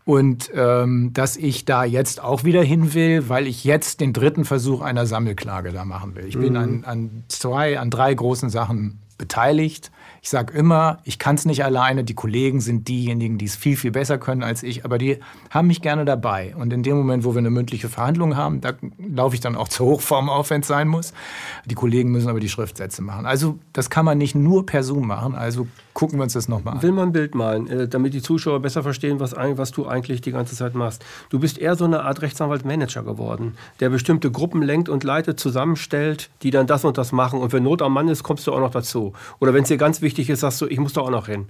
Und 0.04 0.50
ähm, 0.54 1.12
dass 1.14 1.36
ich 1.36 1.64
da 1.64 1.84
jetzt 1.84 2.22
auch 2.22 2.44
wieder 2.44 2.62
hin 2.62 2.94
will, 2.94 3.28
weil 3.28 3.46
ich 3.46 3.64
jetzt 3.64 4.00
den 4.00 4.12
dritten 4.12 4.44
Versuch 4.44 4.82
einer 4.82 5.06
Sammelklage 5.06 5.72
da 5.72 5.84
machen 5.84 6.14
will. 6.14 6.26
Ich 6.26 6.36
mhm. 6.36 6.40
bin 6.40 6.56
an, 6.56 6.84
an 6.84 7.24
zwei, 7.28 7.78
an 7.78 7.90
drei 7.90 8.12
großen 8.12 8.50
Sachen 8.50 8.98
beteiligt. 9.16 9.90
Ich 10.24 10.30
sage 10.30 10.56
immer, 10.56 11.00
ich 11.04 11.18
kann 11.18 11.34
es 11.34 11.44
nicht 11.44 11.66
alleine. 11.66 12.02
Die 12.02 12.14
Kollegen 12.14 12.62
sind 12.62 12.88
diejenigen, 12.88 13.36
die 13.36 13.44
es 13.44 13.56
viel, 13.56 13.76
viel 13.76 13.90
besser 13.90 14.16
können 14.16 14.42
als 14.42 14.62
ich. 14.62 14.86
Aber 14.86 14.96
die 14.96 15.18
haben 15.50 15.66
mich 15.66 15.82
gerne 15.82 16.06
dabei. 16.06 16.56
Und 16.56 16.72
in 16.72 16.82
dem 16.82 16.96
Moment, 16.96 17.24
wo 17.24 17.34
wir 17.34 17.40
eine 17.40 17.50
mündliche 17.50 17.90
Verhandlung 17.90 18.34
haben, 18.34 18.62
da 18.62 18.72
laufe 18.96 19.34
ich 19.34 19.42
dann 19.42 19.54
auch 19.54 19.68
zur 19.68 19.84
Hochform 19.84 20.30
auf, 20.30 20.48
wenn 20.48 20.62
es 20.62 20.66
sein 20.66 20.88
muss. 20.88 21.12
Die 21.66 21.74
Kollegen 21.74 22.10
müssen 22.10 22.30
aber 22.30 22.40
die 22.40 22.48
Schriftsätze 22.48 23.02
machen. 23.02 23.26
Also 23.26 23.58
das 23.74 23.90
kann 23.90 24.06
man 24.06 24.16
nicht 24.16 24.34
nur 24.34 24.64
per 24.64 24.82
Zoom 24.82 25.06
machen. 25.08 25.34
Also 25.34 25.66
gucken 25.94 26.18
wir 26.18 26.24
uns 26.24 26.34
das 26.34 26.48
nochmal 26.48 26.74
an. 26.74 26.82
Will 26.82 26.92
man 26.92 27.08
ein 27.08 27.12
Bild 27.12 27.34
malen, 27.34 27.68
äh, 27.68 27.88
damit 27.88 28.14
die 28.14 28.22
Zuschauer 28.22 28.60
besser 28.60 28.82
verstehen, 28.82 29.20
was, 29.20 29.34
was 29.34 29.70
du 29.70 29.86
eigentlich 29.86 30.20
die 30.20 30.32
ganze 30.32 30.56
Zeit 30.56 30.74
machst. 30.74 31.04
Du 31.30 31.38
bist 31.38 31.58
eher 31.58 31.76
so 31.76 31.84
eine 31.84 32.02
Art 32.02 32.22
Rechtsanwalt-Manager 32.22 33.02
geworden, 33.02 33.56
der 33.80 33.90
bestimmte 33.90 34.30
Gruppen 34.30 34.62
lenkt 34.62 34.88
und 34.88 35.04
leitet, 35.04 35.38
zusammenstellt, 35.40 36.30
die 36.42 36.50
dann 36.50 36.66
das 36.66 36.84
und 36.84 36.98
das 36.98 37.12
machen. 37.12 37.40
Und 37.40 37.52
wenn 37.52 37.62
Not 37.62 37.82
am 37.82 37.92
Mann 37.92 38.08
ist, 38.08 38.22
kommst 38.22 38.46
du 38.46 38.52
auch 38.52 38.60
noch 38.60 38.70
dazu. 38.70 39.12
Oder 39.40 39.54
wenn 39.54 39.62
es 39.62 39.68
dir 39.68 39.76
ganz 39.76 40.02
wichtig 40.02 40.14
wichtig 40.14 40.30
ist, 40.30 40.40
sagst 40.40 40.60
du, 40.60 40.66
ich 40.66 40.78
muss 40.78 40.92
da 40.92 41.00
auch 41.00 41.10
noch 41.10 41.26
hin. 41.26 41.48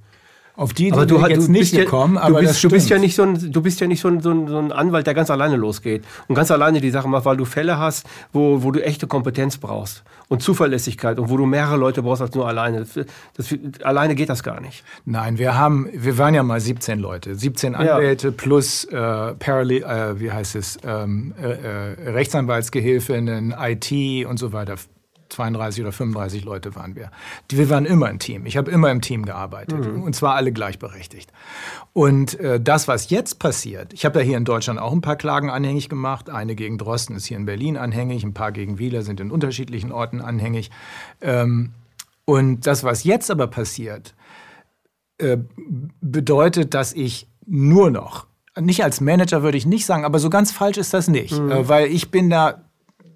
Auf 0.56 0.73
die 0.73 0.88
Idee 0.88 1.04
du, 1.06 1.18
jetzt 1.26 1.49
du 1.49 1.52
nicht 1.52 1.75
gekommen, 1.75 2.16
aber 2.16 2.40
du 2.40 2.46
bist, 2.46 2.62
du 2.62 2.68
bist 2.68 2.88
ja 2.88 2.96
nicht 2.96 3.16
so 3.16 3.25
ein, 3.25 3.50
du 3.50 3.61
bist 3.61 3.80
ja 3.80 3.88
nicht 3.88 4.00
so 4.00 4.06
ein, 4.06 4.20
so, 4.20 4.30
ein, 4.30 4.46
so 4.46 4.58
ein, 4.58 4.70
Anwalt, 4.70 5.04
der 5.04 5.14
ganz 5.14 5.28
alleine 5.28 5.56
losgeht 5.56 6.04
und 6.28 6.37
ganz 6.37 6.52
alleine 6.52 6.80
die 6.80 6.90
Sache 6.90 7.08
macht, 7.08 7.25
weil 7.25 7.37
du 7.37 7.44
Fälle 7.44 7.78
hast, 7.78 8.06
wo, 8.32 8.62
wo 8.62 8.70
du 8.70 8.80
echte 8.80 9.08
Kompetenz 9.08 9.58
brauchst 9.58 10.04
und 10.28 10.42
Zuverlässigkeit 10.42 11.18
und 11.18 11.28
wo 11.28 11.37
du 11.37 11.44
mehrere 11.44 11.76
Leute 11.76 12.04
brauchst 12.04 12.23
als 12.23 12.37
nur 12.37 12.46
alleine. 12.46 12.87
Das, 12.87 13.06
das, 13.37 13.58
alleine 13.82 14.14
geht 14.14 14.28
das 14.28 14.44
gar 14.44 14.61
nicht. 14.61 14.84
Nein, 15.04 15.38
wir 15.38 15.58
haben, 15.58 15.88
wir 15.92 16.18
waren 16.18 16.34
ja 16.34 16.44
mal 16.44 16.61
17 16.61 17.00
Leute, 17.00 17.34
17 17.34 17.75
Anwälte 17.75 18.28
ja. 18.28 18.34
plus 18.37 18.84
äh, 18.84 19.34
Parallel, 19.34 19.82
äh, 19.82 20.20
wie 20.20 20.30
heißt 20.30 20.54
es, 20.54 20.78
ähm, 20.87 21.34
äh, 21.42 21.49
äh 21.49 22.11
Rechtsanwaltsgehilfinnen, 22.12 23.56
IT 23.58 24.26
und 24.26 24.38
so 24.38 24.52
weiter. 24.52 24.76
32 25.28 25.83
oder 25.83 25.93
35 25.93 26.45
Leute 26.45 26.75
waren 26.75 26.97
wir. 26.97 27.11
Wir 27.50 27.71
waren 27.71 27.87
immer 27.87 28.07
ein 28.07 28.19
Team. 28.19 28.47
Ich 28.47 28.57
habe 28.57 28.71
immer 28.71 28.90
im 28.90 29.00
Team 29.00 29.25
gearbeitet 29.25 29.87
mhm. 29.87 30.02
und 30.02 30.14
zwar 30.14 30.35
alle 30.35 30.52
gleichberechtigt. 30.52 31.33
Und 31.93 32.38
äh, 32.40 32.61
das, 32.61 32.88
was 32.88 33.11
jetzt 33.11 33.38
passiert, 33.38 33.93
ich 33.93 34.04
habe 34.04 34.21
ja 34.21 34.25
hier 34.25 34.37
in 34.37 34.45
Deutschland 34.45 34.78
auch 34.78 34.93
ein 34.93 35.00
paar 35.00 35.16
Klagen 35.16 35.50
anhängig 35.50 35.88
gemacht. 35.88 36.31
Eine 36.31 36.54
gegen 36.54 36.78
Drosten 36.78 37.16
ist 37.16 37.26
hier 37.26 37.37
in 37.37 37.47
Berlin 37.47 37.76
anhängig, 37.76 38.25
ein 38.25 38.35
paar 38.35 38.52
gegen 38.52 38.78
Wieler 38.78 39.02
sind 39.02 39.21
in 39.21 39.31
unterschiedlichen 39.31 39.93
Orten 39.93 40.21
anhängig. 40.21 40.71
Ähm, 41.21 41.73
und 42.25 42.66
das, 42.66 42.85
was 42.85 43.04
jetzt 43.04 43.31
aber 43.31 43.47
passiert, 43.47 44.14
äh, 45.19 45.38
bedeutet, 46.00 46.75
dass 46.75 46.93
ich 46.93 47.28
nur 47.47 47.91
noch 47.91 48.26
nicht 48.60 48.84
als 48.84 49.00
Manager 49.00 49.43
würde 49.43 49.58
ich 49.58 49.67
nicht 49.67 49.87
sagen, 49.87 50.04
aber 50.04 50.19
so 50.19 50.30
ganz 50.30 50.52
falsch 50.52 50.78
ist 50.78 50.95
das 50.95 51.08
nicht, 51.08 51.39
mhm. 51.39 51.50
äh, 51.50 51.69
weil 51.69 51.87
ich 51.87 52.10
bin 52.10 52.30
da 52.30 52.65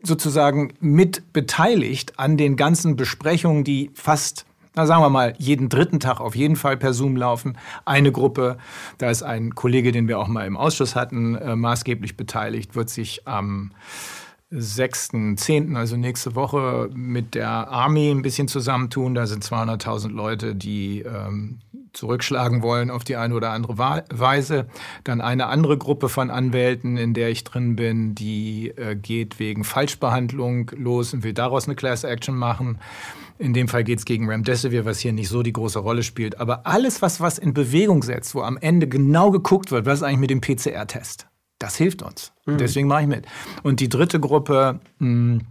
sozusagen 0.03 0.73
mit 0.81 1.33
beteiligt 1.33 2.19
an 2.19 2.37
den 2.37 2.57
ganzen 2.57 2.97
Besprechungen, 2.97 3.65
die 3.65 3.91
fast 3.95 4.47
na 4.75 4.87
sagen 4.87 5.03
wir 5.03 5.11
mal, 5.11 5.35
jeden 5.39 5.69
dritten 5.69 5.99
Tag 5.99 6.21
auf 6.21 6.37
jeden 6.37 6.55
Fall 6.55 6.77
per 6.77 6.93
Zoom 6.93 7.17
laufen. 7.17 7.59
Eine 7.85 8.13
Gruppe, 8.13 8.59
da 8.99 9.11
ist 9.11 9.25
ein 9.25 9.57
Kollege, 9.57 9.91
den 9.91 10.07
wir 10.07 10.21
auch 10.21 10.29
mal 10.29 10.47
im 10.47 10.57
Ausschuss 10.57 10.95
hatten, 10.95 11.35
äh, 11.35 11.57
maßgeblich 11.57 12.17
beteiligt, 12.17 12.77
wird 12.77 12.89
sich 12.89 13.27
am 13.27 13.73
6.10., 14.51 15.77
also 15.77 15.97
nächste 15.97 16.35
Woche, 16.35 16.89
mit 16.95 17.35
der 17.35 17.49
Army 17.49 18.11
ein 18.11 18.23
bisschen 18.23 18.49
zusammentun. 18.49 19.15
Da 19.15 19.27
sind 19.27 19.45
200.000 19.45 20.09
Leute, 20.09 20.55
die 20.55 21.01
ähm, 21.01 21.59
zurückschlagen 21.93 22.63
wollen 22.63 22.91
auf 22.91 23.05
die 23.05 23.17
eine 23.17 23.35
oder 23.35 23.51
andere 23.51 23.77
Weise. 23.79 24.67
Dann 25.05 25.21
eine 25.21 25.47
andere 25.47 25.77
Gruppe 25.77 26.09
von 26.09 26.31
Anwälten, 26.31 26.97
in 26.97 27.13
der 27.13 27.29
ich 27.29 27.45
drin 27.45 27.77
bin, 27.77 28.15
die 28.15 28.73
äh, 28.77 28.97
geht 28.97 29.39
wegen 29.39 29.65
Falschbehandlung 29.65 30.71
los 30.77 31.13
und 31.13 31.25
will 31.25 31.35
daraus 31.35 31.67
eine 31.67 31.77
Class 31.77 32.05
Action 32.05 32.37
machen. 32.37 32.79
In 33.39 33.53
dem 33.53 33.69
Fall 33.69 33.85
geht 33.85 33.99
es 33.99 34.05
gegen 34.05 34.29
Remdesivir, 34.29 34.85
was 34.85 34.99
hier 34.99 35.13
nicht 35.13 35.29
so 35.29 35.43
die 35.43 35.53
große 35.53 35.79
Rolle 35.79 36.03
spielt. 36.03 36.41
Aber 36.41 36.67
alles, 36.67 37.03
was 37.03 37.21
was 37.21 37.39
in 37.39 37.55
Bewegung 37.55 38.03
setzt, 38.03 38.35
wo 38.35 38.43
am 38.43 38.57
Ende 38.57 38.89
genau 38.89 39.31
geguckt 39.31 39.71
wird, 39.71 39.87
was 39.87 40.01
ist 40.01 40.03
eigentlich 40.03 40.19
mit 40.19 40.31
dem 40.31 40.41
PCR-Test, 40.41 41.29
das 41.59 41.77
hilft 41.77 42.03
uns. 42.03 42.33
Mhm. 42.47 42.59
Deswegen 42.59 42.89
mache 42.89 43.03
ich 43.03 43.09
mit. 43.09 43.27
Und 43.63 43.81
die 43.81 43.89
dritte 43.89 44.21
Gruppe, 44.21 44.81
hm, 44.99 45.43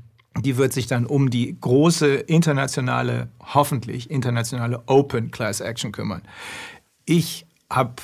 die 0.41 0.57
wird 0.57 0.73
sich 0.73 0.87
dann 0.87 1.05
um 1.05 1.29
die 1.29 1.57
große 1.59 2.15
internationale, 2.15 3.29
hoffentlich 3.53 4.09
internationale 4.09 4.83
Open 4.85 5.31
Class 5.31 5.61
Action 5.61 5.91
kümmern. 5.91 6.21
Ich 7.05 7.45
habe 7.69 7.95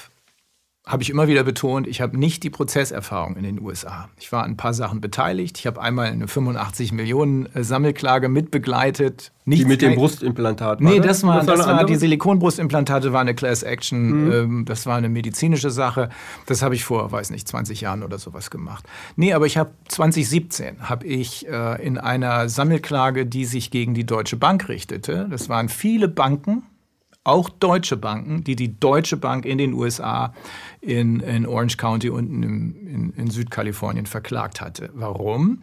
habe 0.85 1.01
ich 1.01 1.09
immer 1.09 1.29
wieder 1.29 1.45
betont, 1.45 1.87
ich 1.87 2.01
habe 2.01 2.17
nicht 2.17 2.43
die 2.43 2.49
Prozesserfahrung 2.49 3.37
in 3.37 3.43
den 3.43 3.61
USA. 3.61 4.09
Ich 4.19 4.33
war 4.33 4.43
an 4.43 4.51
ein 4.51 4.57
paar 4.57 4.73
Sachen 4.73 4.99
beteiligt. 4.99 5.57
Ich 5.57 5.65
habe 5.65 5.81
einmal 5.81 6.07
eine 6.07 6.27
85 6.27 6.91
Millionen 6.91 7.45
äh, 7.55 7.63
Sammelklage 7.63 8.27
mitbegleitet. 8.27 9.31
Nichts 9.45 9.63
die 9.63 9.69
mit 9.69 9.81
dem 9.81 9.95
Brustimplantat 9.95 10.81
Nee, 10.81 10.99
das 10.99 11.23
war, 11.23 11.43
das 11.43 11.65
war, 11.65 11.85
die 11.85 11.95
Silikonbrustimplantate 11.95 13.13
war 13.13 13.21
eine 13.21 13.33
Class 13.33 13.63
Action. 13.63 14.25
Mhm. 14.25 14.31
Ähm, 14.31 14.65
das 14.65 14.85
war 14.85 14.97
eine 14.97 15.07
medizinische 15.07 15.69
Sache. 15.69 16.09
Das 16.47 16.61
habe 16.61 16.75
ich 16.75 16.83
vor, 16.83 17.09
weiß 17.09 17.29
nicht, 17.29 17.47
20 17.47 17.79
Jahren 17.79 18.03
oder 18.03 18.17
sowas 18.17 18.51
gemacht. 18.51 18.85
Nee, 19.15 19.31
aber 19.31 19.45
ich 19.45 19.55
habe 19.55 19.71
2017 19.87 20.89
habe 20.89 21.05
ich 21.05 21.47
äh, 21.47 21.81
in 21.85 21.97
einer 21.97 22.49
Sammelklage, 22.49 23.25
die 23.25 23.45
sich 23.45 23.71
gegen 23.71 23.93
die 23.93 24.05
Deutsche 24.05 24.35
Bank 24.35 24.67
richtete. 24.67 25.27
Das 25.29 25.47
waren 25.47 25.69
viele 25.69 26.09
Banken, 26.09 26.63
auch 27.23 27.49
deutsche 27.49 27.97
Banken, 27.97 28.43
die 28.43 28.55
die 28.55 28.79
Deutsche 28.79 29.17
Bank 29.17 29.45
in 29.45 29.57
den 29.57 29.73
USA 29.73 30.33
in, 30.81 31.19
in 31.21 31.45
Orange 31.45 31.77
County 31.77 32.09
unten 32.09 32.43
im, 32.43 32.87
in, 32.87 33.13
in 33.13 33.29
Südkalifornien 33.29 34.05
verklagt 34.05 34.61
hatte. 34.61 34.89
Warum? 34.93 35.61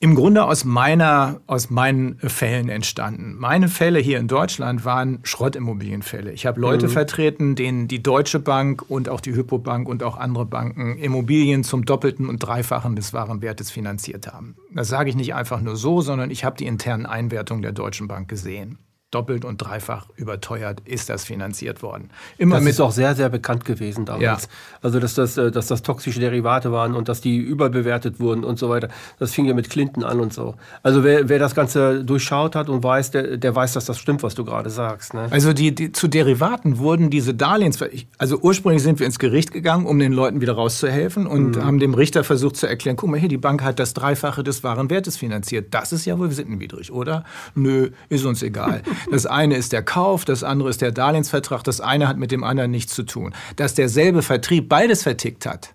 Im 0.00 0.16
Grunde 0.16 0.44
aus, 0.44 0.66
meiner, 0.66 1.40
aus 1.46 1.70
meinen 1.70 2.18
Fällen 2.18 2.68
entstanden. 2.68 3.36
Meine 3.38 3.68
Fälle 3.68 4.00
hier 4.00 4.18
in 4.18 4.28
Deutschland 4.28 4.84
waren 4.84 5.20
Schrottimmobilienfälle. 5.22 6.30
Ich 6.32 6.44
habe 6.44 6.60
Leute 6.60 6.88
mhm. 6.88 6.90
vertreten, 6.90 7.54
denen 7.54 7.88
die 7.88 8.02
Deutsche 8.02 8.38
Bank 8.38 8.84
und 8.90 9.08
auch 9.08 9.22
die 9.22 9.34
Hypobank 9.34 9.88
und 9.88 10.02
auch 10.02 10.18
andere 10.18 10.44
Banken 10.44 10.98
Immobilien 10.98 11.64
zum 11.64 11.86
Doppelten 11.86 12.28
und 12.28 12.40
Dreifachen 12.40 12.96
des 12.96 13.14
Warenwertes 13.14 13.70
finanziert 13.70 14.26
haben. 14.26 14.56
Das 14.74 14.88
sage 14.88 15.08
ich 15.08 15.16
nicht 15.16 15.34
einfach 15.34 15.62
nur 15.62 15.76
so, 15.76 16.02
sondern 16.02 16.30
ich 16.30 16.44
habe 16.44 16.58
die 16.58 16.66
internen 16.66 17.06
Einwertungen 17.06 17.62
der 17.62 17.72
Deutschen 17.72 18.06
Bank 18.06 18.28
gesehen 18.28 18.78
doppelt 19.14 19.44
und 19.44 19.58
dreifach 19.58 20.06
überteuert 20.16 20.80
ist 20.84 21.08
das 21.08 21.24
finanziert 21.24 21.82
worden. 21.82 22.10
Immer 22.38 22.56
das 22.56 22.66
ist 22.66 22.80
auch 22.80 22.90
sehr, 22.90 23.14
sehr 23.14 23.28
bekannt 23.28 23.64
gewesen 23.64 24.04
damals. 24.04 24.22
Ja. 24.42 24.48
Also, 24.82 24.98
dass 24.98 25.14
das, 25.14 25.36
äh, 25.36 25.50
dass 25.50 25.68
das 25.68 25.82
toxische 25.82 26.20
Derivate 26.20 26.72
waren 26.72 26.94
und 26.94 27.08
dass 27.08 27.20
die 27.20 27.36
überbewertet 27.36 28.20
wurden 28.20 28.44
und 28.44 28.58
so 28.58 28.68
weiter. 28.68 28.88
Das 29.18 29.32
fing 29.32 29.46
ja 29.46 29.54
mit 29.54 29.70
Clinton 29.70 30.02
an 30.04 30.20
und 30.20 30.32
so. 30.32 30.54
Also, 30.82 31.04
wer, 31.04 31.28
wer 31.28 31.38
das 31.38 31.54
Ganze 31.54 32.04
durchschaut 32.04 32.56
hat 32.56 32.68
und 32.68 32.82
weiß, 32.82 33.12
der, 33.12 33.36
der 33.36 33.54
weiß, 33.54 33.74
dass 33.74 33.84
das 33.84 33.98
stimmt, 33.98 34.22
was 34.22 34.34
du 34.34 34.44
gerade 34.44 34.70
sagst. 34.70 35.14
Ne? 35.14 35.28
Also, 35.30 35.52
die, 35.52 35.74
die, 35.74 35.92
zu 35.92 36.08
Derivaten 36.08 36.78
wurden 36.78 37.10
diese 37.10 37.34
Darlehens... 37.34 37.78
Also, 38.18 38.38
ursprünglich 38.40 38.82
sind 38.82 38.98
wir 38.98 39.06
ins 39.06 39.18
Gericht 39.18 39.52
gegangen, 39.52 39.86
um 39.86 39.98
den 39.98 40.12
Leuten 40.12 40.40
wieder 40.40 40.54
rauszuhelfen 40.54 41.26
und 41.26 41.56
mhm. 41.56 41.64
haben 41.64 41.78
dem 41.78 41.94
Richter 41.94 42.24
versucht 42.24 42.56
zu 42.56 42.66
erklären, 42.66 42.96
guck 42.96 43.10
mal 43.10 43.20
hier, 43.20 43.28
die 43.28 43.38
Bank 43.38 43.62
hat 43.62 43.78
das 43.78 43.94
Dreifache 43.94 44.42
des 44.42 44.64
wahren 44.64 44.90
Wertes 44.90 45.16
finanziert. 45.16 45.72
Das 45.72 45.92
ist 45.92 46.04
ja 46.04 46.18
wohl 46.18 46.30
sittenwidrig, 46.30 46.90
oder? 46.92 47.24
Nö, 47.54 47.90
ist 48.08 48.24
uns 48.24 48.42
egal. 48.42 48.82
Das 49.10 49.26
eine 49.26 49.56
ist 49.56 49.72
der 49.72 49.82
Kauf, 49.82 50.24
das 50.24 50.42
andere 50.42 50.70
ist 50.70 50.80
der 50.80 50.92
Darlehensvertrag, 50.92 51.64
das 51.64 51.80
eine 51.80 52.08
hat 52.08 52.18
mit 52.18 52.30
dem 52.30 52.44
anderen 52.44 52.70
nichts 52.70 52.94
zu 52.94 53.02
tun. 53.02 53.34
Dass 53.56 53.74
derselbe 53.74 54.22
Vertrieb 54.22 54.68
beides 54.68 55.02
vertickt 55.02 55.46
hat, 55.46 55.74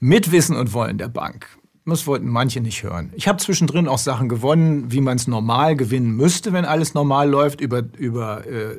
mit 0.00 0.32
Wissen 0.32 0.56
und 0.56 0.72
Wollen 0.72 0.98
der 0.98 1.08
Bank. 1.08 1.46
Das 1.86 2.06
wollten 2.06 2.28
manche 2.28 2.60
nicht 2.60 2.82
hören. 2.82 3.12
Ich 3.14 3.28
habe 3.28 3.38
zwischendrin 3.38 3.88
auch 3.88 3.98
Sachen 3.98 4.28
gewonnen, 4.30 4.90
wie 4.90 5.02
man 5.02 5.16
es 5.16 5.26
normal 5.26 5.76
gewinnen 5.76 6.16
müsste, 6.16 6.52
wenn 6.54 6.64
alles 6.64 6.94
normal 6.94 7.28
läuft, 7.28 7.60
über, 7.60 7.82
über 7.98 8.46
äh, 8.46 8.78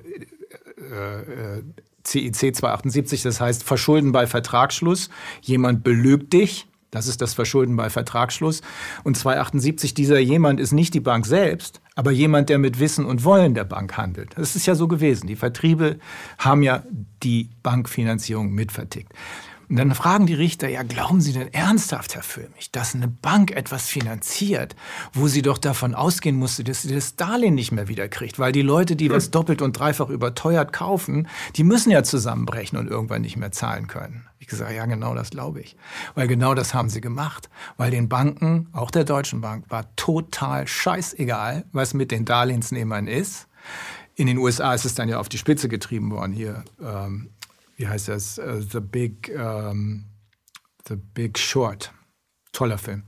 äh, 0.78 1.62
CIC 2.04 2.56
278, 2.56 3.22
das 3.22 3.40
heißt 3.42 3.64
Verschulden 3.64 4.12
bei 4.12 4.26
Vertragsschluss. 4.26 5.10
Jemand 5.42 5.84
belügt 5.84 6.34
dich, 6.34 6.68
das 6.92 7.08
ist 7.08 7.22
das 7.22 7.34
Verschulden 7.34 7.76
bei 7.76 7.90
Vertragsschluss. 7.90 8.62
Und 9.04 9.18
278, 9.18 9.94
dieser 9.94 10.20
jemand 10.20 10.60
ist 10.60 10.72
nicht 10.72 10.94
die 10.94 11.00
Bank 11.00 11.26
selbst, 11.26 11.82
aber 11.96 12.12
jemand, 12.12 12.50
der 12.50 12.60
mit 12.60 12.80
Wissen 12.80 13.06
und 13.06 13.24
Wollen 13.24 13.54
der 13.54 13.64
Bank 13.64 13.98
handelt. 13.98 14.38
Das 14.38 14.56
ist 14.56 14.66
ja 14.66 14.76
so 14.76 14.88
gewesen. 14.88 15.28
Die 15.28 15.38
Vertriebe 15.38 15.98
haben 16.38 16.62
ja 16.62 16.84
die 17.24 17.50
Bankfinanzierung 17.64 18.52
mitvertickt. 18.52 19.14
Und 19.70 19.78
dann 19.78 19.94
fragen 19.96 20.28
die 20.28 20.34
Richter, 20.34 20.68
ja, 20.68 20.84
glauben 20.84 21.22
Sie 21.22 21.34
denn 21.34 21.54
ernsthaft, 21.54 22.16
Herr 22.16 22.24
Föhmich, 22.24 22.72
dass 22.72 22.96
eine 22.96 23.08
Bank 23.08 23.52
etwas 23.52 23.88
finanziert, 23.88 24.76
wo 25.14 25.28
sie 25.28 25.42
doch 25.42 25.58
davon 25.58 25.96
ausgehen 25.96 26.36
musste, 26.36 26.64
dass 26.64 26.84
sie 26.84 26.94
das 26.94 27.16
Darlehen 27.16 27.56
nicht 27.56 27.72
mehr 27.72 27.88
wiederkriegt? 27.88 28.38
Weil 28.38 28.52
die 28.52 28.62
Leute, 28.62 28.96
die 28.96 29.10
was 29.10 29.32
doppelt 29.32 29.62
und 29.62 29.78
dreifach 29.78 30.10
überteuert 30.10 30.74
kaufen, 30.74 31.28
die 31.56 31.64
müssen 31.64 31.92
ja 31.92 32.04
zusammenbrechen 32.04 32.78
und 32.78 32.88
irgendwann 32.88 33.22
nicht 33.22 33.38
mehr 33.38 33.52
zahlen 33.52 33.88
können. 33.88 34.28
Ich 34.40 34.48
gesagt, 34.48 34.72
ja, 34.72 34.86
genau 34.86 35.16
das 35.16 35.32
glaube 35.32 35.62
ich. 35.62 35.76
Weil 36.14 36.28
genau 36.28 36.54
das 36.54 36.74
haben 36.74 36.90
sie 36.90 37.02
gemacht. 37.02 37.50
Weil 37.78 37.90
den 37.90 38.10
Banken, 38.10 38.68
auch 38.74 38.92
der 38.92 39.04
Deutschen 39.04 39.42
Bank, 39.42 39.66
war 39.70 39.96
total 39.96 40.68
scheißegal, 40.68 41.66
was 41.72 41.94
mit 41.94 42.12
den 42.12 42.26
Darlehensnehmern 42.26 43.08
ist. 43.08 43.48
In 44.16 44.28
den 44.28 44.38
USA 44.38 44.74
ist 44.74 44.86
es 44.86 44.96
dann 44.96 45.10
ja 45.10 45.20
auf 45.20 45.30
die 45.30 45.38
Spitze 45.38 45.68
getrieben 45.68 46.12
worden. 46.12 46.32
Hier 46.32 46.64
ähm, 46.82 47.30
wie 47.76 47.88
heißt 47.88 48.08
das? 48.08 48.40
Uh, 48.40 48.62
The 48.62 48.80
Big, 48.80 49.32
um, 49.34 49.42
ähm, 49.42 50.06
The 50.88 50.96
Big 50.96 51.38
Short. 51.38 51.92
Toller 52.52 52.78
Film. 52.78 53.04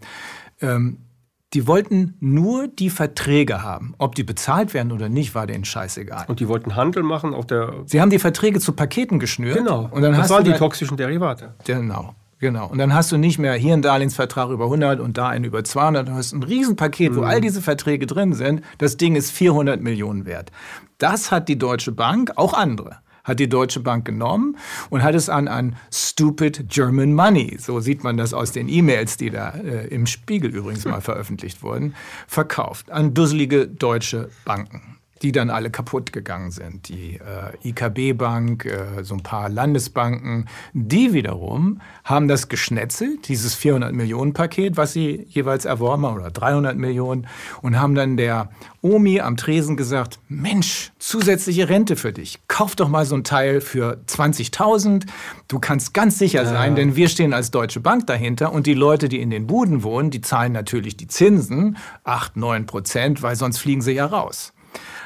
Ähm, 0.62 1.08
die 1.54 1.66
wollten 1.66 2.16
nur 2.20 2.68
die 2.68 2.90
Verträge 2.90 3.64
haben. 3.64 3.96
Ob 3.98 4.16
die 4.16 4.24
bezahlt 4.24 4.74
werden 4.74 4.92
oder 4.92 5.08
nicht, 5.08 5.34
war 5.34 5.48
denen 5.48 5.64
scheißegal. 5.64 6.26
Und 6.28 6.42
die 6.42 6.48
wollten 6.50 6.76
Handel 6.76 7.04
machen 7.04 7.34
auf 7.34 7.46
der. 7.46 7.84
Sie 7.86 8.02
haben 8.02 8.10
die 8.10 8.20
Verträge 8.20 8.60
zu 8.60 8.74
Paketen 8.74 9.20
geschnürt. 9.20 9.58
Genau. 9.58 9.88
Und 9.90 10.02
dann 10.02 10.12
das 10.12 10.24
hast 10.24 10.30
waren 10.32 10.44
du 10.44 10.52
die 10.52 10.58
toxischen 10.58 10.98
Derivate. 10.98 11.56
Genau. 11.66 12.14
Genau. 12.40 12.68
Und 12.68 12.78
dann 12.78 12.94
hast 12.94 13.12
du 13.12 13.18
nicht 13.18 13.40
mehr 13.40 13.54
hier 13.54 13.74
einen 13.74 13.82
Darlehensvertrag 13.82 14.52
über 14.52 14.66
100 14.66 15.00
und 15.00 15.18
da 15.18 15.30
einen 15.30 15.46
über 15.46 15.64
200. 15.64 16.08
Du 16.08 16.12
hast 16.12 16.34
ein 16.34 16.44
Riesenpaket, 16.44 17.16
wo 17.16 17.22
mhm. 17.22 17.26
all 17.26 17.42
diese 17.42 17.62
Verträge 17.62 18.06
drin 18.06 18.34
sind. 18.34 18.62
Das 18.78 18.98
Ding 18.98 19.16
ist 19.16 19.32
400 19.32 19.82
Millionen 19.82 20.26
wert. 20.26 20.52
Das 21.00 21.32
hat 21.32 21.50
die 21.50 21.58
Deutsche 21.58 21.92
Bank, 21.92 22.34
auch 22.36 22.54
andere, 22.54 22.98
hat 23.28 23.40
die 23.40 23.50
Deutsche 23.50 23.82
Bank 23.82 24.06
genommen 24.06 24.58
und 24.90 25.04
hat 25.04 25.14
es 25.14 25.30
an 25.30 25.48
an 25.48 25.76
Stupid 25.92 26.70
German 26.70 27.14
Money, 27.14 27.58
so 27.60 27.80
sieht 27.80 28.04
man 28.04 28.18
das 28.18 28.34
aus 28.34 28.52
den 28.52 28.70
E-Mails, 28.70 29.18
die 29.18 29.30
da 29.30 29.50
äh, 29.52 29.88
im 29.88 30.08
Spiegel 30.08 30.50
übrigens 30.56 30.86
mal 30.86 31.02
veröffentlicht 31.02 31.62
wurden, 31.62 31.94
verkauft 32.28 32.92
an 32.92 33.14
dusselige 33.14 33.68
deutsche 33.68 34.30
Banken 34.46 34.97
die 35.22 35.32
dann 35.32 35.50
alle 35.50 35.70
kaputt 35.70 36.14
gegangen 36.14 36.52
sind. 36.52 36.90
Die 36.90 37.20
äh, 37.20 37.70
IKB-Bank, 37.70 38.66
äh, 38.66 39.04
so 39.04 39.16
ein 39.16 39.24
paar 39.24 39.50
Landesbanken, 39.50 40.46
die 40.74 41.14
wiederum 41.14 41.82
haben 42.04 42.28
das 42.28 42.50
geschnetzelt, 42.50 43.28
dieses 43.28 43.56
400 43.56 43.94
Millionen 43.94 44.34
Paket, 44.34 44.78
was 44.78 44.94
sie 44.94 45.26
jeweils 45.30 45.66
erworben 45.66 46.06
haben, 46.06 46.18
oder 46.18 46.32
300 46.32 46.78
Millionen, 46.78 47.28
und 47.62 47.80
haben 47.80 47.96
dann 47.96 48.18
der 48.18 48.50
Omi 48.82 49.20
am 49.20 49.38
Tresen 49.38 49.76
gesagt, 49.76 50.20
Mensch, 50.30 50.92
zusätzliche 51.00 51.70
Rente 51.70 51.96
für 51.96 52.14
dich. 52.14 52.40
Kauf 52.48 52.76
doch 52.76 52.90
mal 52.90 53.06
so 53.06 53.16
ein 53.16 53.24
Teil 53.24 53.62
für 53.62 54.00
20.000. 54.08 55.06
Du 55.48 55.60
kannst 55.60 55.94
ganz 55.94 56.18
sicher 56.18 56.46
sein, 56.46 56.72
ja. 56.72 56.76
denn 56.76 56.96
wir 56.96 57.10
stehen 57.10 57.34
als 57.34 57.52
Deutsche 57.52 57.80
Bank 57.80 58.08
dahinter 58.08 58.52
und 58.54 58.68
die 58.68 58.74
Leute, 58.74 59.10
die 59.10 59.20
in 59.20 59.30
den 59.30 59.48
Buden 59.48 59.84
wohnen, 59.84 60.12
die 60.12 60.22
zahlen 60.22 60.54
natürlich 60.54 60.96
die 60.96 61.08
Zinsen, 61.08 61.78
8, 62.04 62.38
9 62.38 62.66
Prozent, 62.66 63.22
weil 63.22 63.36
sonst 63.36 63.58
fliegen 63.58 63.82
sie 63.82 63.94
ja 63.94 64.06
raus 64.06 64.54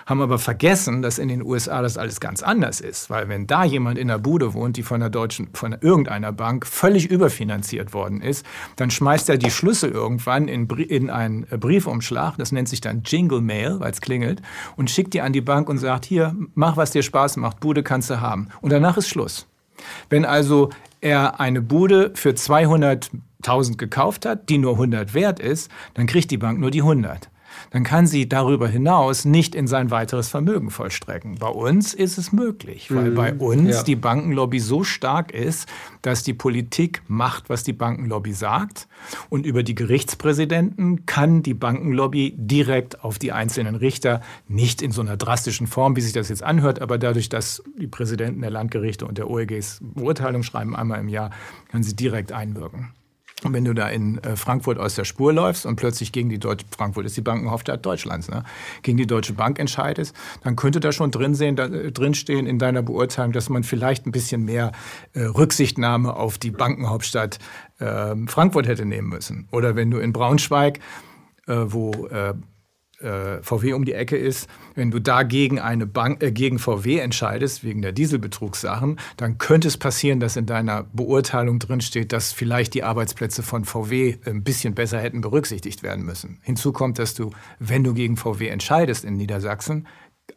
haben 0.05 0.21
aber 0.21 0.39
vergessen, 0.39 1.01
dass 1.01 1.19
in 1.19 1.27
den 1.27 1.43
USA 1.43 1.81
das 1.81 1.97
alles 1.97 2.19
ganz 2.19 2.43
anders 2.43 2.81
ist. 2.81 3.09
Weil 3.09 3.29
wenn 3.29 3.47
da 3.47 3.63
jemand 3.63 3.97
in 3.97 4.07
der 4.07 4.17
Bude 4.17 4.53
wohnt, 4.53 4.77
die 4.77 4.83
von 4.83 4.99
der 4.99 5.09
deutschen, 5.09 5.49
von 5.53 5.75
irgendeiner 5.79 6.31
Bank 6.31 6.65
völlig 6.65 7.09
überfinanziert 7.09 7.93
worden 7.93 8.21
ist, 8.21 8.45
dann 8.75 8.91
schmeißt 8.91 9.29
er 9.29 9.37
die 9.37 9.51
Schlüssel 9.51 9.91
irgendwann 9.91 10.47
in, 10.47 10.67
in 10.67 11.09
einen 11.09 11.45
Briefumschlag, 11.45 12.37
das 12.37 12.51
nennt 12.51 12.69
sich 12.69 12.81
dann 12.81 13.03
Jingle 13.05 13.41
Mail, 13.41 13.79
weil 13.79 13.91
es 13.91 14.01
klingelt, 14.01 14.41
und 14.75 14.89
schickt 14.89 15.13
die 15.13 15.21
an 15.21 15.33
die 15.33 15.41
Bank 15.41 15.69
und 15.69 15.77
sagt, 15.77 16.05
hier, 16.05 16.35
mach, 16.55 16.77
was 16.77 16.91
dir 16.91 17.03
Spaß 17.03 17.37
macht, 17.37 17.59
Bude 17.59 17.83
kannst 17.83 18.09
du 18.09 18.21
haben. 18.21 18.49
Und 18.61 18.71
danach 18.71 18.97
ist 18.97 19.07
Schluss. 19.07 19.47
Wenn 20.09 20.25
also 20.25 20.69
er 20.99 21.39
eine 21.39 21.61
Bude 21.61 22.11
für 22.13 22.31
200.000 22.31 23.77
gekauft 23.77 24.25
hat, 24.25 24.49
die 24.49 24.57
nur 24.57 24.73
100 24.73 25.13
wert 25.13 25.39
ist, 25.39 25.71
dann 25.95 26.05
kriegt 26.05 26.29
die 26.31 26.37
Bank 26.37 26.59
nur 26.59 26.71
die 26.71 26.81
100 26.81 27.30
dann 27.71 27.83
kann 27.83 28.05
sie 28.05 28.27
darüber 28.27 28.67
hinaus 28.67 29.25
nicht 29.25 29.55
in 29.55 29.65
sein 29.65 29.91
weiteres 29.91 30.27
Vermögen 30.27 30.69
vollstrecken. 30.69 31.35
Bei 31.39 31.47
uns 31.47 31.93
ist 31.93 32.17
es 32.17 32.33
möglich, 32.33 32.93
weil 32.93 33.11
mhm. 33.11 33.15
bei 33.15 33.33
uns 33.33 33.77
ja. 33.77 33.83
die 33.83 33.95
Bankenlobby 33.95 34.59
so 34.59 34.83
stark 34.83 35.31
ist, 35.31 35.67
dass 36.01 36.23
die 36.23 36.33
Politik 36.33 37.01
macht, 37.07 37.49
was 37.49 37.63
die 37.63 37.73
Bankenlobby 37.73 38.33
sagt. 38.33 38.87
Und 39.29 39.45
über 39.45 39.63
die 39.63 39.73
Gerichtspräsidenten 39.73 41.05
kann 41.05 41.43
die 41.43 41.53
Bankenlobby 41.53 42.35
direkt 42.37 43.03
auf 43.05 43.17
die 43.17 43.31
einzelnen 43.31 43.75
Richter, 43.75 44.21
nicht 44.49 44.81
in 44.81 44.91
so 44.91 45.01
einer 45.01 45.15
drastischen 45.15 45.65
Form, 45.65 45.95
wie 45.95 46.01
sich 46.01 46.13
das 46.13 46.27
jetzt 46.27 46.43
anhört, 46.43 46.81
aber 46.81 46.97
dadurch, 46.97 47.29
dass 47.29 47.63
die 47.79 47.87
Präsidenten 47.87 48.41
der 48.41 48.51
Landgerichte 48.51 49.05
und 49.05 49.17
der 49.17 49.29
OEGs 49.29 49.79
Beurteilung 49.81 50.43
schreiben 50.43 50.75
einmal 50.75 50.99
im 50.99 51.07
Jahr, 51.07 51.31
kann 51.69 51.83
sie 51.83 51.95
direkt 51.95 52.33
einwirken. 52.33 52.89
Und 53.43 53.53
wenn 53.53 53.65
du 53.65 53.73
da 53.73 53.87
in 53.87 54.19
äh, 54.19 54.35
Frankfurt 54.35 54.77
aus 54.77 54.95
der 54.95 55.03
Spur 55.03 55.33
läufst 55.33 55.65
und 55.65 55.75
plötzlich 55.75 56.11
gegen 56.11 56.29
die 56.29 56.37
Deutsche, 56.37 56.65
Frankfurt 56.75 57.05
ist 57.05 57.17
die 57.17 57.21
Bankenhauptstadt 57.21 57.83
Deutschlands, 57.85 58.29
ne, 58.29 58.43
gegen 58.83 58.97
die 58.97 59.07
Deutsche 59.07 59.33
Bank 59.33 59.57
entscheidest, 59.57 60.15
dann 60.43 60.55
könnte 60.55 60.79
da 60.79 60.91
schon 60.91 61.09
drin, 61.09 61.33
sehen, 61.33 61.55
da, 61.55 61.65
äh, 61.65 61.91
drinstehen 61.91 62.45
in 62.45 62.59
deiner 62.59 62.83
Beurteilung, 62.83 63.31
dass 63.31 63.49
man 63.49 63.63
vielleicht 63.63 64.05
ein 64.05 64.11
bisschen 64.11 64.45
mehr 64.45 64.71
äh, 65.13 65.23
Rücksichtnahme 65.23 66.15
auf 66.15 66.37
die 66.37 66.51
Bankenhauptstadt 66.51 67.39
äh, 67.79 68.15
Frankfurt 68.27 68.67
hätte 68.67 68.85
nehmen 68.85 69.09
müssen. 69.09 69.47
Oder 69.51 69.75
wenn 69.75 69.89
du 69.89 69.97
in 69.97 70.13
Braunschweig, 70.13 70.79
äh, 71.47 71.55
wo 71.55 72.07
äh, 73.03 73.11
äh, 73.11 73.41
VW 73.43 73.73
um 73.73 73.85
die 73.85 73.93
Ecke 73.93 74.17
ist, 74.17 74.49
wenn 74.75 74.91
du 74.91 74.99
dagegen 74.99 75.59
eine 75.59 75.85
Bank, 75.85 76.23
äh, 76.23 76.31
gegen 76.31 76.59
VW 76.59 76.99
entscheidest, 76.99 77.63
wegen 77.63 77.81
der 77.81 77.91
Dieselbetrugssachen, 77.91 78.99
dann 79.17 79.37
könnte 79.37 79.67
es 79.67 79.77
passieren, 79.77 80.19
dass 80.19 80.35
in 80.35 80.45
deiner 80.45 80.83
Beurteilung 80.93 81.59
drinsteht, 81.59 82.11
dass 82.13 82.31
vielleicht 82.31 82.73
die 82.73 82.83
Arbeitsplätze 82.83 83.43
von 83.43 83.65
VW 83.65 84.17
ein 84.25 84.43
bisschen 84.43 84.75
besser 84.75 84.99
hätten 84.99 85.21
berücksichtigt 85.21 85.83
werden 85.83 86.05
müssen. 86.05 86.39
Hinzu 86.41 86.71
kommt, 86.71 86.99
dass 86.99 87.13
du, 87.13 87.31
wenn 87.59 87.83
du 87.83 87.93
gegen 87.93 88.17
VW 88.17 88.47
entscheidest 88.47 89.05
in 89.05 89.15
Niedersachsen 89.15 89.87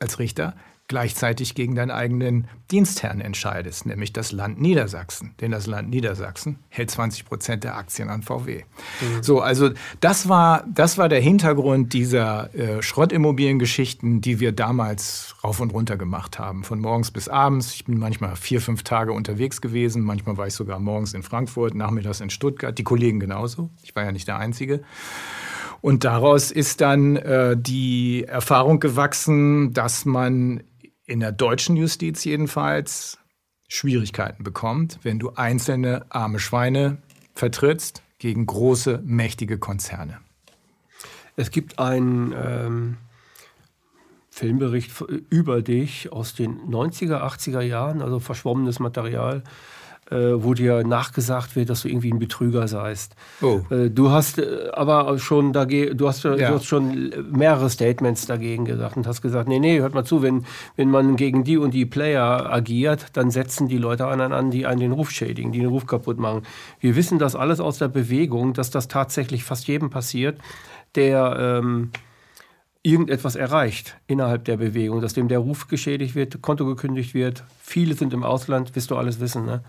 als 0.01 0.19
Richter, 0.19 0.55
gleichzeitig 0.87 1.55
gegen 1.55 1.75
deinen 1.75 1.91
eigenen 1.91 2.47
Dienstherrn 2.71 3.23
entscheidest, 3.23 3.87
nämlich 3.87 4.13
das 4.13 4.33
Land 4.33 4.61
Niedersachsen. 4.61 5.35
Denn 5.41 5.51
das 5.51 5.67
Land 5.67 5.89
Niedersachsen 5.89 6.59
hält 6.69 6.91
20 6.91 7.25
Prozent 7.25 7.65
der 7.65 7.77
Aktien 7.77 8.11
an 8.11 8.23
VW. 8.23 8.65
Mhm. 9.01 9.23
So, 9.23 9.41
also 9.41 9.71
das 10.01 10.29
war, 10.29 10.65
das 10.69 10.99
war 10.99 11.09
der 11.09 11.21
Hintergrund 11.21 11.95
dieser 11.95 12.55
äh, 12.55 12.83
Schrottimmobiliengeschichten, 12.83 14.21
die 14.21 14.41
wir 14.41 14.53
damals 14.53 15.37
rauf 15.43 15.61
und 15.61 15.73
runter 15.73 15.97
gemacht 15.97 16.39
haben. 16.39 16.65
Von 16.65 16.81
morgens 16.81 17.11
bis 17.11 17.29
abends. 17.29 17.75
Ich 17.75 17.87
bin 17.87 17.99
manchmal 17.99 18.37
vier, 18.37 18.61
fünf 18.61 18.83
Tage 18.83 19.13
unterwegs 19.13 19.63
gewesen. 19.63 20.03
Manchmal 20.03 20.37
war 20.37 20.47
ich 20.47 20.55
sogar 20.55 20.79
morgens 20.81 21.15
in 21.15 21.23
Frankfurt, 21.23 21.75
nachmittags 21.75 22.21
in 22.21 22.29
Stuttgart. 22.29 22.77
Die 22.77 22.85
Kollegen 22.85 23.21
genauso. 23.21 23.71
Ich 23.83 23.97
war 23.97 24.05
ja 24.05 24.13
nicht 24.13 24.29
der 24.29 24.37
Einzige. 24.37 24.83
Und 25.85 26.05
daraus 26.05 26.51
ist 26.51 26.81
dann 26.81 27.17
äh, 27.17 27.59
die 27.59 28.25
Erfahrung 28.25 28.81
gewachsen, 28.81 29.75
dass 29.75 30.07
man 30.07 30.63
in 31.07 31.21
der 31.21 31.33
deutschen 31.33 31.77
Justiz 31.77 32.25
jedenfalls 32.25 33.19
Schwierigkeiten 33.69 34.45
bekommt, 34.45 34.99
wenn 35.03 35.19
du 35.19 35.31
einzelne 35.31 36.07
arme 36.11 36.39
Schweine 36.39 36.99
vertrittst 37.35 38.03
gegen 38.19 38.47
große, 38.47 39.03
mächtige 39.05 39.59
Konzerne. 39.59 40.21
Es 41.37 41.51
gibt 41.51 41.79
einen 41.79 42.33
ähm, 42.33 42.97
Filmbericht 44.31 45.01
über 45.31 45.63
dich 45.63 46.13
aus 46.13 46.35
den 46.35 46.61
90er, 46.69 47.23
80er 47.23 47.61
Jahren, 47.61 48.03
also 48.03 48.21
verschwommenes 48.21 48.79
Material 48.79 49.43
wo 50.11 50.55
dir 50.55 50.85
nachgesagt 50.85 51.57
wird, 51.57 51.71
dass 51.71 51.83
du 51.83 51.89
irgendwie 51.89 52.13
ein 52.13 52.19
Betrüger 52.19 52.69
seist. 52.69 53.17
Oh. 53.41 53.61
Äh, 53.71 53.91
du 53.91 54.11
hast 54.11 54.39
äh, 54.39 54.69
aber 54.73 55.19
schon 55.19 55.53
dagegen, 55.53 55.97
du 55.97 56.09
hast, 56.09 56.25
ja. 56.25 56.37
du 56.37 56.55
hast 56.55 56.67
schon 56.67 57.13
mehrere 57.33 57.71
Statements 57.71 58.27
dagegen 58.27 58.65
gesagt 58.65 58.97
und 58.97 59.07
hast 59.07 59.23
gesagt, 59.23 59.49
nee, 59.49 59.59
nee, 59.59 59.81
hört 59.81 59.95
mal 59.95 60.05
zu, 60.05 60.23
wenn, 60.23 60.45
wenn 60.77 60.91
man 60.91 61.17
gegen 61.17 61.45
die 61.45 61.57
und 61.57 61.73
die 61.73 61.87
Player 61.87 62.53
agiert, 62.53 63.07
dann 63.15 63.31
setzen 63.31 63.69
die 63.69 63.79
Leute 63.79 64.07
einen 64.07 64.33
an, 64.33 64.51
die 64.51 64.67
einen 64.67 64.81
den 64.81 64.93
Ruf 64.93 65.11
schädigen, 65.11 65.53
die 65.53 65.61
den 65.61 65.69
Ruf 65.69 65.87
kaputt 65.87 66.19
machen. 66.19 66.43
Wir 66.81 66.97
wissen 66.97 67.19
das 67.19 67.35
alles 67.35 67.61
aus 67.61 67.79
der 67.79 67.89
Bewegung, 67.89 68.53
dass 68.53 68.71
das 68.71 68.89
tatsächlich 68.89 69.45
fast 69.45 69.67
jedem 69.67 69.91
passiert, 69.91 70.39
der 70.95 71.37
ähm, 71.39 71.91
irgendetwas 72.83 73.35
erreicht 73.35 73.97
innerhalb 74.07 74.45
der 74.45 74.59
Bewegung, 74.59 75.01
dass 75.01 75.15
dem 75.15 75.29
der 75.29 75.39
Ruf 75.39 75.69
geschädigt 75.69 76.15
wird, 76.15 76.43
Konto 76.43 76.67
gekündigt 76.67 77.15
wird. 77.15 77.43
Viele 77.61 77.95
sind 77.95 78.13
im 78.13 78.23
Ausland, 78.23 78.77
wirst 78.77 78.91
du 78.91 78.97
alles 78.97 79.21
wissen. 79.21 79.47
Ne? 79.47 79.65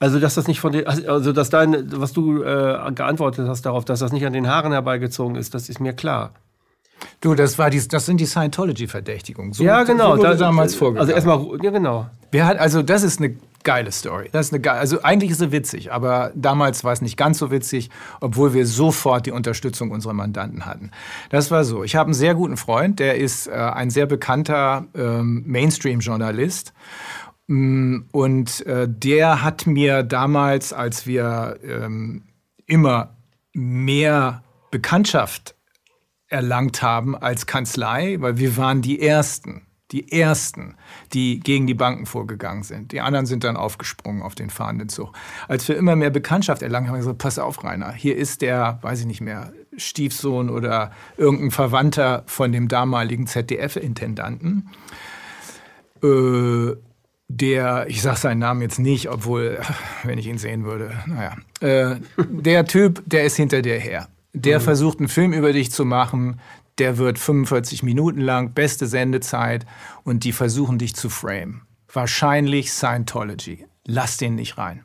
Also, 0.00 0.18
dass 0.18 0.34
das 0.34 0.48
nicht 0.48 0.60
von 0.60 0.72
den, 0.72 0.86
also, 0.86 1.32
dass 1.32 1.50
dein, 1.50 1.92
was 2.00 2.12
du 2.12 2.42
äh, 2.42 2.90
geantwortet 2.94 3.46
hast 3.46 3.66
darauf, 3.66 3.84
dass 3.84 4.00
das 4.00 4.12
nicht 4.12 4.24
an 4.24 4.32
den 4.32 4.48
Haaren 4.48 4.72
herbeigezogen 4.72 5.36
ist, 5.36 5.54
das 5.54 5.68
ist 5.68 5.78
mir 5.78 5.92
klar. 5.92 6.32
Du, 7.20 7.34
das 7.34 7.58
war 7.58 7.70
die, 7.70 7.86
das 7.86 8.06
sind 8.06 8.18
die 8.18 8.26
Scientology-Verdächtigungen. 8.26 9.52
So, 9.52 9.62
ja, 9.62 9.82
genau. 9.84 10.12
So 10.12 10.22
wurde 10.22 10.30
da, 10.30 10.34
damals 10.34 10.74
vorgegangen. 10.74 11.12
Also 11.12 11.12
erstmal, 11.12 11.64
ja, 11.64 11.70
genau. 11.70 12.06
Wer 12.30 12.46
hat, 12.46 12.58
also 12.58 12.82
das 12.82 13.02
ist 13.02 13.20
eine 13.20 13.36
geile 13.62 13.92
Story. 13.92 14.30
Das 14.32 14.46
ist 14.46 14.54
eine, 14.54 14.70
also 14.70 15.02
eigentlich 15.02 15.30
ist 15.32 15.38
sie 15.38 15.52
witzig, 15.52 15.92
aber 15.92 16.32
damals 16.34 16.82
war 16.82 16.92
es 16.92 17.02
nicht 17.02 17.16
ganz 17.16 17.38
so 17.38 17.50
witzig, 17.50 17.90
obwohl 18.20 18.54
wir 18.54 18.66
sofort 18.66 19.26
die 19.26 19.32
Unterstützung 19.32 19.90
unserer 19.90 20.14
Mandanten 20.14 20.64
hatten. 20.64 20.90
Das 21.28 21.50
war 21.50 21.64
so. 21.64 21.84
Ich 21.84 21.96
habe 21.96 22.06
einen 22.06 22.14
sehr 22.14 22.34
guten 22.34 22.56
Freund, 22.56 22.98
der 23.00 23.16
ist 23.16 23.48
äh, 23.48 23.52
ein 23.52 23.90
sehr 23.90 24.06
bekannter 24.06 24.86
ähm, 24.94 25.42
Mainstream-Journalist 25.46 26.72
und 27.50 28.64
äh, 28.66 28.86
der 28.88 29.42
hat 29.42 29.66
mir 29.66 30.04
damals, 30.04 30.72
als 30.72 31.04
wir 31.08 31.58
ähm, 31.64 32.22
immer 32.66 33.16
mehr 33.52 34.44
Bekanntschaft 34.70 35.56
erlangt 36.28 36.80
haben 36.80 37.16
als 37.16 37.46
Kanzlei, 37.46 38.18
weil 38.20 38.38
wir 38.38 38.56
waren 38.56 38.82
die 38.82 39.02
Ersten, 39.02 39.62
die 39.90 40.12
Ersten, 40.12 40.76
die 41.12 41.40
gegen 41.40 41.66
die 41.66 41.74
Banken 41.74 42.06
vorgegangen 42.06 42.62
sind. 42.62 42.92
Die 42.92 43.00
anderen 43.00 43.26
sind 43.26 43.42
dann 43.42 43.56
aufgesprungen 43.56 44.22
auf 44.22 44.36
den 44.36 44.50
fahrenden 44.50 44.88
Zug. 44.88 45.12
Als 45.48 45.66
wir 45.66 45.76
immer 45.76 45.96
mehr 45.96 46.10
Bekanntschaft 46.10 46.62
erlangt 46.62 46.86
haben, 46.86 46.92
haben 46.92 46.98
wir 46.98 47.06
gesagt, 47.06 47.18
pass 47.18 47.40
auf, 47.40 47.64
Rainer, 47.64 47.92
hier 47.92 48.16
ist 48.16 48.42
der, 48.42 48.78
weiß 48.82 49.00
ich 49.00 49.06
nicht 49.06 49.22
mehr, 49.22 49.52
Stiefsohn 49.76 50.50
oder 50.50 50.92
irgendein 51.16 51.50
Verwandter 51.50 52.22
von 52.26 52.52
dem 52.52 52.68
damaligen 52.68 53.26
ZDF-Intendanten. 53.26 54.68
Äh, 56.04 56.76
der, 57.30 57.86
ich 57.88 58.02
sage 58.02 58.18
seinen 58.18 58.40
Namen 58.40 58.60
jetzt 58.60 58.80
nicht, 58.80 59.08
obwohl, 59.08 59.60
wenn 60.02 60.18
ich 60.18 60.26
ihn 60.26 60.38
sehen 60.38 60.64
würde, 60.64 60.92
naja, 61.06 61.36
äh, 61.60 62.00
der 62.28 62.64
Typ, 62.64 63.02
der 63.06 63.24
ist 63.24 63.36
hinter 63.36 63.62
dir 63.62 63.78
her. 63.78 64.08
Der 64.32 64.58
mhm. 64.58 64.64
versucht, 64.64 64.98
einen 64.98 65.08
Film 65.08 65.32
über 65.32 65.52
dich 65.52 65.70
zu 65.70 65.84
machen, 65.84 66.40
der 66.78 66.98
wird 66.98 67.18
45 67.18 67.82
Minuten 67.84 68.20
lang, 68.20 68.52
beste 68.52 68.86
Sendezeit 68.86 69.64
und 70.02 70.24
die 70.24 70.32
versuchen 70.32 70.78
dich 70.78 70.96
zu 70.96 71.08
frame. 71.08 71.62
Wahrscheinlich 71.92 72.72
Scientology. 72.72 73.66
Lass 73.86 74.16
den 74.16 74.34
nicht 74.34 74.58
rein. 74.58 74.82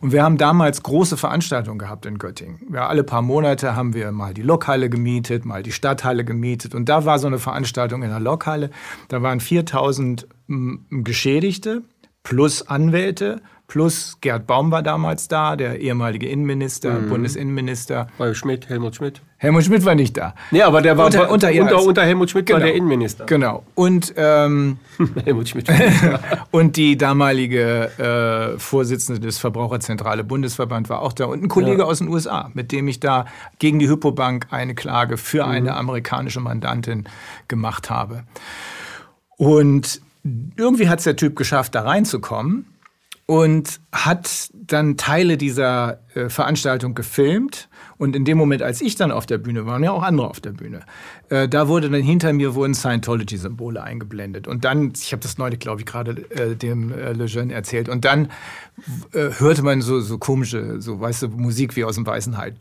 Und 0.00 0.12
wir 0.12 0.22
haben 0.22 0.38
damals 0.38 0.82
große 0.82 1.16
Veranstaltungen 1.16 1.78
gehabt 1.78 2.06
in 2.06 2.18
Göttingen. 2.18 2.60
Ja, 2.72 2.86
alle 2.86 3.04
paar 3.04 3.22
Monate 3.22 3.76
haben 3.76 3.94
wir 3.94 4.12
mal 4.12 4.34
die 4.34 4.42
Lokhalle 4.42 4.90
gemietet, 4.90 5.44
mal 5.44 5.62
die 5.62 5.72
Stadthalle 5.72 6.24
gemietet. 6.24 6.74
Und 6.74 6.88
da 6.88 7.04
war 7.04 7.18
so 7.18 7.26
eine 7.26 7.38
Veranstaltung 7.38 8.02
in 8.02 8.10
der 8.10 8.20
Lokhalle. 8.20 8.70
Da 9.08 9.22
waren 9.22 9.40
4000 9.40 10.26
Geschädigte 10.90 11.82
plus 12.22 12.66
Anwälte 12.66 13.40
plus 13.66 14.18
Gerd 14.20 14.46
Baum 14.46 14.70
war 14.70 14.82
damals 14.82 15.28
da, 15.28 15.56
der 15.56 15.80
ehemalige 15.80 16.28
Innenminister, 16.28 17.00
mhm. 17.00 17.08
Bundesinnenminister. 17.08 18.08
Bei 18.18 18.34
Schmidt, 18.34 18.68
Helmut 18.68 18.96
Schmidt. 18.96 19.22
Helmut 19.38 19.64
Schmidt 19.64 19.84
war 19.84 19.94
nicht 19.94 20.16
da. 20.16 20.34
Nee, 20.50 20.62
aber 20.62 20.80
der 20.80 20.96
war 20.96 21.06
unter, 21.06 21.30
unter, 21.30 21.50
unter, 21.50 21.82
unter 21.82 22.02
Helmut 22.04 22.30
Schmidt 22.30 22.46
genau. 22.46 22.58
war 22.58 22.66
der 22.66 22.74
Innenminister. 22.74 23.26
Genau. 23.26 23.64
Und 23.74 24.14
ähm, 24.16 24.78
Helmut 25.24 25.50
Schmidt. 25.50 25.68
und 26.52 26.76
die 26.76 26.96
damalige 26.96 28.54
äh, 28.56 28.58
Vorsitzende 28.58 29.20
des 29.20 29.38
Verbraucherzentrale 29.38 30.24
Bundesverband 30.24 30.88
war 30.88 31.02
auch 31.02 31.12
da 31.12 31.26
und 31.26 31.42
ein 31.42 31.48
Kollege 31.48 31.80
ja. 31.80 31.84
aus 31.84 31.98
den 31.98 32.08
USA, 32.08 32.50
mit 32.54 32.72
dem 32.72 32.88
ich 32.88 32.98
da 32.98 33.26
gegen 33.58 33.78
die 33.78 33.88
Hypobank 33.88 34.46
eine 34.50 34.74
Klage 34.74 35.18
für 35.18 35.44
mhm. 35.44 35.50
eine 35.50 35.76
amerikanische 35.76 36.40
Mandantin 36.40 37.04
gemacht 37.46 37.90
habe. 37.90 38.24
Und 39.36 40.00
irgendwie 40.56 40.88
hat 40.88 41.00
es 41.00 41.04
der 41.04 41.16
Typ 41.16 41.36
geschafft, 41.36 41.74
da 41.74 41.82
reinzukommen 41.82 42.64
und 43.26 43.80
hat 43.90 44.50
dann 44.54 44.96
Teile 44.96 45.36
dieser 45.36 45.98
äh, 46.14 46.28
Veranstaltung 46.28 46.94
gefilmt. 46.94 47.68
Und 47.98 48.14
in 48.14 48.24
dem 48.24 48.38
Moment, 48.38 48.62
als 48.62 48.80
ich 48.80 48.94
dann 48.94 49.10
auf 49.10 49.26
der 49.26 49.38
Bühne 49.38 49.66
war, 49.66 49.72
waren 49.72 49.82
ja 49.82 49.90
auch 49.90 50.02
andere 50.02 50.28
auf 50.28 50.38
der 50.38 50.52
Bühne, 50.52 50.80
äh, 51.28 51.48
da 51.48 51.66
wurde 51.66 51.90
dann 51.90 52.02
hinter 52.02 52.32
mir 52.32 52.54
wurden 52.54 52.74
Scientology-Symbole 52.74 53.82
eingeblendet. 53.82 54.46
Und 54.46 54.64
dann, 54.64 54.92
ich 54.94 55.12
habe 55.12 55.22
das 55.22 55.38
neulich, 55.38 55.58
glaube 55.58 55.80
ich, 55.80 55.86
gerade 55.86 56.12
äh, 56.30 56.54
dem 56.54 56.92
äh, 56.92 57.12
Lejeune 57.12 57.52
erzählt, 57.52 57.88
und 57.88 58.04
dann 58.04 58.30
äh, 59.12 59.30
hörte 59.38 59.62
man 59.62 59.80
so, 59.80 60.00
so 60.00 60.18
komische, 60.18 60.80
so 60.80 61.00
weißt 61.00 61.22
du, 61.22 61.28
Musik 61.28 61.74
wie 61.74 61.84
aus 61.84 61.96
dem 61.96 62.06
Weißen 62.06 62.36
Hai. 62.36 62.52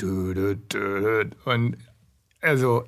Und 1.46 1.78
also, 2.42 2.86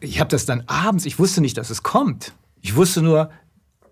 ich 0.00 0.18
habe 0.18 0.30
das 0.30 0.46
dann 0.46 0.64
abends, 0.66 1.06
ich 1.06 1.18
wusste 1.18 1.40
nicht, 1.40 1.56
dass 1.56 1.70
es 1.70 1.82
kommt. 1.82 2.32
Ich 2.62 2.74
wusste 2.74 3.02
nur, 3.02 3.30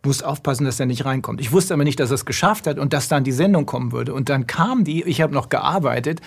musst 0.04 0.24
aufpassen, 0.24 0.64
dass 0.64 0.80
er 0.80 0.86
nicht 0.86 1.04
reinkommt. 1.04 1.40
Ich 1.40 1.52
wusste 1.52 1.74
aber 1.74 1.84
nicht, 1.84 2.00
dass 2.00 2.10
er 2.10 2.14
es 2.14 2.24
geschafft 2.24 2.66
hat 2.66 2.78
und 2.78 2.92
dass 2.92 3.08
dann 3.08 3.24
die 3.24 3.32
Sendung 3.32 3.66
kommen 3.66 3.92
würde. 3.92 4.14
Und 4.14 4.28
dann 4.28 4.46
kam 4.46 4.84
die, 4.84 5.02
ich 5.04 5.20
habe 5.20 5.34
noch 5.34 5.48
gearbeitet 5.48 6.20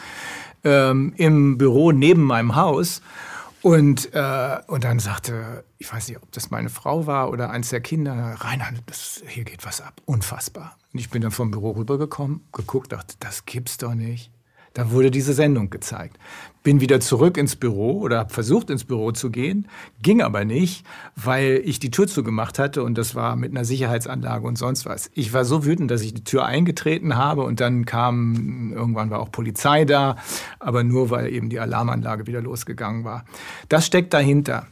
ähm, 0.64 1.14
im 1.18 1.58
Büro 1.58 1.92
neben 1.92 2.24
meinem 2.24 2.56
Haus. 2.56 3.02
Und, 3.62 4.14
äh, 4.14 4.58
und 4.68 4.84
dann 4.84 5.00
sagte, 5.00 5.64
ich 5.78 5.92
weiß 5.92 6.10
nicht, 6.10 6.22
ob 6.22 6.30
das 6.34 6.52
meine 6.52 6.70
Frau 6.70 7.08
war 7.08 7.32
oder 7.32 7.50
eins 7.50 7.70
der 7.70 7.80
Kinder, 7.80 8.36
Reinhard, 8.40 8.76
das, 8.88 9.24
hier 9.26 9.46
geht 9.46 9.66
was 9.66 9.80
ab. 9.80 10.02
Unfassbar. 10.06 10.78
Und 10.92 11.00
ich 11.00 11.10
bin 11.10 11.22
dann 11.22 11.32
vom 11.32 11.50
Büro 11.50 11.72
rübergekommen, 11.72 12.42
geguckt, 12.52 12.92
dachte, 12.92 13.16
das 13.20 13.46
gibt's 13.46 13.78
doch 13.78 13.96
nicht. 13.96 14.33
Da 14.74 14.90
wurde 14.90 15.12
diese 15.12 15.34
Sendung 15.34 15.70
gezeigt. 15.70 16.18
Bin 16.64 16.82
wieder 16.82 17.00
zurück 17.00 17.38
ins 17.38 17.56
Büro 17.56 18.00
oder 18.00 18.20
habe 18.20 18.34
versucht 18.34 18.70
ins 18.70 18.86
Büro 18.86 19.12
zu 19.12 19.30
gehen, 19.30 19.68
ging 20.02 20.22
aber 20.22 20.46
nicht, 20.46 20.86
weil 21.16 21.62
ich 21.66 21.78
die 21.78 21.92
Tür 21.92 22.08
zugemacht 22.08 22.58
hatte 22.58 22.84
und 22.84 22.98
das 22.98 23.14
war 23.14 23.36
mit 23.36 23.52
einer 23.52 23.66
Sicherheitsanlage 23.66 24.48
und 24.48 24.58
sonst 24.58 24.86
was. 24.86 25.12
Ich 25.14 25.34
war 25.34 25.46
so 25.46 25.66
wütend, 25.66 25.92
dass 25.92 26.02
ich 26.02 26.14
die 26.14 26.24
Tür 26.24 26.46
eingetreten 26.46 27.18
habe 27.18 27.44
und 27.44 27.60
dann 27.60 27.86
kam, 27.86 28.74
irgendwann 28.74 29.10
war 29.10 29.20
auch 29.20 29.32
Polizei 29.32 29.86
da, 29.86 30.16
aber 30.60 30.84
nur 30.84 31.10
weil 31.10 31.32
eben 31.32 31.50
die 31.50 31.60
Alarmanlage 31.60 32.26
wieder 32.26 32.42
losgegangen 32.42 33.04
war. 33.04 33.26
Das 33.70 33.86
steckt 33.86 34.14
dahinter. 34.14 34.68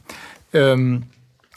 Ähm, 0.52 1.04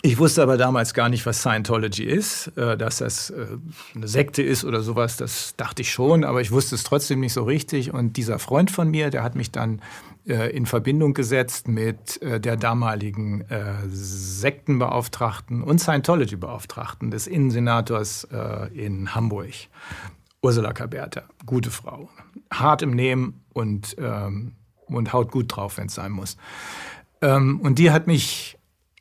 ich 0.06 0.20
wusste 0.20 0.44
aber 0.44 0.56
damals 0.58 0.94
gar 0.94 1.10
nicht, 1.10 1.26
was 1.26 1.42
Scientology 1.42 2.04
ist. 2.04 2.56
Äh, 2.58 2.78
dass 2.78 2.98
das 3.00 3.32
äh, 3.32 3.48
eine 3.96 4.08
Sekte 4.08 4.44
ist 4.44 4.64
oder 4.64 4.82
sowas, 4.82 5.18
das 5.18 5.56
dachte 5.58 5.82
ich 5.82 5.92
schon, 5.92 6.24
aber 6.24 6.42
ich 6.42 6.52
wusste 6.52 6.76
es 6.76 6.84
trotzdem 6.84 7.20
nicht 7.20 7.34
so 7.34 7.44
richtig. 7.44 7.94
Und 7.94 8.16
dieser 8.16 8.38
Freund 8.38 8.70
von 8.70 8.90
mir, 8.90 9.10
der 9.10 9.24
hat 9.24 9.36
mich 9.36 9.52
dann 9.52 9.82
äh, 10.28 10.56
in 10.56 10.68
Verbindung 10.68 11.14
gesetzt 11.14 11.68
mit 11.68 12.20
der 12.22 12.56
damaligen 12.58 13.44
Sektenbeauftragten 13.88 15.64
und 15.64 15.80
Scientology-Beauftragten 15.80 17.12
des 17.12 17.28
Innensenators 17.28 18.28
in 18.74 19.14
Hamburg, 19.14 19.54
Ursula 20.42 20.74
Kaberta. 20.74 21.24
Gute 21.46 21.72
Frau. 21.72 22.10
Hart 22.52 22.82
im 22.82 22.92
Nehmen 22.92 23.42
und, 23.54 23.96
ähm, 24.00 24.54
und 24.88 25.14
haut 25.14 25.32
gut 25.32 25.56
drauf, 25.56 25.78
wenn 25.78 25.88
es 25.88 25.96
sein 25.96 26.12
muss. 26.12 26.38
Ähm, 27.22 27.60
und 27.62 27.80
die 27.80 27.92
hat 27.92 28.08
mich 28.08 28.55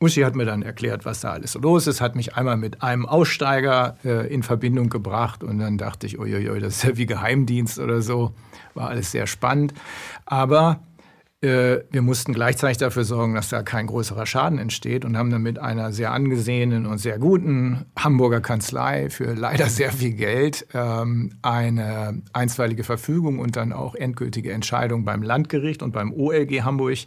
Uschi 0.05 0.21
hat 0.21 0.37
mir 0.37 0.45
dann 0.45 0.61
erklärt, 0.61 1.07
was 1.07 1.21
da 1.21 1.33
alles 1.33 1.53
so 1.53 1.59
los 1.59 1.87
ist, 1.87 2.03
hat 2.03 2.14
mich 2.14 2.37
einmal 2.37 2.59
mit 2.59 2.83
einem 2.83 3.07
Aussteiger 3.07 3.97
äh, 4.05 4.33
in 4.33 4.43
Verbindung 4.43 4.90
gebracht 4.90 5.43
und 5.43 5.59
dann 5.59 5.79
dachte 5.79 6.07
ich, 6.07 6.19
uiuiui, 6.19 6.61
das 6.61 6.77
ist 6.77 6.85
ja 6.85 6.97
wie 6.99 7.07
Geheimdienst 7.07 7.79
oder 7.79 8.03
so. 8.03 8.35
War 8.75 8.88
alles 8.88 9.12
sehr 9.12 9.27
spannend. 9.27 9.73
Aber 10.27 10.81
äh, 11.40 11.85
wir 11.90 12.03
mussten 12.03 12.33
gleichzeitig 12.33 12.79
dafür 12.79 13.05
sorgen, 13.05 13.35
dass 13.35 13.49
da 13.49 13.62
kein 13.62 13.87
größerer 13.87 14.27
Schaden 14.27 14.59
entsteht 14.59 15.05
und 15.05 15.17
haben 15.17 15.31
dann 15.31 15.43
mit 15.43 15.59
einer 15.59 15.93
sehr 15.93 16.12
angesehenen 16.12 16.87
und 16.87 16.99
sehr 16.99 17.19
guten 17.19 17.87
Hamburger 17.99 18.40
Kanzlei 18.40 19.11
für 19.11 19.35
leider 19.35 19.67
sehr 19.69 19.93
viel 19.93 20.12
Geld 20.12 20.67
ähm, 20.75 21.33
eine 21.40 22.23
einstweilige 22.33 22.85
Verfügung 22.85 23.38
und 23.38 23.57
dann 23.57 23.73
auch 23.73 23.95
endgültige 23.95 24.53
Entscheidung 24.53 25.05
beim 25.05 25.23
Landgericht 25.23 25.83
und 25.83 25.93
beim 25.93 26.12
OLG 26.12 26.62
Hamburg 26.62 26.99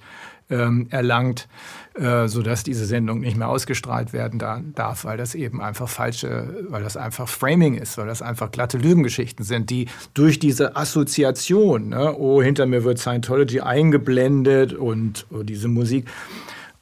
ähm, 0.49 0.87
erlangt, 0.89 1.47
äh, 1.95 2.27
sodass 2.27 2.63
diese 2.63 2.85
Sendung 2.85 3.19
nicht 3.19 3.37
mehr 3.37 3.49
ausgestrahlt 3.49 4.13
werden 4.13 4.39
da, 4.39 4.61
darf, 4.75 5.05
weil 5.05 5.17
das 5.17 5.35
eben 5.35 5.61
einfach 5.61 5.89
falsche, 5.89 6.65
weil 6.69 6.83
das 6.83 6.97
einfach 6.97 7.27
Framing 7.27 7.75
ist, 7.75 7.97
weil 7.97 8.07
das 8.07 8.21
einfach 8.21 8.51
glatte 8.51 8.77
Lügengeschichten 8.77 9.43
sind, 9.43 9.69
die 9.69 9.87
durch 10.13 10.39
diese 10.39 10.75
Assoziation, 10.75 11.89
ne, 11.89 12.15
oh, 12.17 12.41
hinter 12.41 12.65
mir 12.65 12.83
wird 12.83 12.99
Scientology 12.99 13.61
eingeblendet 13.61 14.73
und 14.73 15.25
oh, 15.31 15.43
diese 15.43 15.67
Musik 15.67 16.07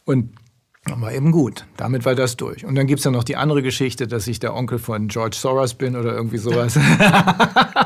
und 0.06 0.30
war 0.88 1.12
eben 1.12 1.32
gut. 1.32 1.66
Damit 1.78 2.06
war 2.06 2.14
das 2.14 2.38
durch. 2.38 2.64
Und 2.64 2.76
dann 2.76 2.86
gibt 2.86 3.00
es 3.00 3.06
ja 3.06 3.12
noch 3.12 3.24
die 3.24 3.38
andere 3.38 3.64
Geschichte, 3.64 4.08
dass 4.08 4.28
ich 4.28 4.40
der 4.40 4.54
Onkel 4.54 4.78
von 4.78 5.08
George 5.08 5.36
Soros 5.36 5.74
bin 5.74 5.96
oder 5.96 6.14
irgendwie 6.14 6.38
sowas. 6.38 6.78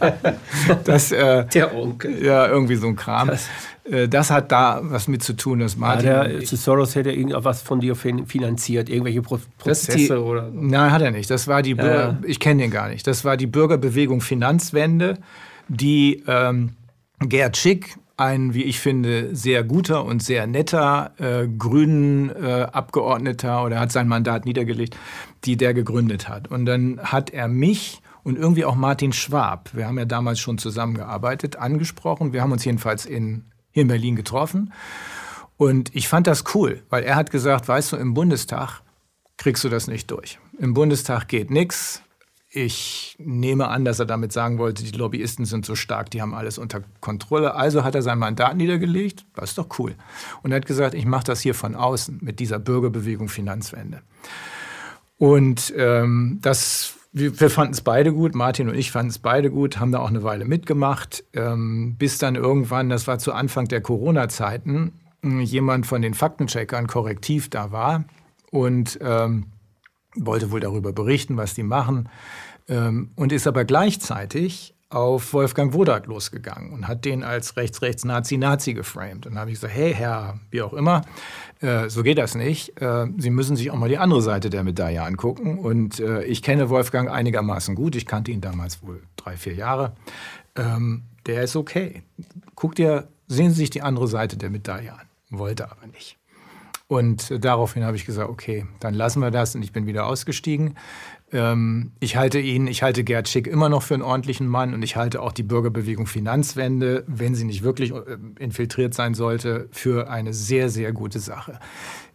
das, 0.84 1.12
äh, 1.12 1.44
der 1.46 1.74
Onkel. 1.74 2.24
Ja, 2.24 2.48
irgendwie 2.48 2.76
so 2.76 2.86
ein 2.86 2.96
Kram. 2.96 3.28
Das 3.28 3.48
äh, 3.90 4.08
das 4.08 4.30
hat 4.30 4.52
da 4.52 4.80
was 4.82 5.08
mit 5.08 5.22
zu 5.22 5.34
tun, 5.34 5.60
dass 5.60 5.76
Martin. 5.76 6.08
Ja, 6.08 6.24
der 6.24 6.46
Soros 6.46 6.94
hätte 6.94 7.12
irgendwas 7.12 7.62
von 7.62 7.80
dir 7.80 7.96
finanziert, 7.96 8.88
irgendwelche 8.88 9.22
Pro 9.22 9.38
Prozesse 9.58 9.96
die, 9.96 10.10
oder 10.10 10.50
so. 10.50 10.58
Nein, 10.60 10.92
hat 10.92 11.02
er 11.02 11.10
nicht. 11.10 11.30
Das 11.30 11.48
war 11.48 11.62
die, 11.62 11.72
ja, 11.72 11.94
ja. 11.94 12.18
ich 12.24 12.40
kenne 12.40 12.62
den 12.62 12.70
gar 12.70 12.88
nicht. 12.88 13.06
Das 13.06 13.24
war 13.24 13.36
die 13.36 13.46
Bürgerbewegung 13.46 14.20
Finanzwende, 14.20 15.18
die 15.68 16.22
ähm, 16.26 16.74
Gerd 17.20 17.56
Schick, 17.56 17.96
ein, 18.16 18.54
wie 18.54 18.64
ich 18.64 18.80
finde, 18.80 19.34
sehr 19.34 19.64
guter 19.64 20.04
und 20.04 20.22
sehr 20.22 20.46
netter 20.46 21.12
äh, 21.18 21.48
grünen 21.48 22.30
äh, 22.30 22.66
Abgeordneter 22.70 23.64
oder 23.64 23.80
hat 23.80 23.92
sein 23.92 24.08
Mandat 24.08 24.44
niedergelegt, 24.44 24.96
die 25.44 25.56
der 25.56 25.74
gegründet 25.74 26.28
hat. 26.28 26.48
Und 26.48 26.66
dann 26.66 27.00
hat 27.02 27.30
er 27.30 27.48
mich 27.48 28.02
und 28.30 28.36
irgendwie 28.36 28.64
auch 28.64 28.76
Martin 28.76 29.12
Schwab, 29.12 29.70
wir 29.74 29.88
haben 29.88 29.98
ja 29.98 30.04
damals 30.04 30.38
schon 30.38 30.56
zusammengearbeitet, 30.56 31.56
angesprochen. 31.56 32.32
Wir 32.32 32.42
haben 32.42 32.52
uns 32.52 32.64
jedenfalls 32.64 33.04
in, 33.04 33.44
hier 33.72 33.82
in 33.82 33.88
Berlin 33.88 34.14
getroffen. 34.14 34.72
Und 35.56 35.94
ich 35.94 36.06
fand 36.06 36.28
das 36.28 36.44
cool, 36.54 36.82
weil 36.90 37.02
er 37.02 37.16
hat 37.16 37.30
gesagt, 37.30 37.66
weißt 37.66 37.92
du, 37.92 37.96
im 37.96 38.14
Bundestag 38.14 38.82
kriegst 39.36 39.64
du 39.64 39.68
das 39.68 39.88
nicht 39.88 40.10
durch. 40.12 40.38
Im 40.58 40.74
Bundestag 40.74 41.26
geht 41.26 41.50
nichts. 41.50 42.02
Ich 42.52 43.16
nehme 43.18 43.66
an, 43.66 43.84
dass 43.84 43.98
er 43.98 44.06
damit 44.06 44.32
sagen 44.32 44.58
wollte, 44.58 44.84
die 44.84 44.96
Lobbyisten 44.96 45.44
sind 45.44 45.66
so 45.66 45.74
stark, 45.74 46.10
die 46.10 46.22
haben 46.22 46.34
alles 46.34 46.56
unter 46.56 46.82
Kontrolle. 47.00 47.56
Also 47.56 47.82
hat 47.82 47.96
er 47.96 48.02
sein 48.02 48.18
Mandat 48.18 48.56
niedergelegt. 48.56 49.26
Das 49.34 49.50
ist 49.50 49.58
doch 49.58 49.78
cool. 49.80 49.96
Und 50.42 50.52
er 50.52 50.56
hat 50.56 50.66
gesagt, 50.66 50.94
ich 50.94 51.04
mache 51.04 51.24
das 51.24 51.40
hier 51.40 51.54
von 51.54 51.74
außen 51.74 52.18
mit 52.22 52.38
dieser 52.38 52.60
Bürgerbewegung 52.60 53.28
Finanzwende. 53.28 54.02
Und 55.18 55.74
ähm, 55.76 56.38
das, 56.42 56.94
wir, 57.12 57.40
wir 57.40 57.50
fanden 57.50 57.72
es 57.72 57.80
beide 57.80 58.12
gut, 58.12 58.34
Martin 58.34 58.68
und 58.68 58.76
ich 58.76 58.90
fanden 58.90 59.10
es 59.10 59.18
beide 59.18 59.50
gut, 59.50 59.78
haben 59.78 59.92
da 59.92 59.98
auch 59.98 60.08
eine 60.08 60.22
Weile 60.22 60.44
mitgemacht, 60.44 61.24
ähm, 61.32 61.96
bis 61.98 62.18
dann 62.18 62.36
irgendwann, 62.36 62.88
das 62.88 63.06
war 63.06 63.18
zu 63.18 63.32
Anfang 63.32 63.68
der 63.68 63.80
Corona-Zeiten, 63.80 64.92
jemand 65.22 65.86
von 65.86 66.00
den 66.00 66.14
Faktencheckern 66.14 66.86
korrektiv 66.86 67.50
da 67.50 67.72
war 67.72 68.04
und 68.50 68.98
ähm, 69.02 69.46
wollte 70.16 70.50
wohl 70.50 70.60
darüber 70.60 70.92
berichten, 70.92 71.36
was 71.36 71.54
die 71.54 71.62
machen, 71.62 72.08
ähm, 72.68 73.10
und 73.16 73.32
ist 73.32 73.46
aber 73.46 73.64
gleichzeitig 73.64 74.74
auf 74.90 75.32
Wolfgang 75.32 75.72
Wodak 75.72 76.06
losgegangen 76.06 76.72
und 76.72 76.88
hat 76.88 77.04
den 77.04 77.22
als 77.22 77.56
Rechts-Rechts-Nazi-Nazi 77.56 78.74
geframed. 78.74 79.26
Und 79.26 79.34
dann 79.34 79.38
habe 79.38 79.50
ich 79.50 79.56
gesagt, 79.56 79.72
hey 79.72 79.94
Herr, 79.94 80.40
wie 80.50 80.62
auch 80.62 80.72
immer, 80.72 81.02
äh, 81.60 81.88
so 81.88 82.02
geht 82.02 82.18
das 82.18 82.34
nicht. 82.34 82.80
Äh, 82.82 83.06
Sie 83.16 83.30
müssen 83.30 83.56
sich 83.56 83.70
auch 83.70 83.76
mal 83.76 83.88
die 83.88 83.98
andere 83.98 84.20
Seite 84.20 84.50
der 84.50 84.64
Medaille 84.64 85.02
angucken. 85.02 85.58
Und 85.58 86.00
äh, 86.00 86.24
ich 86.24 86.42
kenne 86.42 86.70
Wolfgang 86.70 87.08
einigermaßen 87.08 87.76
gut. 87.76 87.94
Ich 87.94 88.04
kannte 88.04 88.32
ihn 88.32 88.40
damals 88.40 88.82
wohl 88.82 89.00
drei, 89.16 89.36
vier 89.36 89.54
Jahre. 89.54 89.92
Ähm, 90.56 91.04
der 91.26 91.44
ist 91.44 91.54
okay. 91.54 92.02
Guckt 92.56 92.80
ihr, 92.80 93.06
sehen 93.28 93.50
Sie 93.50 93.56
sich 93.56 93.70
die 93.70 93.82
andere 93.82 94.08
Seite 94.08 94.36
der 94.36 94.50
Medaille 94.50 94.92
an. 94.92 95.06
Wollte 95.30 95.70
aber 95.70 95.86
nicht. 95.86 96.16
Und 96.88 97.32
daraufhin 97.44 97.84
habe 97.84 97.96
ich 97.96 98.04
gesagt, 98.04 98.28
okay, 98.28 98.66
dann 98.80 98.94
lassen 98.94 99.20
wir 99.20 99.30
das 99.30 99.54
und 99.54 99.62
ich 99.62 99.70
bin 99.70 99.86
wieder 99.86 100.06
ausgestiegen. 100.06 100.74
Ähm, 101.32 101.92
ich 102.00 102.16
halte 102.16 102.40
ihn, 102.40 102.66
ich 102.66 102.82
halte 102.82 103.04
Gerd 103.04 103.28
Schick 103.28 103.46
immer 103.46 103.68
noch 103.68 103.82
für 103.82 103.94
einen 103.94 104.02
ordentlichen 104.02 104.48
Mann 104.48 104.74
und 104.74 104.82
ich 104.82 104.96
halte 104.96 105.22
auch 105.22 105.32
die 105.32 105.42
Bürgerbewegung 105.42 106.06
Finanzwende, 106.06 107.04
wenn 107.06 107.34
sie 107.34 107.44
nicht 107.44 107.62
wirklich 107.62 107.92
äh, 107.92 108.16
infiltriert 108.38 108.94
sein 108.94 109.14
sollte, 109.14 109.68
für 109.70 110.10
eine 110.10 110.34
sehr, 110.34 110.70
sehr 110.70 110.92
gute 110.92 111.20
Sache. 111.20 111.60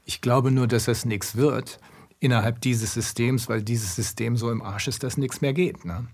Ich 0.03 0.21
glaube 0.21 0.51
nur, 0.51 0.67
dass 0.67 0.85
das 0.85 1.05
nichts 1.05 1.35
wird 1.35 1.79
innerhalb 2.19 2.61
dieses 2.61 2.93
Systems, 2.93 3.49
weil 3.49 3.61
dieses 3.61 3.95
System 3.95 4.35
so 4.35 4.51
im 4.51 4.61
Arsch 4.61 4.87
ist, 4.87 5.03
dass 5.03 5.17
nichts 5.17 5.41
mehr 5.41 5.53
geht. 5.53 5.85
Ne? 5.85 6.07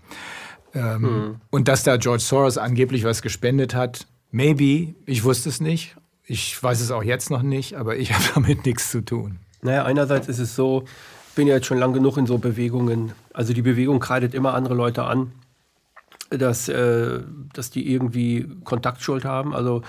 Ähm, 0.74 1.02
mhm. 1.02 1.40
Und 1.50 1.68
dass 1.68 1.82
da 1.82 1.96
George 1.96 2.22
Soros 2.22 2.58
angeblich 2.58 3.04
was 3.04 3.22
gespendet 3.22 3.74
hat, 3.74 4.06
maybe, 4.30 4.94
ich 5.06 5.24
wusste 5.24 5.48
es 5.48 5.60
nicht, 5.60 5.96
ich 6.24 6.60
weiß 6.62 6.80
es 6.80 6.90
auch 6.90 7.02
jetzt 7.02 7.30
noch 7.30 7.42
nicht, 7.42 7.74
aber 7.74 7.96
ich 7.96 8.12
habe 8.14 8.24
damit 8.34 8.64
nichts 8.64 8.90
zu 8.90 9.04
tun. 9.04 9.38
Naja, 9.62 9.84
einerseits 9.84 10.28
ist 10.28 10.38
es 10.38 10.56
so, 10.56 10.84
bin 11.34 11.48
ja 11.48 11.54
jetzt 11.54 11.66
schon 11.66 11.78
lang 11.78 11.92
genug 11.92 12.16
in 12.16 12.26
so 12.26 12.38
Bewegungen. 12.38 13.12
Also 13.32 13.52
die 13.52 13.62
Bewegung 13.62 14.00
kreidet 14.00 14.34
immer 14.34 14.54
andere 14.54 14.74
Leute 14.74 15.04
an, 15.04 15.32
dass, 16.30 16.68
äh, 16.68 17.20
dass 17.52 17.70
die 17.70 17.92
irgendwie 17.92 18.48
Kontaktschuld 18.64 19.24
haben. 19.24 19.54
Also 19.54 19.82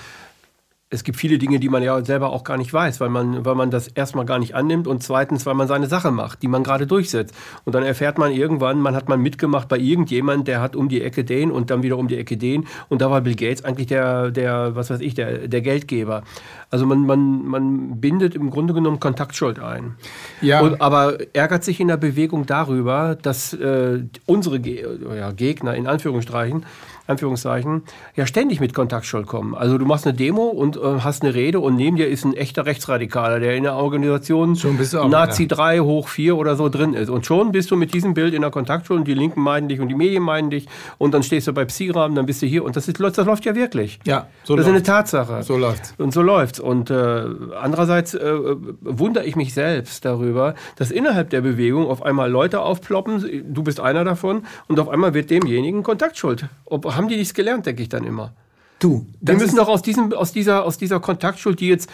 es 0.93 1.03
gibt 1.03 1.17
viele 1.17 1.39
Dinge, 1.39 1.60
die 1.60 1.69
man 1.69 1.82
ja 1.82 2.06
selber 2.06 2.32
auch 2.32 2.43
gar 2.43 2.58
nicht 2.58 2.71
weiß, 2.71 2.99
weil 3.01 3.10
man, 3.10 3.43
weil 3.45 3.56
man 3.56 3.71
das 3.71 3.88
erstmal 3.88 4.25
gar 4.25 4.38
nicht 4.38 4.53
annimmt 4.53 4.88
und 4.88 5.01
zweitens, 5.01 5.45
weil 5.45 5.56
man 5.56 5.67
seine 5.67 5.88
Sache 5.88 6.12
macht, 6.12 6.43
die 6.43 6.47
man 6.47 6.63
gerade 6.63 6.86
durchsetzt. 6.86 7.34
Und 7.65 7.73
dann 7.73 7.84
erfährt 7.84 8.19
man 8.19 8.32
irgendwann, 8.32 8.79
man 8.79 8.95
hat 8.95 9.10
mal 9.10 9.17
mitgemacht 9.17 9.67
bei 9.67 9.77
irgendjemand, 9.77 10.47
der 10.47 10.62
hat 10.62 10.75
um 10.75 10.89
die 10.89 11.01
Ecke 11.01 11.23
den 11.23 11.49
und 11.49 11.71
dann 11.71 11.82
wieder 11.82 11.97
um 11.97 12.08
die 12.08 12.17
Ecke 12.17 12.38
den 12.38 12.67
und 12.89 13.01
da 13.01 13.10
war 13.10 13.21
Bill 13.21 13.36
Gates 13.36 13.65
eigentlich 13.65 13.88
der, 13.88 14.29
der 14.29 14.75
was 14.75 14.91
weiß 14.91 15.01
ich, 15.01 15.15
der, 15.15 15.47
der 15.47 15.62
Geldgeber. 15.62 16.23
Also 16.69 16.86
man, 16.86 17.06
man, 17.06 17.45
man 17.45 17.99
bindet 17.99 18.36
im 18.36 18.51
Grunde 18.51 18.73
genommen 18.73 18.99
Kontaktschuld 18.99 19.60
ein. 19.60 19.95
Ja. 20.41 20.62
Und, 20.62 20.79
aber 20.79 21.17
ärgert 21.34 21.63
sich 21.63 21.79
in 21.79 21.88
der 21.88 21.97
Bewegung 21.97 22.45
darüber, 22.45 23.17
dass 23.19 23.53
äh, 23.53 24.03
unsere 24.25 24.60
Ge 24.60 24.86
ja, 25.15 25.32
Gegner 25.32 25.75
in 25.75 25.88
Anführungsstrichen 25.88 26.65
Anführungszeichen, 27.07 27.83
ja 28.15 28.25
ständig 28.25 28.59
mit 28.59 28.73
Kontaktschuld 28.73 29.27
kommen. 29.27 29.55
Also 29.55 29.77
du 29.77 29.85
machst 29.85 30.07
eine 30.07 30.15
Demo 30.15 30.43
und 30.43 30.77
äh, 30.77 30.79
hast 30.99 31.23
eine 31.23 31.33
Rede 31.33 31.59
und 31.59 31.75
neben 31.75 31.97
dir 31.97 32.07
ist 32.07 32.23
ein 32.23 32.33
echter 32.33 32.65
Rechtsradikaler, 32.65 33.39
der 33.39 33.55
in 33.55 33.63
der 33.63 33.75
Organisation 33.75 34.57
auch, 34.95 35.09
Nazi 35.09 35.43
ja. 35.43 35.47
3 35.49 35.79
hoch 35.79 36.07
4 36.07 36.37
oder 36.37 36.55
so 36.55 36.69
drin 36.69 36.93
ist. 36.93 37.09
Und 37.09 37.25
schon 37.25 37.51
bist 37.51 37.71
du 37.71 37.75
mit 37.75 37.93
diesem 37.93 38.13
Bild 38.13 38.33
in 38.33 38.41
der 38.41 38.51
Kontaktschuld 38.51 38.99
und 38.99 39.07
die 39.07 39.13
Linken 39.13 39.41
meiden 39.41 39.67
dich 39.69 39.79
und 39.81 39.89
die 39.89 39.95
Medien 39.95 40.23
meiden 40.23 40.49
dich 40.49 40.67
und 40.97 41.13
dann 41.13 41.23
stehst 41.23 41.47
du 41.47 41.53
bei 41.53 41.65
Psiram, 41.65 42.15
dann 42.15 42.25
bist 42.25 42.41
du 42.41 42.45
hier 42.45 42.63
und 42.63 42.75
das, 42.75 42.87
ist, 42.87 42.99
das 42.99 43.25
läuft 43.25 43.45
ja 43.45 43.55
wirklich. 43.55 43.99
Ja, 44.05 44.27
so 44.43 44.55
Das 44.55 44.65
läuft's. 44.65 44.67
ist 44.67 44.89
eine 44.89 44.97
Tatsache. 44.97 45.43
So 45.43 45.57
läuft's. 45.57 45.93
Und 45.97 46.13
so 46.13 46.21
läuft's. 46.21 46.59
Und 46.59 46.89
äh, 46.89 47.25
andererseits 47.59 48.13
äh, 48.13 48.33
wundere 48.81 49.25
ich 49.25 49.35
mich 49.35 49.53
selbst 49.53 50.05
darüber, 50.05 50.55
dass 50.77 50.91
innerhalb 50.91 51.29
der 51.31 51.41
Bewegung 51.41 51.87
auf 51.87 52.03
einmal 52.03 52.31
Leute 52.31 52.61
aufploppen, 52.61 53.43
du 53.53 53.63
bist 53.63 53.79
einer 53.79 54.03
davon, 54.03 54.43
und 54.67 54.79
auf 54.79 54.89
einmal 54.89 55.13
wird 55.13 55.29
demjenigen 55.29 55.83
Kontaktschuld. 55.83 56.47
Ob, 56.65 56.85
haben 56.95 57.08
die 57.08 57.17
nichts 57.17 57.34
gelernt, 57.34 57.65
denke 57.65 57.82
ich 57.82 57.89
dann 57.89 58.03
immer. 58.03 58.34
Du, 58.79 59.06
wir 59.21 59.36
müssen 59.36 59.56
doch 59.56 59.69
aus, 59.69 59.82
diesem, 59.82 60.12
aus, 60.13 60.34
dieser, 60.34 60.65
aus 60.65 60.77
dieser 60.77 60.99
Kontaktschuld, 60.99 61.60
die 61.60 61.69
jetzt 61.69 61.89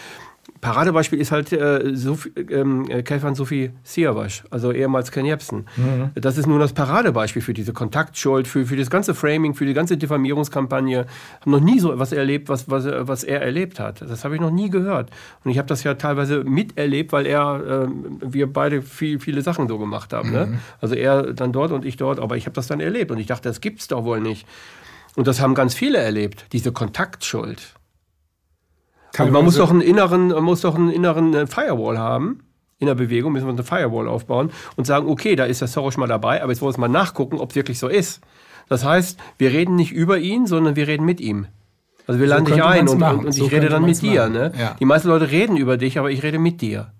Paradebeispiel 0.60 1.20
ist 1.20 1.32
halt 1.32 1.52
äh, 1.52 1.94
Sophie, 1.94 2.30
ähm, 2.50 2.84
äh, 2.88 3.02
Kefan 3.02 3.34
Sophie 3.34 3.70
Siavash, 3.82 4.44
also 4.50 4.72
ehemals 4.72 5.10
Ken 5.10 5.24
Jebsen. 5.24 5.66
Mhm. 5.76 6.10
Das 6.14 6.36
ist 6.36 6.46
nun 6.46 6.58
das 6.58 6.72
Paradebeispiel 6.72 7.40
für 7.40 7.54
diese 7.54 7.72
Kontaktschuld, 7.72 8.46
für, 8.46 8.66
für 8.66 8.76
das 8.76 8.90
ganze 8.90 9.14
Framing, 9.14 9.54
für 9.54 9.64
die 9.64 9.72
ganze 9.72 9.96
Diffamierungskampagne. 9.96 11.06
Ich 11.06 11.40
habe 11.40 11.50
noch 11.50 11.60
nie 11.60 11.80
so 11.80 11.92
etwas 11.92 12.12
erlebt, 12.12 12.48
was, 12.48 12.68
was, 12.68 12.84
was 12.86 13.24
er 13.24 13.40
erlebt 13.40 13.80
hat. 13.80 14.02
Das 14.02 14.24
habe 14.24 14.34
ich 14.34 14.40
noch 14.40 14.50
nie 14.50 14.68
gehört. 14.68 15.10
Und 15.44 15.50
ich 15.50 15.58
habe 15.58 15.68
das 15.68 15.82
ja 15.82 15.94
teilweise 15.94 16.44
miterlebt, 16.44 17.12
weil 17.12 17.26
er, 17.26 17.86
äh, 17.86 17.88
wir 18.20 18.52
beide 18.52 18.82
viel, 18.82 19.18
viele 19.18 19.40
Sachen 19.42 19.66
so 19.68 19.78
gemacht 19.78 20.12
haben. 20.12 20.30
Ne? 20.30 20.46
Mhm. 20.46 20.52
Ne? 20.52 20.58
Also 20.80 20.94
er 20.94 21.32
dann 21.32 21.52
dort 21.52 21.72
und 21.72 21.84
ich 21.84 21.96
dort, 21.96 22.18
aber 22.18 22.36
ich 22.36 22.44
habe 22.44 22.54
das 22.54 22.66
dann 22.66 22.80
erlebt 22.80 23.10
und 23.10 23.18
ich 23.18 23.26
dachte, 23.26 23.48
das 23.48 23.60
gibt 23.60 23.80
es 23.80 23.88
doch 23.88 24.04
wohl 24.04 24.20
nicht. 24.20 24.46
Und 25.16 25.26
das 25.26 25.40
haben 25.40 25.54
ganz 25.54 25.74
viele 25.74 25.98
erlebt, 25.98 26.46
diese 26.52 26.72
Kontaktschuld. 26.72 27.74
Also 29.18 29.32
man 29.32 29.44
muss 29.44 29.56
doch 29.56 29.70
einen 29.70 29.80
inneren, 29.80 30.28
man 30.28 30.44
muss 30.44 30.60
doch 30.60 30.76
einen 30.76 30.90
inneren 30.90 31.34
äh, 31.34 31.46
Firewall 31.46 31.98
haben. 31.98 32.44
In 32.78 32.86
der 32.86 32.94
Bewegung 32.94 33.32
müssen 33.32 33.46
wir 33.46 33.52
eine 33.52 33.64
Firewall 33.64 34.08
aufbauen 34.08 34.50
und 34.76 34.86
sagen, 34.86 35.08
okay, 35.08 35.36
da 35.36 35.44
ist 35.44 35.60
der 35.60 35.68
Soros 35.68 35.96
mal 35.98 36.06
dabei, 36.06 36.42
aber 36.42 36.52
jetzt 36.52 36.62
wollen 36.62 36.74
wir 36.74 36.80
mal 36.80 36.88
nachgucken, 36.88 37.38
ob 37.38 37.50
es 37.50 37.56
wirklich 37.56 37.78
so 37.78 37.88
ist. 37.88 38.20
Das 38.68 38.84
heißt, 38.84 39.18
wir 39.36 39.50
reden 39.50 39.76
nicht 39.76 39.92
über 39.92 40.18
ihn, 40.18 40.46
sondern 40.46 40.76
wir 40.76 40.86
reden 40.86 41.04
mit 41.04 41.20
ihm. 41.20 41.46
Also 42.06 42.20
wir 42.20 42.26
laden 42.26 42.46
so 42.46 42.54
dich 42.54 42.62
ein 42.64 42.88
und, 42.88 43.02
und, 43.02 43.26
und 43.26 43.32
so 43.32 43.44
ich 43.44 43.52
rede 43.52 43.68
dann 43.68 43.84
mit 43.84 44.00
dir. 44.00 44.28
Ne? 44.28 44.52
Ja. 44.58 44.76
Die 44.80 44.84
meisten 44.84 45.08
Leute 45.08 45.30
reden 45.30 45.56
über 45.56 45.76
dich, 45.76 45.98
aber 45.98 46.10
ich 46.10 46.22
rede 46.22 46.38
mit 46.38 46.60
dir. 46.60 46.92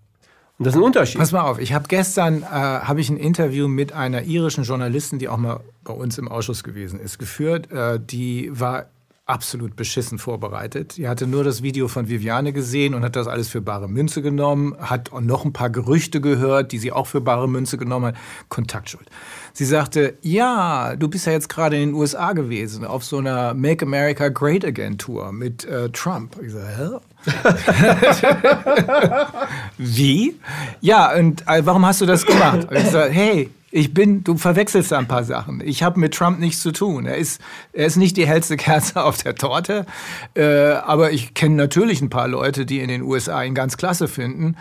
Und 0.61 0.67
das 0.67 0.75
ist 0.75 0.81
ein 0.81 0.85
Unterschied. 0.85 1.19
Pass 1.19 1.33
mal 1.33 1.41
auf, 1.41 1.59
ich 1.59 1.73
habe 1.73 1.87
gestern 1.89 2.43
äh, 2.43 2.45
hab 2.45 2.99
ich 2.99 3.09
ein 3.09 3.17
Interview 3.17 3.67
mit 3.67 3.95
einer 3.95 4.25
irischen 4.25 4.65
Journalistin, 4.65 5.19
die 5.19 5.27
auch 5.31 5.39
mal 5.39 5.61
bei 5.85 5.95
uns 5.95 6.19
im 6.19 6.29
Ausschuss 6.29 6.63
gewesen 6.63 7.01
ist, 7.01 7.19
geführt. 7.19 7.73
Äh, 7.73 7.99
die 7.99 8.51
war 8.53 8.91
absolut 9.25 9.75
beschissen 9.75 10.19
vorbereitet. 10.19 10.99
Die 10.99 11.09
hatte 11.09 11.27
nur 11.27 11.45
das 11.45 11.63
Video 11.63 11.89
von 11.89 12.11
Viviane 12.11 12.53
gesehen 12.53 12.93
und 12.93 13.05
hat 13.05 13.17
das 13.17 13.27
alles 13.27 13.49
für 13.49 13.63
bare 13.63 13.89
Münze 13.89 14.21
genommen, 14.21 14.77
hat 14.79 15.11
noch 15.19 15.47
ein 15.47 15.55
paar 15.55 15.71
Gerüchte 15.71 16.21
gehört, 16.21 16.73
die 16.73 16.79
sie 16.79 16.93
auch 16.93 17.07
für 17.07 17.23
bare 17.23 17.49
Münze 17.49 17.79
genommen 17.79 18.09
hat. 18.09 18.17
Kontaktschuld. 18.51 19.09
Sie 19.55 19.65
sagte, 19.65 20.19
ja, 20.21 20.95
du 20.95 21.09
bist 21.09 21.27
ja 21.27 21.33
jetzt 21.33 21.49
gerade 21.49 21.77
in 21.77 21.89
den 21.89 21.95
USA 21.95 22.35
gewesen, 22.35 22.85
auf 22.85 23.03
so 23.03 23.17
einer 23.17 23.55
Make 23.55 23.87
America 23.87 24.29
Great 24.29 24.67
Again 24.67 24.99
Tour 24.99 25.33
mit 25.33 25.65
äh, 25.65 25.89
Trump. 25.89 26.37
Ich 26.45 26.53
so, 26.53 26.59
hä? 26.59 26.99
Wie? 29.79 30.37
Ja, 30.81 31.15
und 31.17 31.47
äh, 31.47 31.65
warum 31.65 31.87
hast 31.87 32.01
du 32.01 32.07
das 32.07 32.25
gemacht? 32.25 32.69
ich 32.71 32.91
so, 32.91 33.01
hey, 33.01 33.51
ich 33.71 33.95
bin, 33.95 34.25
du 34.25 34.37
verwechselst 34.37 34.91
da 34.91 34.99
ein 34.99 35.07
paar 35.07 35.25
Sachen. 35.25 35.63
Ich 35.65 35.83
habe 35.83 36.01
mit 36.01 36.15
Trump 36.15 36.41
nichts 36.41 36.61
zu 36.61 36.73
tun. 36.73 37.07
Er 37.07 37.17
ist, 37.17 37.41
er 37.73 37.87
ist 37.87 37.97
nicht 37.97 38.17
die 38.17 38.27
hellste 38.27 38.57
Kerze 38.57 39.05
auf 39.05 39.19
der 39.19 39.37
Torte. 39.37 39.87
Äh, 40.35 40.73
aber 40.73 41.13
ich 41.13 41.35
kenne 41.35 41.55
natürlich 41.55 42.01
ein 42.01 42.11
paar 42.11 42.29
Leute, 42.29 42.67
die 42.67 42.81
in 42.81 42.89
den 42.89 43.03
USA 43.03 43.43
ihn 43.43 43.55
ganz 43.55 43.77
klasse 43.77 44.09
finden. 44.09 44.57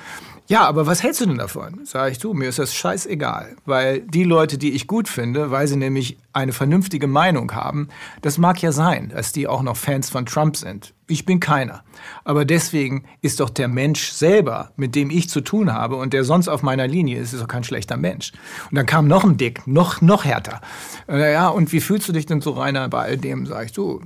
Ja, 0.49 0.67
aber 0.67 0.87
was 0.87 1.03
hältst 1.03 1.21
du 1.21 1.27
denn 1.27 1.37
davon? 1.37 1.81
Sag 1.83 2.11
ich, 2.11 2.17
du, 2.17 2.33
mir 2.33 2.49
ist 2.49 2.57
das 2.57 2.73
scheißegal. 2.73 3.55
Weil 3.65 4.01
die 4.01 4.23
Leute, 4.23 4.57
die 4.57 4.71
ich 4.71 4.87
gut 4.87 5.07
finde, 5.07 5.51
weil 5.51 5.67
sie 5.67 5.75
nämlich 5.75 6.17
eine 6.33 6.53
vernünftige 6.53 7.05
Meinung 7.05 7.51
haben, 7.51 7.87
das 8.23 8.39
mag 8.39 8.59
ja 8.59 8.71
sein, 8.71 9.09
dass 9.09 9.31
die 9.31 9.47
auch 9.47 9.61
noch 9.61 9.77
Fans 9.77 10.09
von 10.09 10.25
Trump 10.25 10.57
sind. 10.57 10.95
Ich 11.05 11.23
bin 11.23 11.39
keiner. 11.39 11.83
Aber 12.23 12.45
deswegen 12.45 13.03
ist 13.21 13.39
doch 13.41 13.51
der 13.51 13.67
Mensch 13.67 14.09
selber, 14.09 14.71
mit 14.75 14.95
dem 14.95 15.11
ich 15.11 15.29
zu 15.29 15.41
tun 15.41 15.71
habe 15.71 15.97
und 15.97 16.13
der 16.13 16.23
sonst 16.23 16.47
auf 16.47 16.63
meiner 16.63 16.87
Linie 16.87 17.19
ist, 17.19 17.31
ist 17.31 17.43
doch 17.43 17.47
kein 17.47 17.63
schlechter 17.63 17.97
Mensch. 17.97 18.31
Und 18.71 18.75
dann 18.75 18.87
kam 18.87 19.07
noch 19.07 19.23
ein 19.23 19.37
Dick, 19.37 19.67
noch, 19.67 20.01
noch 20.01 20.25
härter. 20.25 20.61
Äh, 21.07 21.31
ja, 21.31 21.49
und 21.49 21.71
wie 21.73 21.79
fühlst 21.79 22.07
du 22.07 22.11
dich 22.11 22.25
denn 22.25 22.41
so, 22.41 22.53
Rainer, 22.53 22.89
bei 22.89 23.03
all 23.03 23.17
dem? 23.17 23.45
Sag 23.45 23.67
ich, 23.67 23.71
du, 23.71 24.01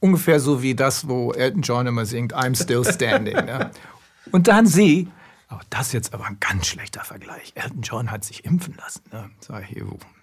ungefähr 0.00 0.40
so 0.40 0.62
wie 0.62 0.74
das, 0.74 1.06
wo 1.06 1.32
Elton 1.32 1.60
John 1.60 1.86
immer 1.86 2.06
singt, 2.06 2.34
I'm 2.34 2.56
still 2.56 2.82
standing. 2.82 3.36
ne? 3.44 3.70
Und 4.30 4.48
dann 4.48 4.64
sie, 4.64 5.08
aber 5.52 5.62
das 5.68 5.88
ist 5.88 5.92
jetzt 5.92 6.14
aber 6.14 6.24
ein 6.26 6.38
ganz 6.40 6.66
schlechter 6.66 7.04
Vergleich. 7.04 7.52
Elton 7.54 7.82
John 7.82 8.10
hat 8.10 8.24
sich 8.24 8.46
impfen 8.46 8.74
lassen. 8.74 9.02
Ne? 9.12 9.30
Sag 9.40 9.70
ich, 9.70 9.82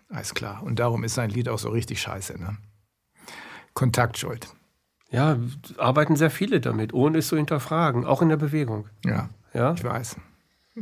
Alles 0.09 0.33
klar. 0.33 0.63
Und 0.63 0.79
darum 0.79 1.03
ist 1.03 1.13
sein 1.13 1.29
Lied 1.29 1.49
auch 1.49 1.59
so 1.59 1.69
richtig 1.69 2.01
scheiße. 2.01 2.39
Ne? 2.39 2.57
Kontaktschuld. 3.75 4.47
Ja, 5.11 5.37
arbeiten 5.77 6.15
sehr 6.15 6.31
viele 6.31 6.59
damit, 6.59 6.93
ohne 6.93 7.19
es 7.19 7.27
zu 7.27 7.35
hinterfragen, 7.35 8.05
auch 8.05 8.23
in 8.23 8.29
der 8.29 8.37
Bewegung. 8.37 8.87
Ja, 9.05 9.29
Ja, 9.53 9.73
ich 9.73 9.83
weiß. 9.83 10.15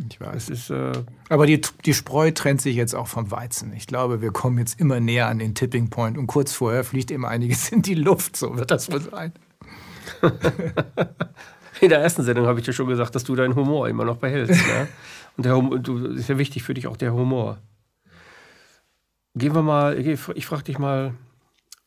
Ich 0.10 0.22
weiß. 0.22 0.50
ist, 0.50 0.70
äh, 0.70 0.92
Aber 1.28 1.46
die, 1.46 1.60
die 1.86 1.94
Spreu 1.94 2.32
trennt 2.32 2.62
sich 2.62 2.76
jetzt 2.76 2.94
auch 2.96 3.08
vom 3.08 3.32
Weizen. 3.32 3.74
Ich 3.74 3.88
glaube, 3.88 4.22
wir 4.22 4.32
kommen 4.32 4.60
jetzt 4.60 4.80
immer 4.80 5.00
näher 5.00 5.28
an 5.28 5.40
den 5.40 5.56
Tipping 5.56 5.90
Point 5.90 6.18
und 6.18 6.28
kurz 6.28 6.54
vorher 6.54 6.84
fliegt 6.84 7.12
eben 7.12 7.26
einiges 7.26 7.70
in 7.70 7.82
die 7.82 7.96
Luft. 7.96 8.38
So 8.38 8.56
wird 8.56 8.72
das 8.72 8.92
wohl 8.92 9.02
sein. 9.02 9.34
in 11.82 11.90
der 11.90 12.00
ersten 12.00 12.24
Sendung 12.24 12.46
habe 12.48 12.60
ich 12.60 12.66
dir 12.66 12.74
schon 12.74 12.88
gesagt, 12.88 13.16
dass 13.16 13.24
du 13.24 13.36
deinen 13.36 13.56
Humor 13.56 13.88
immer 13.88 14.06
noch 14.06 14.18
behältst. 14.18 14.56
ne? 14.68 14.88
Und 15.38 15.46
der 15.46 15.56
Humor, 15.56 15.80
du, 15.80 16.08
ist 16.08 16.30
ja 16.30 16.38
wichtig 16.38 16.64
für 16.64 16.74
dich 16.74 16.88
auch 16.88 16.98
der 16.98 17.14
Humor. 17.14 17.58
Gehen 19.36 19.54
wir 19.54 19.62
mal, 19.62 20.00
ich 20.00 20.46
frage 20.46 20.64
dich 20.64 20.80
mal, 20.80 21.14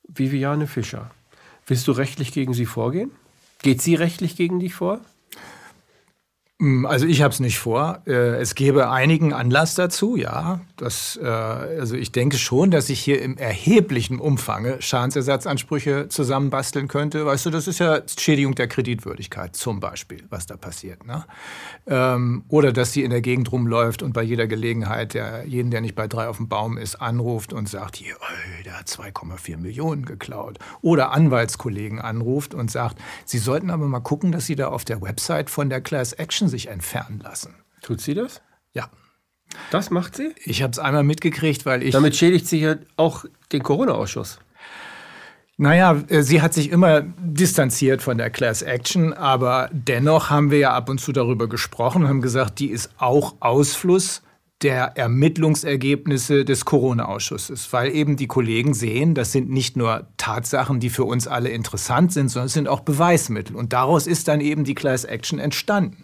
Viviane 0.07 0.66
Fischer. 0.66 1.11
Willst 1.66 1.86
du 1.88 1.93
rechtlich 1.93 2.32
gegen 2.32 2.55
sie 2.55 2.66
vorgehen? 2.66 3.11
Geht 3.62 3.82
sie 3.82 3.95
rechtlich 3.95 4.36
gegen 4.36 4.61
dich 4.61 4.74
vor? 4.74 5.01
Mm, 6.61 6.84
Also 6.84 7.06
ich 7.06 7.22
habe 7.22 7.32
es 7.32 7.40
nicht 7.40 7.58
vor. 7.58 8.02
Äh, 8.06 8.36
Es 8.40 8.54
gäbe 8.54 8.90
einigen 8.90 9.32
Anlass 9.32 9.74
dazu, 9.74 10.16
ja. 10.16 10.61
Das, 10.76 11.18
äh, 11.22 11.26
also 11.26 11.96
ich 11.96 12.12
denke 12.12 12.36
schon, 12.38 12.70
dass 12.70 12.90
ich 12.90 13.00
hier 13.00 13.20
im 13.22 13.36
erheblichen 13.38 14.18
Umfange 14.18 14.80
Schadensersatzansprüche 14.80 16.08
zusammenbasteln 16.08 16.86
könnte. 16.88 17.24
Weißt 17.24 17.46
du, 17.46 17.50
das 17.50 17.66
ist 17.66 17.78
ja 17.80 18.00
Schädigung 18.06 18.54
der 18.54 18.68
Kreditwürdigkeit 18.68 19.56
zum 19.56 19.80
Beispiel, 19.80 20.22
was 20.28 20.46
da 20.46 20.56
passiert. 20.56 21.06
Ne? 21.06 21.24
Ähm, 21.86 22.44
oder 22.48 22.72
dass 22.72 22.92
sie 22.92 23.04
in 23.04 23.11
der 23.11 23.22
Gegend 23.22 23.50
rumläuft 23.52 24.02
und 24.02 24.12
bei 24.12 24.22
jeder 24.22 24.46
Gelegenheit 24.46 25.14
der, 25.14 25.44
jeden, 25.46 25.70
der 25.70 25.80
nicht 25.80 25.94
bei 25.94 26.08
drei 26.08 26.28
auf 26.28 26.36
dem 26.36 26.48
Baum 26.48 26.76
ist, 26.76 26.96
anruft 26.96 27.52
und 27.54 27.68
sagt, 27.70 27.96
hier, 27.96 28.14
ey, 28.56 28.64
der 28.64 28.78
hat 28.80 28.86
2,4 28.86 29.56
Millionen 29.56 30.04
geklaut. 30.04 30.58
Oder 30.82 31.12
Anwaltskollegen 31.12 32.00
anruft 32.00 32.52
und 32.52 32.70
sagt, 32.70 32.98
sie 33.24 33.38
sollten 33.38 33.70
aber 33.70 33.86
mal 33.86 34.00
gucken, 34.00 34.30
dass 34.32 34.44
sie 34.46 34.56
da 34.56 34.68
auf 34.68 34.84
der 34.84 35.00
Website 35.00 35.48
von 35.48 35.70
der 35.70 35.80
Class 35.80 36.12
Action 36.12 36.49
sich 36.51 36.66
entfernen 36.68 37.20
lassen. 37.20 37.55
Tut 37.82 38.01
sie 38.01 38.14
das? 38.14 38.42
Ja, 38.74 38.90
Das 39.70 39.90
macht 39.90 40.16
sie? 40.16 40.34
ich 40.44 40.62
habe 40.62 40.72
es 40.72 40.78
einmal 40.78 41.03
mitgekriegt, 41.05 41.64
weil 41.66 41.82
ich. 41.82 41.92
Damit 41.92 42.14
schädigt 42.16 42.46
sie 42.46 42.61
ja 42.61 42.76
auch 42.96 43.24
den 43.53 43.62
Corona-Ausschuss. 43.62 44.38
Naja, 45.57 46.03
äh, 46.09 46.22
sie 46.22 46.40
hat 46.40 46.55
sich 46.55 46.70
immer 46.70 47.03
distanziert 47.18 48.01
von 48.01 48.16
der 48.16 48.30
Class 48.30 48.62
Action, 48.62 49.12
aber 49.12 49.68
dennoch 49.72 50.30
haben 50.30 50.51
wir 50.51 50.59
ja 50.59 50.72
ab 50.72 50.88
und 50.88 51.01
zu 51.01 51.12
darüber 51.12 51.48
gesprochen 51.48 52.03
und 52.03 52.09
haben 52.09 52.22
gesagt, 52.22 52.61
die 52.61 52.70
ist 52.70 52.90
auch 52.98 53.34
Ausfluss 53.40 54.22
der 54.62 54.96
Ermittlungsergebnisse 54.96 56.44
des 56.44 56.66
Corona-Ausschusses, 56.66 57.72
weil 57.72 57.94
eben 57.94 58.16
die 58.16 58.26
Kollegen 58.26 58.74
sehen, 58.74 59.14
das 59.14 59.32
sind 59.32 59.48
nicht 59.48 59.76
nur 59.76 60.08
Tatsachen, 60.18 60.80
die 60.80 60.90
für 60.90 61.04
uns 61.04 61.26
alle 61.26 61.48
interessant 61.48 62.12
sind, 62.12 62.28
sondern 62.28 62.46
es 62.46 62.52
sind 62.52 62.68
auch 62.68 62.80
Beweismittel. 62.80 63.56
Und 63.56 63.72
daraus 63.72 64.06
ist 64.06 64.28
dann 64.28 64.42
eben 64.42 64.64
die 64.64 64.74
Class 64.74 65.04
Action 65.04 65.38
entstanden. 65.38 66.02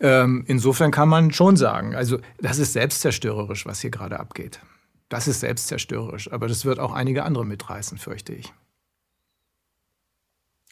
Ähm, 0.00 0.44
insofern 0.48 0.90
kann 0.90 1.08
man 1.08 1.32
schon 1.32 1.56
sagen, 1.56 1.94
also 1.94 2.18
das 2.38 2.58
ist 2.58 2.72
selbstzerstörerisch, 2.72 3.66
was 3.66 3.80
hier 3.80 3.90
gerade 3.90 4.18
abgeht. 4.18 4.60
Das 5.08 5.28
ist 5.28 5.38
selbstzerstörerisch, 5.38 6.32
aber 6.32 6.48
das 6.48 6.64
wird 6.64 6.80
auch 6.80 6.92
einige 6.92 7.22
andere 7.22 7.44
mitreißen, 7.44 7.98
fürchte 7.98 8.34
ich. 8.34 8.52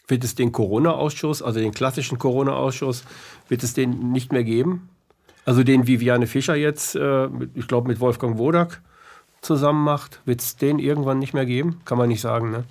Wird 0.07 0.25
es 0.25 0.35
den 0.35 0.51
Corona-Ausschuss, 0.51 1.41
also 1.41 1.61
den 1.61 1.71
klassischen 1.71 2.19
Corona-Ausschuss, 2.19 3.05
wird 3.47 3.63
es 3.63 3.73
den 3.73 4.11
nicht 4.11 4.33
mehr 4.33 4.43
geben? 4.43 4.89
Also 5.45 5.63
den 5.63 5.87
Viviane 5.87 6.27
Fischer 6.27 6.55
jetzt, 6.55 6.95
äh, 6.95 7.29
ich 7.53 7.67
glaube 7.67 7.87
mit 7.87 7.99
Wolfgang 7.99 8.37
Wodak 8.37 8.81
zusammen 9.41 9.83
macht, 9.83 10.21
wird 10.25 10.41
es 10.41 10.57
den 10.57 10.79
irgendwann 10.79 11.19
nicht 11.19 11.33
mehr 11.33 11.45
geben? 11.45 11.79
Kann 11.85 11.97
man 11.97 12.09
nicht 12.09 12.21
sagen, 12.21 12.51
ne? 12.51 12.65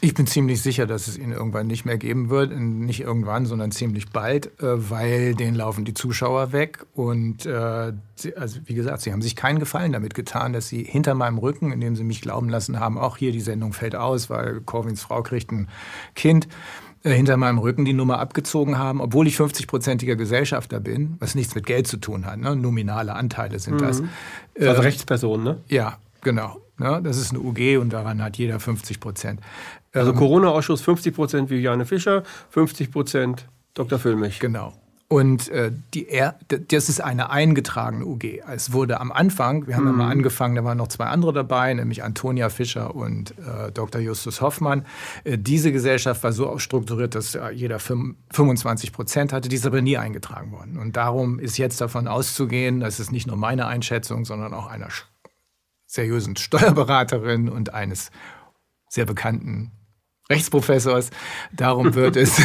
Ich 0.00 0.14
bin 0.14 0.28
ziemlich 0.28 0.62
sicher, 0.62 0.86
dass 0.86 1.08
es 1.08 1.18
ihn 1.18 1.32
irgendwann 1.32 1.66
nicht 1.66 1.84
mehr 1.84 1.98
geben 1.98 2.30
wird. 2.30 2.56
Nicht 2.56 3.00
irgendwann, 3.00 3.46
sondern 3.46 3.72
ziemlich 3.72 4.10
bald, 4.10 4.46
äh, 4.62 4.90
weil 4.90 5.34
denen 5.34 5.56
laufen 5.56 5.84
die 5.84 5.94
Zuschauer 5.94 6.52
weg. 6.52 6.86
Und 6.94 7.46
äh, 7.46 7.92
also 8.36 8.60
wie 8.66 8.74
gesagt, 8.74 9.00
sie 9.00 9.10
haben 9.10 9.22
sich 9.22 9.34
keinen 9.34 9.58
Gefallen 9.58 9.90
damit 9.90 10.14
getan, 10.14 10.52
dass 10.52 10.68
sie 10.68 10.84
hinter 10.84 11.14
meinem 11.14 11.38
Rücken, 11.38 11.72
indem 11.72 11.96
sie 11.96 12.04
mich 12.04 12.20
glauben 12.20 12.48
lassen 12.48 12.78
haben, 12.78 12.96
auch 12.96 13.16
hier 13.16 13.32
die 13.32 13.40
Sendung 13.40 13.72
fällt 13.72 13.96
aus, 13.96 14.30
weil 14.30 14.60
Corwins 14.60 15.02
Frau 15.02 15.24
kriegt 15.24 15.50
ein 15.50 15.66
Kind, 16.14 16.46
äh, 17.02 17.10
hinter 17.10 17.36
meinem 17.36 17.58
Rücken 17.58 17.84
die 17.84 17.92
Nummer 17.92 18.18
abgezogen 18.18 18.78
haben, 18.78 19.00
obwohl 19.00 19.26
ich 19.26 19.36
50-prozentiger 19.36 20.16
Gesellschafter 20.16 20.80
bin, 20.80 21.16
was 21.20 21.34
nichts 21.34 21.54
mit 21.54 21.66
Geld 21.66 21.86
zu 21.86 21.98
tun 21.98 22.26
hat. 22.26 22.38
Ne? 22.38 22.56
Nominale 22.56 23.14
Anteile 23.14 23.58
sind 23.58 23.80
das. 23.80 24.02
Also 24.58 24.82
Rechtsperson, 24.82 25.42
ne? 25.42 25.58
Ja, 25.68 25.98
genau. 26.22 26.60
Ne? 26.78 27.00
Das 27.02 27.18
ist 27.18 27.30
eine 27.30 27.40
UG 27.40 27.78
und 27.80 27.92
daran 27.92 28.22
hat 28.22 28.36
jeder 28.36 28.60
50 28.60 29.00
Prozent. 29.00 29.40
Also 29.92 30.12
Corona-Ausschuss 30.12 30.80
50 30.82 31.14
Prozent 31.14 31.50
Viviane 31.50 31.86
Fischer, 31.86 32.22
50 32.50 32.90
Prozent 32.90 33.46
Dr. 33.74 33.98
Füllmich. 33.98 34.38
Genau. 34.40 34.72
Und 35.10 35.48
äh, 35.48 35.72
die, 35.94 36.06
er, 36.06 36.38
das 36.48 36.90
ist 36.90 37.00
eine 37.00 37.30
eingetragene 37.30 38.04
UG. 38.04 38.42
Es 38.46 38.72
wurde 38.74 39.00
am 39.00 39.10
Anfang, 39.10 39.66
wir 39.66 39.74
haben 39.74 39.86
ja 39.86 39.92
mal 39.92 40.10
angefangen, 40.10 40.54
da 40.54 40.64
waren 40.64 40.76
noch 40.76 40.88
zwei 40.88 41.06
andere 41.06 41.32
dabei, 41.32 41.72
nämlich 41.72 42.04
Antonia 42.04 42.50
Fischer 42.50 42.94
und 42.94 43.30
äh, 43.38 43.72
Dr. 43.72 44.02
Justus 44.02 44.42
Hoffmann. 44.42 44.84
Äh, 45.24 45.38
diese 45.38 45.72
Gesellschaft 45.72 46.22
war 46.22 46.32
so 46.32 46.58
strukturiert, 46.58 47.14
dass 47.14 47.34
äh, 47.34 47.48
jeder 47.52 47.78
fünf- 47.78 48.16
25 48.32 48.92
Prozent 48.92 49.32
hatte, 49.32 49.48
die 49.48 49.56
ist 49.56 49.64
aber 49.64 49.80
nie 49.80 49.96
eingetragen 49.96 50.52
worden. 50.52 50.76
Und 50.76 50.96
darum 50.96 51.38
ist 51.38 51.56
jetzt 51.56 51.80
davon 51.80 52.06
auszugehen, 52.06 52.80
das 52.80 53.00
ist 53.00 53.10
nicht 53.10 53.26
nur 53.26 53.36
meine 53.36 53.66
Einschätzung, 53.66 54.26
sondern 54.26 54.52
auch 54.52 54.66
einer 54.66 54.88
seriösen 55.86 56.36
Steuerberaterin 56.36 57.48
und 57.48 57.72
eines 57.72 58.10
sehr 58.90 59.06
bekannten 59.06 59.72
Rechtsprofessors. 60.30 61.08
Darum 61.52 61.94
wird 61.94 62.16
es 62.16 62.42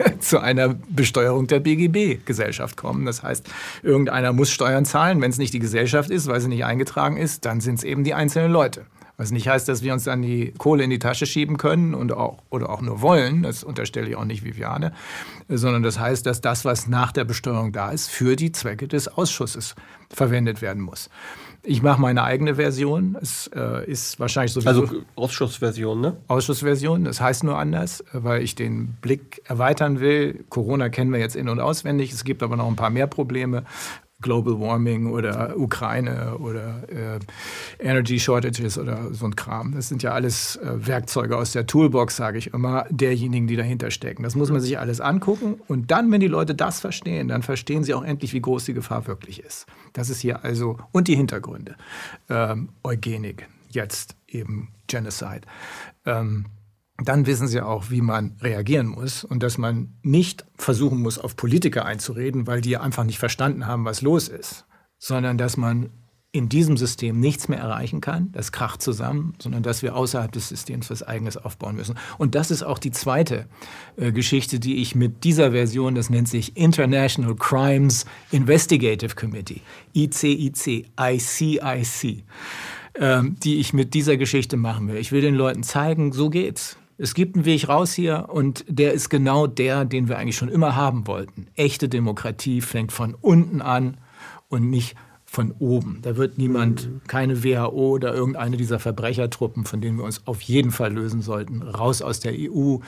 zu 0.20 0.38
einer 0.38 0.74
Besteuerung 0.88 1.46
der 1.46 1.60
BGB-Gesellschaft 1.60 2.76
kommen. 2.76 3.06
Das 3.06 3.22
heißt, 3.22 3.48
irgendeiner 3.82 4.32
muss 4.32 4.50
Steuern 4.50 4.84
zahlen. 4.84 5.20
Wenn 5.20 5.30
es 5.30 5.38
nicht 5.38 5.54
die 5.54 5.58
Gesellschaft 5.58 6.10
ist, 6.10 6.26
weil 6.26 6.40
sie 6.40 6.48
nicht 6.48 6.64
eingetragen 6.64 7.16
ist, 7.16 7.44
dann 7.44 7.60
sind 7.60 7.76
es 7.76 7.84
eben 7.84 8.04
die 8.04 8.14
einzelnen 8.14 8.52
Leute. 8.52 8.86
Was 9.20 9.32
nicht 9.32 9.48
heißt, 9.48 9.68
dass 9.68 9.82
wir 9.82 9.92
uns 9.92 10.04
dann 10.04 10.22
die 10.22 10.54
Kohle 10.56 10.82
in 10.82 10.88
die 10.88 10.98
Tasche 10.98 11.26
schieben 11.26 11.58
können 11.58 11.92
und 11.92 12.10
auch, 12.10 12.38
oder 12.48 12.70
auch 12.70 12.80
nur 12.80 13.02
wollen, 13.02 13.42
das 13.42 13.62
unterstelle 13.62 14.08
ich 14.08 14.16
auch 14.16 14.24
nicht 14.24 14.44
Viviane, 14.44 14.94
sondern 15.46 15.82
das 15.82 15.98
heißt, 15.98 16.24
dass 16.24 16.40
das, 16.40 16.64
was 16.64 16.86
nach 16.86 17.12
der 17.12 17.24
Besteuerung 17.24 17.70
da 17.70 17.90
ist, 17.90 18.08
für 18.08 18.34
die 18.34 18.50
Zwecke 18.50 18.88
des 18.88 19.08
Ausschusses 19.08 19.74
verwendet 20.08 20.62
werden 20.62 20.82
muss. 20.82 21.10
Ich 21.62 21.82
mache 21.82 22.00
meine 22.00 22.24
eigene 22.24 22.54
Version. 22.54 23.16
Es 23.20 23.50
äh, 23.54 23.84
ist 23.84 24.18
wahrscheinlich 24.18 24.52
sowieso 24.52 24.68
Also 24.68 25.02
Ausschussversion, 25.16 26.00
ne? 26.00 26.16
Ausschussversion. 26.28 27.04
Das 27.04 27.20
heißt 27.20 27.44
nur 27.44 27.58
anders, 27.58 28.02
weil 28.12 28.42
ich 28.42 28.54
den 28.54 28.94
Blick 29.02 29.42
erweitern 29.44 30.00
will. 30.00 30.44
Corona 30.48 30.88
kennen 30.88 31.12
wir 31.12 31.20
jetzt 31.20 31.36
in- 31.36 31.48
und 31.48 31.60
auswendig. 31.60 32.12
Es 32.12 32.24
gibt 32.24 32.42
aber 32.42 32.56
noch 32.56 32.66
ein 32.66 32.76
paar 32.76 32.90
mehr 32.90 33.06
Probleme. 33.06 33.64
Global 34.20 34.60
Warming 34.60 35.10
oder 35.10 35.56
Ukraine 35.56 36.36
oder 36.38 36.88
äh, 36.88 37.18
Energy 37.78 38.18
Shortages 38.20 38.78
oder 38.78 39.12
so 39.12 39.26
ein 39.26 39.36
Kram. 39.36 39.72
Das 39.74 39.88
sind 39.88 40.02
ja 40.02 40.12
alles 40.12 40.56
äh, 40.56 40.86
Werkzeuge 40.86 41.36
aus 41.36 41.52
der 41.52 41.66
Toolbox, 41.66 42.16
sage 42.16 42.38
ich 42.38 42.52
immer, 42.52 42.84
derjenigen, 42.90 43.46
die 43.46 43.56
dahinter 43.56 43.90
stecken. 43.90 44.22
Das 44.22 44.34
muss 44.34 44.50
man 44.50 44.60
sich 44.60 44.78
alles 44.78 45.00
angucken. 45.00 45.60
Und 45.68 45.90
dann, 45.90 46.10
wenn 46.12 46.20
die 46.20 46.28
Leute 46.28 46.54
das 46.54 46.80
verstehen, 46.80 47.28
dann 47.28 47.42
verstehen 47.42 47.84
sie 47.84 47.94
auch 47.94 48.04
endlich, 48.04 48.32
wie 48.32 48.40
groß 48.40 48.64
die 48.66 48.74
Gefahr 48.74 49.06
wirklich 49.06 49.42
ist. 49.42 49.66
Das 49.92 50.10
ist 50.10 50.20
hier 50.20 50.44
also, 50.44 50.78
und 50.92 51.08
die 51.08 51.16
Hintergründe. 51.16 51.76
Ähm, 52.28 52.68
Eugenik, 52.82 53.48
jetzt 53.70 54.16
eben 54.28 54.68
Genocide. 54.86 55.42
Ähm, 56.04 56.46
dann 57.08 57.26
wissen 57.26 57.48
sie 57.48 57.60
auch, 57.60 57.90
wie 57.90 58.00
man 58.00 58.36
reagieren 58.40 58.86
muss 58.86 59.24
und 59.24 59.42
dass 59.42 59.58
man 59.58 59.94
nicht 60.02 60.44
versuchen 60.56 61.00
muss, 61.00 61.18
auf 61.18 61.36
Politiker 61.36 61.84
einzureden, 61.84 62.46
weil 62.46 62.60
die 62.60 62.76
einfach 62.76 63.04
nicht 63.04 63.18
verstanden 63.18 63.66
haben, 63.66 63.84
was 63.84 64.02
los 64.02 64.28
ist, 64.28 64.66
sondern 64.98 65.38
dass 65.38 65.56
man 65.56 65.90
in 66.32 66.48
diesem 66.48 66.76
System 66.76 67.18
nichts 67.18 67.48
mehr 67.48 67.58
erreichen 67.58 68.00
kann, 68.00 68.30
das 68.32 68.52
kracht 68.52 68.80
zusammen, 68.80 69.34
sondern 69.40 69.64
dass 69.64 69.82
wir 69.82 69.96
außerhalb 69.96 70.30
des 70.30 70.48
Systems 70.48 70.88
was 70.88 71.02
Eigenes 71.02 71.36
aufbauen 71.36 71.74
müssen. 71.74 71.96
Und 72.18 72.36
das 72.36 72.52
ist 72.52 72.62
auch 72.62 72.78
die 72.78 72.92
zweite 72.92 73.46
äh, 73.96 74.12
Geschichte, 74.12 74.60
die 74.60 74.76
ich 74.76 74.94
mit 74.94 75.24
dieser 75.24 75.50
Version, 75.50 75.96
das 75.96 76.08
nennt 76.08 76.28
sich 76.28 76.56
International 76.56 77.34
Crimes 77.34 78.04
Investigative 78.30 79.16
Committee, 79.16 79.62
ICIC, 79.92 80.90
ICIC, 81.00 82.24
ähm, 82.94 83.36
die 83.42 83.58
ich 83.58 83.72
mit 83.72 83.94
dieser 83.94 84.16
Geschichte 84.16 84.56
machen 84.56 84.86
will. 84.86 84.98
Ich 84.98 85.10
will 85.10 85.22
den 85.22 85.34
Leuten 85.34 85.64
zeigen, 85.64 86.12
so 86.12 86.30
geht's. 86.30 86.76
Es 87.02 87.14
gibt 87.14 87.34
einen 87.34 87.46
Weg 87.46 87.66
raus 87.66 87.94
hier 87.94 88.26
und 88.28 88.62
der 88.68 88.92
ist 88.92 89.08
genau 89.08 89.46
der, 89.46 89.86
den 89.86 90.08
wir 90.08 90.18
eigentlich 90.18 90.36
schon 90.36 90.50
immer 90.50 90.76
haben 90.76 91.06
wollten. 91.06 91.46
Echte 91.54 91.88
Demokratie 91.88 92.60
fängt 92.60 92.92
von 92.92 93.14
unten 93.14 93.62
an 93.62 93.96
und 94.48 94.68
nicht 94.68 94.96
von 95.24 95.52
oben. 95.52 96.00
Da 96.02 96.18
wird 96.18 96.36
niemand, 96.36 96.90
keine 97.06 97.42
WHO 97.42 97.92
oder 97.92 98.12
irgendeine 98.12 98.58
dieser 98.58 98.78
Verbrechertruppen, 98.78 99.64
von 99.64 99.80
denen 99.80 99.96
wir 99.96 100.04
uns 100.04 100.26
auf 100.26 100.42
jeden 100.42 100.72
Fall 100.72 100.92
lösen 100.92 101.22
sollten, 101.22 101.62
raus 101.62 102.02
aus 102.02 102.20
der 102.20 102.34
EU. 102.34 102.78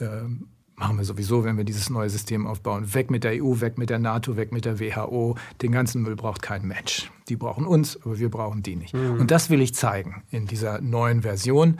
Ähm, 0.00 0.48
machen 0.74 0.98
wir 0.98 1.04
sowieso, 1.04 1.44
wenn 1.44 1.56
wir 1.56 1.64
dieses 1.64 1.90
neue 1.90 2.10
System 2.10 2.48
aufbauen. 2.48 2.92
Weg 2.92 3.08
mit 3.12 3.22
der 3.22 3.40
EU, 3.40 3.60
weg 3.60 3.78
mit 3.78 3.88
der 3.88 4.00
NATO, 4.00 4.36
weg 4.36 4.50
mit 4.50 4.64
der 4.64 4.80
WHO. 4.80 5.36
Den 5.62 5.70
ganzen 5.70 6.02
Müll 6.02 6.16
braucht 6.16 6.42
kein 6.42 6.66
Mensch. 6.66 7.08
Die 7.28 7.36
brauchen 7.36 7.66
uns, 7.66 8.00
aber 8.04 8.18
wir 8.18 8.30
brauchen 8.30 8.64
die 8.64 8.74
nicht. 8.74 8.94
Mhm. 8.94 9.20
Und 9.20 9.30
das 9.30 9.48
will 9.48 9.60
ich 9.60 9.76
zeigen 9.76 10.24
in 10.30 10.46
dieser 10.46 10.80
neuen 10.80 11.22
Version. 11.22 11.78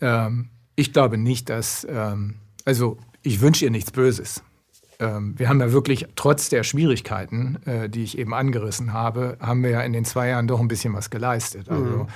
Ähm, 0.00 0.50
ich 0.76 0.92
glaube 0.92 1.18
nicht, 1.18 1.48
dass, 1.48 1.86
ähm, 1.90 2.36
also 2.64 2.98
ich 3.22 3.40
wünsche 3.40 3.64
ihr 3.64 3.70
nichts 3.70 3.90
Böses. 3.90 4.42
Ähm, 4.98 5.38
wir 5.38 5.48
haben 5.48 5.60
ja 5.60 5.72
wirklich, 5.72 6.06
trotz 6.16 6.48
der 6.48 6.62
Schwierigkeiten, 6.62 7.58
äh, 7.66 7.88
die 7.88 8.04
ich 8.04 8.16
eben 8.16 8.32
angerissen 8.32 8.92
habe, 8.92 9.36
haben 9.40 9.62
wir 9.62 9.70
ja 9.70 9.80
in 9.82 9.92
den 9.92 10.04
zwei 10.04 10.28
Jahren 10.28 10.46
doch 10.46 10.60
ein 10.60 10.68
bisschen 10.68 10.94
was 10.94 11.10
geleistet. 11.10 11.68
Also, 11.68 11.84
mhm. 11.84 12.06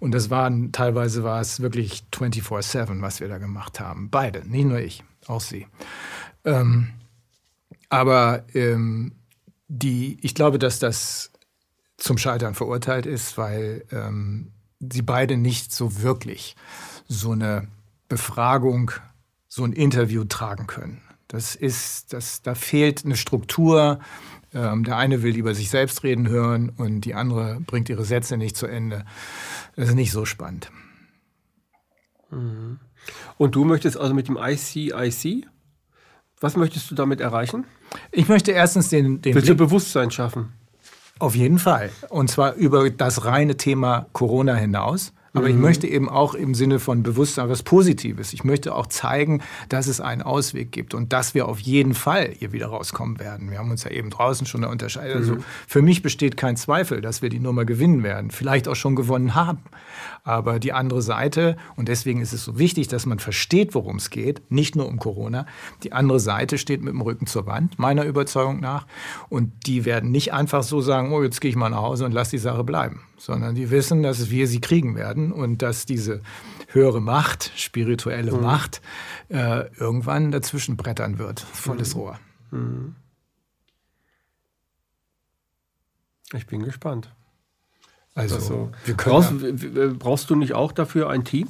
Und 0.00 0.12
das 0.12 0.28
waren, 0.28 0.72
teilweise 0.72 1.24
war 1.24 1.40
es 1.40 1.60
wirklich 1.60 2.04
24-7, 2.12 3.00
was 3.00 3.20
wir 3.20 3.28
da 3.28 3.38
gemacht 3.38 3.80
haben. 3.80 4.10
Beide, 4.10 4.46
nicht 4.48 4.66
nur 4.66 4.80
ich 4.80 5.02
auch 5.26 5.40
sie. 5.40 5.66
Ähm, 6.44 6.88
aber 7.88 8.44
ähm, 8.54 9.12
die, 9.68 10.18
ich 10.20 10.34
glaube, 10.34 10.58
dass 10.58 10.78
das 10.78 11.30
zum 11.96 12.18
Scheitern 12.18 12.54
verurteilt 12.54 13.06
ist, 13.06 13.38
weil 13.38 13.84
ähm, 13.90 14.52
sie 14.80 15.02
beide 15.02 15.36
nicht 15.36 15.72
so 15.72 16.02
wirklich 16.02 16.56
so 17.08 17.32
eine 17.32 17.68
Befragung, 18.08 18.92
so 19.48 19.64
ein 19.64 19.72
Interview 19.72 20.24
tragen 20.24 20.66
können. 20.66 21.02
Das 21.28 21.54
ist, 21.54 22.12
das, 22.12 22.42
da 22.42 22.54
fehlt 22.54 23.04
eine 23.04 23.16
Struktur. 23.16 24.00
Ähm, 24.54 24.84
der 24.84 24.96
eine 24.96 25.22
will 25.22 25.36
über 25.36 25.54
sich 25.54 25.70
selbst 25.70 26.02
reden 26.04 26.28
hören 26.28 26.70
und 26.70 27.02
die 27.02 27.14
andere 27.14 27.60
bringt 27.60 27.88
ihre 27.88 28.04
Sätze 28.04 28.36
nicht 28.36 28.56
zu 28.56 28.66
Ende. 28.66 29.04
Das 29.74 29.88
ist 29.88 29.94
nicht 29.94 30.12
so 30.12 30.24
spannend. 30.24 30.70
Mhm. 32.30 32.78
Und 33.38 33.54
du 33.54 33.64
möchtest 33.64 33.98
also 33.98 34.14
mit 34.14 34.28
dem 34.28 34.38
ICIC, 34.40 35.46
was 36.40 36.56
möchtest 36.56 36.90
du 36.90 36.94
damit 36.94 37.20
erreichen? 37.20 37.66
Ich 38.12 38.28
möchte 38.28 38.52
erstens 38.52 38.88
den, 38.88 39.20
den 39.22 39.34
Willst 39.34 39.48
du 39.48 39.54
Bewusstsein 39.54 40.10
schaffen? 40.10 40.52
Auf 41.18 41.34
jeden 41.34 41.58
Fall. 41.58 41.90
Und 42.10 42.30
zwar 42.30 42.54
über 42.54 42.90
das 42.90 43.24
reine 43.24 43.56
Thema 43.56 44.06
Corona 44.12 44.54
hinaus. 44.54 45.12
Aber 45.36 45.48
mhm. 45.48 45.54
ich 45.54 45.60
möchte 45.60 45.86
eben 45.86 46.08
auch 46.08 46.34
im 46.34 46.54
Sinne 46.54 46.78
von 46.78 47.02
Bewusstsein 47.02 47.48
was 47.48 47.62
Positives. 47.62 48.32
Ich 48.32 48.42
möchte 48.42 48.74
auch 48.74 48.86
zeigen, 48.86 49.42
dass 49.68 49.86
es 49.86 50.00
einen 50.00 50.22
Ausweg 50.22 50.72
gibt 50.72 50.94
und 50.94 51.12
dass 51.12 51.34
wir 51.34 51.46
auf 51.46 51.60
jeden 51.60 51.94
Fall 51.94 52.32
hier 52.38 52.52
wieder 52.52 52.68
rauskommen 52.68 53.20
werden. 53.20 53.50
Wir 53.50 53.58
haben 53.58 53.70
uns 53.70 53.84
ja 53.84 53.90
eben 53.90 54.10
draußen 54.10 54.46
schon 54.46 54.64
unterscheidet. 54.64 55.14
Also 55.14 55.34
mhm. 55.34 55.36
Also 55.36 55.44
für 55.66 55.82
mich 55.82 56.02
besteht 56.02 56.36
kein 56.36 56.56
Zweifel, 56.56 57.00
dass 57.00 57.20
wir 57.20 57.28
die 57.28 57.38
Nummer 57.38 57.64
gewinnen 57.64 58.02
werden. 58.02 58.30
Vielleicht 58.30 58.68
auch 58.68 58.76
schon 58.76 58.96
gewonnen 58.96 59.34
haben. 59.34 59.58
Aber 60.24 60.58
die 60.58 60.72
andere 60.72 61.02
Seite, 61.02 61.56
und 61.76 61.88
deswegen 61.88 62.20
ist 62.20 62.32
es 62.32 62.44
so 62.44 62.58
wichtig, 62.58 62.88
dass 62.88 63.06
man 63.06 63.18
versteht, 63.18 63.74
worum 63.74 63.96
es 63.96 64.10
geht, 64.10 64.50
nicht 64.50 64.74
nur 64.74 64.88
um 64.88 64.98
Corona. 64.98 65.46
Die 65.82 65.92
andere 65.92 66.20
Seite 66.20 66.58
steht 66.58 66.82
mit 66.82 66.94
dem 66.94 67.00
Rücken 67.00 67.26
zur 67.26 67.46
Wand, 67.46 67.78
meiner 67.78 68.04
Überzeugung 68.04 68.60
nach. 68.60 68.86
Und 69.28 69.52
die 69.66 69.84
werden 69.84 70.10
nicht 70.10 70.32
einfach 70.32 70.62
so 70.62 70.80
sagen, 70.80 71.12
oh, 71.12 71.22
jetzt 71.22 71.40
gehe 71.40 71.50
ich 71.50 71.56
mal 71.56 71.68
nach 71.68 71.82
Hause 71.82 72.06
und 72.06 72.12
lass 72.12 72.30
die 72.30 72.38
Sache 72.38 72.64
bleiben 72.64 73.02
sondern 73.18 73.54
die 73.54 73.70
wissen, 73.70 74.02
dass 74.02 74.30
wir 74.30 74.46
sie 74.46 74.60
kriegen 74.60 74.94
werden 74.94 75.32
und 75.32 75.62
dass 75.62 75.86
diese 75.86 76.20
höhere 76.68 77.00
Macht, 77.00 77.52
spirituelle 77.56 78.32
mhm. 78.32 78.42
Macht, 78.42 78.82
äh, 79.28 79.66
irgendwann 79.76 80.30
dazwischen 80.30 80.76
brettern 80.76 81.18
wird. 81.18 81.40
Volles 81.40 81.94
mhm. 81.94 82.00
Rohr. 82.00 82.18
Mhm. 82.50 82.96
Ich 86.32 86.46
bin 86.46 86.64
gespannt. 86.64 87.12
Also, 88.14 88.36
also 88.36 88.72
brauchst, 88.96 89.32
brauchst, 89.98 90.30
du 90.30 90.36
nicht 90.36 90.54
auch 90.54 90.72
dafür 90.72 91.10
ein 91.10 91.24
Team? 91.24 91.48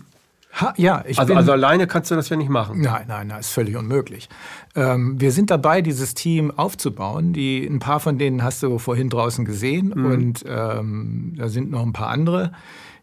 Ha, 0.60 0.72
ja, 0.78 1.04
ich 1.06 1.18
also, 1.18 1.28
bin, 1.28 1.36
also 1.36 1.52
alleine 1.52 1.86
kannst 1.86 2.10
du 2.10 2.14
das 2.14 2.30
ja 2.30 2.36
nicht 2.36 2.48
machen. 2.48 2.80
Nein, 2.80 3.04
nein, 3.08 3.26
nein, 3.26 3.40
ist 3.40 3.50
völlig 3.50 3.76
unmöglich. 3.76 4.30
Ähm, 4.74 5.20
wir 5.20 5.30
sind 5.30 5.50
dabei, 5.50 5.82
dieses 5.82 6.14
Team 6.14 6.50
aufzubauen. 6.50 7.34
Die, 7.34 7.66
ein 7.66 7.78
paar 7.78 8.00
von 8.00 8.16
denen 8.16 8.42
hast 8.42 8.62
du 8.62 8.78
vorhin 8.78 9.10
draußen 9.10 9.44
gesehen 9.44 9.92
mhm. 9.94 10.06
und 10.06 10.44
ähm, 10.48 11.34
da 11.36 11.48
sind 11.48 11.70
noch 11.70 11.82
ein 11.82 11.92
paar 11.92 12.08
andere, 12.08 12.52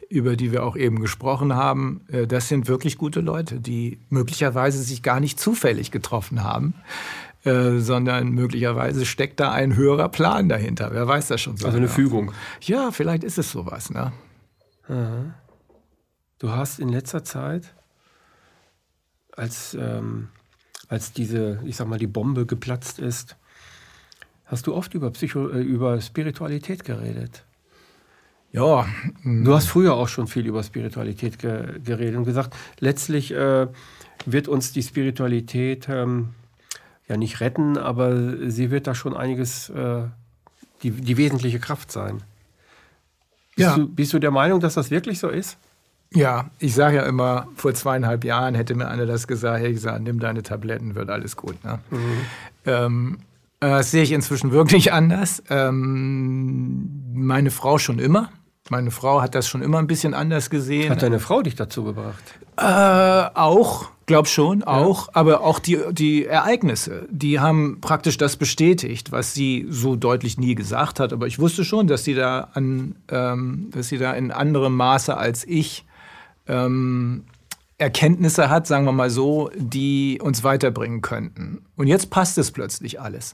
über 0.10 0.36
die 0.36 0.52
wir 0.52 0.64
auch 0.64 0.76
eben 0.76 1.00
gesprochen 1.00 1.56
haben. 1.56 2.02
Äh, 2.12 2.26
das 2.26 2.48
sind 2.48 2.68
wirklich 2.68 2.98
gute 2.98 3.20
Leute, 3.20 3.60
die 3.60 4.00
möglicherweise 4.10 4.82
sich 4.82 5.04
gar 5.04 5.20
nicht 5.20 5.40
zufällig 5.40 5.92
getroffen 5.92 6.44
haben. 6.44 6.74
Äh, 7.46 7.80
sondern 7.80 8.30
möglicherweise 8.30 9.06
steckt 9.06 9.42
da 9.42 9.52
ein 9.52 9.76
höherer 9.76 10.08
Plan 10.08 10.48
dahinter. 10.48 10.92
Wer 10.94 11.06
weiß 11.06 11.28
das 11.28 11.42
schon 11.42 11.58
so? 11.58 11.66
Also 11.66 11.78
eine 11.78 11.88
genau. 11.88 11.96
Fügung. 11.96 12.32
Ja, 12.62 12.92
vielleicht 12.92 13.26
ist 13.26 13.38
es 13.38 13.52
sowas. 13.52 13.90
Ne? 13.90 14.14
Mhm. 14.88 15.34
Du 16.44 16.52
hast 16.52 16.78
in 16.80 16.90
letzter 16.90 17.24
Zeit, 17.24 17.74
als, 19.32 19.78
ähm, 19.80 20.28
als 20.90 21.14
diese, 21.14 21.62
ich 21.64 21.78
sag 21.78 21.88
mal, 21.88 21.98
die 21.98 22.06
Bombe 22.06 22.46
geplatzt 22.46 23.00
ist, 23.00 23.38
hast 24.44 24.68
du 24.68 24.76
oft 24.76 24.94
über, 24.94 25.10
Psycho 25.12 25.48
äh, 25.48 25.62
über 25.62 26.02
Spiritualität 26.02 26.84
geredet. 26.84 27.46
Ja. 28.52 28.86
Du 29.24 29.54
hast 29.54 29.68
früher 29.68 29.94
auch 29.94 30.10
schon 30.10 30.28
viel 30.28 30.46
über 30.46 30.62
Spiritualität 30.64 31.40
ge 31.40 31.80
geredet 31.80 32.18
und 32.18 32.26
gesagt, 32.26 32.54
letztlich 32.82 33.32
äh, 33.32 33.68
wird 34.26 34.50
uns 34.50 34.74
die 34.74 34.84
Spiritualität 34.84 35.88
ähm, 35.88 36.32
ja 37.08 37.16
nicht 37.16 37.40
retten, 37.40 37.78
aber 37.78 38.52
sie 38.52 38.70
wird 38.70 38.88
da 38.88 38.96
schon 38.96 39.16
einiges, 39.16 39.70
äh, 39.70 40.08
die, 40.82 40.92
die 40.92 41.16
wesentliche 41.16 41.62
Kraft 41.62 41.90
sein. 41.90 42.18
Bist, 43.56 43.70
ja. 43.70 43.76
du, 43.78 43.88
bist 43.88 44.12
du 44.12 44.20
der 44.20 44.32
Meinung, 44.32 44.60
dass 44.60 44.74
das 44.74 44.92
wirklich 44.92 45.20
so 45.20 45.30
ist? 45.30 45.58
Ja, 46.14 46.52
ich 46.60 46.76
sage 46.76 46.98
ja 46.98 47.04
immer, 47.04 47.48
vor 47.56 47.74
zweieinhalb 47.74 48.24
Jahren 48.24 48.56
hätte 48.56 48.76
mir 48.76 48.88
einer 48.88 49.06
das 49.06 49.28
gesagt, 49.28 49.60
hätte 49.60 49.70
ich 49.70 49.76
gesagt, 49.76 50.02
nimm 50.04 50.20
deine 50.20 50.44
Tabletten, 50.44 50.96
wird 50.96 51.10
alles 51.10 51.36
gut. 51.36 51.64
Ne? 51.64 51.80
Mhm. 51.90 51.98
Ähm, 52.66 53.18
äh, 53.60 53.70
das 53.70 53.92
sehe 53.92 54.04
ich 54.04 54.12
inzwischen 54.12 54.52
wirklich 54.52 54.94
anders. 54.94 55.42
Ähm, 55.50 56.90
meine 57.14 57.52
Frau 57.52 57.78
schon 57.78 58.00
immer. 58.00 58.30
Meine 58.70 58.92
Frau 58.92 59.22
hat 59.22 59.36
das 59.36 59.48
schon 59.48 59.62
immer 59.62 59.80
ein 59.80 59.88
bisschen 59.88 60.14
anders 60.14 60.50
gesehen. 60.50 60.90
Hat 60.90 61.02
deine 61.02 61.20
Frau 61.20 61.42
dich 61.42 61.56
dazu 61.56 61.84
gebracht? 61.84 62.24
Äh, 62.56 62.64
auch, 63.34 63.90
glaub 64.06 64.28
schon, 64.28 64.64
auch. 64.64 65.08
Ja. 65.08 65.16
Aber 65.16 65.42
auch 65.42 65.60
die, 65.60 65.80
die 65.92 66.26
Ereignisse, 66.26 67.06
die 67.10 67.42
haben 67.42 67.82
praktisch 67.82 68.18
das 68.18 68.38
bestätigt, 68.38 69.12
was 69.12 69.34
sie 69.34 69.66
so 69.70 69.98
deutlich 69.98 70.38
nie 70.38 70.56
gesagt 70.56 71.02
hat. 71.02 71.12
Aber 71.12 71.28
ich 71.28 71.40
wusste 71.40 71.66
schon, 71.66 71.88
dass 71.88 72.06
sie 72.06 72.14
da 72.14 72.50
an, 72.54 72.96
ähm, 73.10 73.70
dass 73.72 73.90
sie 73.90 73.98
da 73.98 74.14
in 74.14 74.32
anderem 74.32 74.78
Maße 74.78 75.18
als 75.18 75.46
ich 75.46 75.86
ähm, 76.48 77.26
Erkenntnisse 77.84 78.50
hat, 78.50 78.68
sagen 78.68 78.86
wir 78.86 78.92
mal 78.92 79.10
so, 79.10 79.50
die 79.56 80.20
uns 80.22 80.44
weiterbringen 80.44 81.02
könnten. 81.02 81.66
Und 81.76 81.88
jetzt 81.88 82.12
passt 82.12 82.38
es 82.38 82.52
plötzlich 82.52 83.02
alles. 83.02 83.34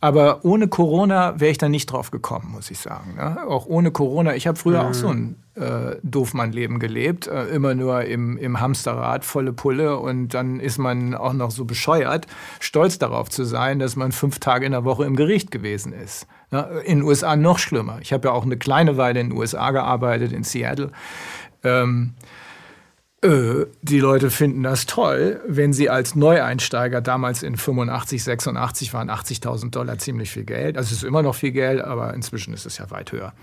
Aber 0.00 0.44
ohne 0.44 0.68
Corona 0.68 1.38
wäre 1.38 1.50
ich 1.50 1.58
da 1.58 1.68
nicht 1.68 1.86
drauf 1.86 2.10
gekommen, 2.10 2.52
muss 2.52 2.70
ich 2.70 2.78
sagen. 2.78 3.16
Ne? 3.16 3.46
Auch 3.46 3.66
ohne 3.66 3.90
Corona. 3.90 4.34
Ich 4.36 4.46
habe 4.46 4.56
früher 4.56 4.82
mhm. 4.82 4.88
auch 4.88 4.94
so 4.94 5.08
ein 5.08 5.36
äh, 5.54 5.96
Doofmann-Leben 6.02 6.78
gelebt, 6.78 7.26
äh, 7.26 7.46
immer 7.48 7.74
nur 7.74 8.04
im, 8.04 8.38
im 8.38 8.60
Hamsterrad, 8.60 9.24
volle 9.24 9.52
Pulle. 9.52 9.98
Und 9.98 10.34
dann 10.34 10.60
ist 10.60 10.78
man 10.78 11.14
auch 11.14 11.34
noch 11.34 11.50
so 11.50 11.64
bescheuert, 11.64 12.26
stolz 12.60 12.98
darauf 12.98 13.28
zu 13.28 13.44
sein, 13.44 13.80
dass 13.80 13.96
man 13.96 14.12
fünf 14.12 14.38
Tage 14.38 14.66
in 14.66 14.72
der 14.72 14.84
Woche 14.84 15.04
im 15.04 15.16
Gericht 15.16 15.50
gewesen 15.50 15.92
ist. 15.92 16.26
Ne? 16.52 16.80
In 16.84 17.00
den 17.00 17.02
USA 17.06 17.34
noch 17.34 17.58
schlimmer. 17.58 17.98
Ich 18.00 18.12
habe 18.12 18.28
ja 18.28 18.34
auch 18.34 18.44
eine 18.44 18.56
kleine 18.56 18.96
Weile 18.96 19.20
in 19.20 19.30
den 19.30 19.38
USA 19.38 19.72
gearbeitet, 19.72 20.32
in 20.32 20.44
Seattle. 20.44 20.92
Ähm, 21.64 22.14
äh, 22.22 22.24
die 23.22 24.00
Leute 24.00 24.30
finden 24.30 24.62
das 24.62 24.86
toll, 24.86 25.42
wenn 25.46 25.74
sie 25.74 25.90
als 25.90 26.14
Neueinsteiger 26.14 27.02
damals 27.02 27.42
in 27.42 27.54
85, 27.54 28.24
86 28.24 28.94
waren 28.94 29.10
80.000 29.10 29.70
Dollar 29.70 29.98
ziemlich 29.98 30.30
viel 30.30 30.44
Geld. 30.44 30.78
Also 30.78 30.86
es 30.94 31.02
ist 31.02 31.04
immer 31.04 31.20
noch 31.20 31.34
viel 31.34 31.52
Geld, 31.52 31.82
aber 31.82 32.14
inzwischen 32.14 32.54
ist 32.54 32.64
es 32.64 32.78
ja 32.78 32.90
weit 32.90 33.12
höher. 33.12 33.34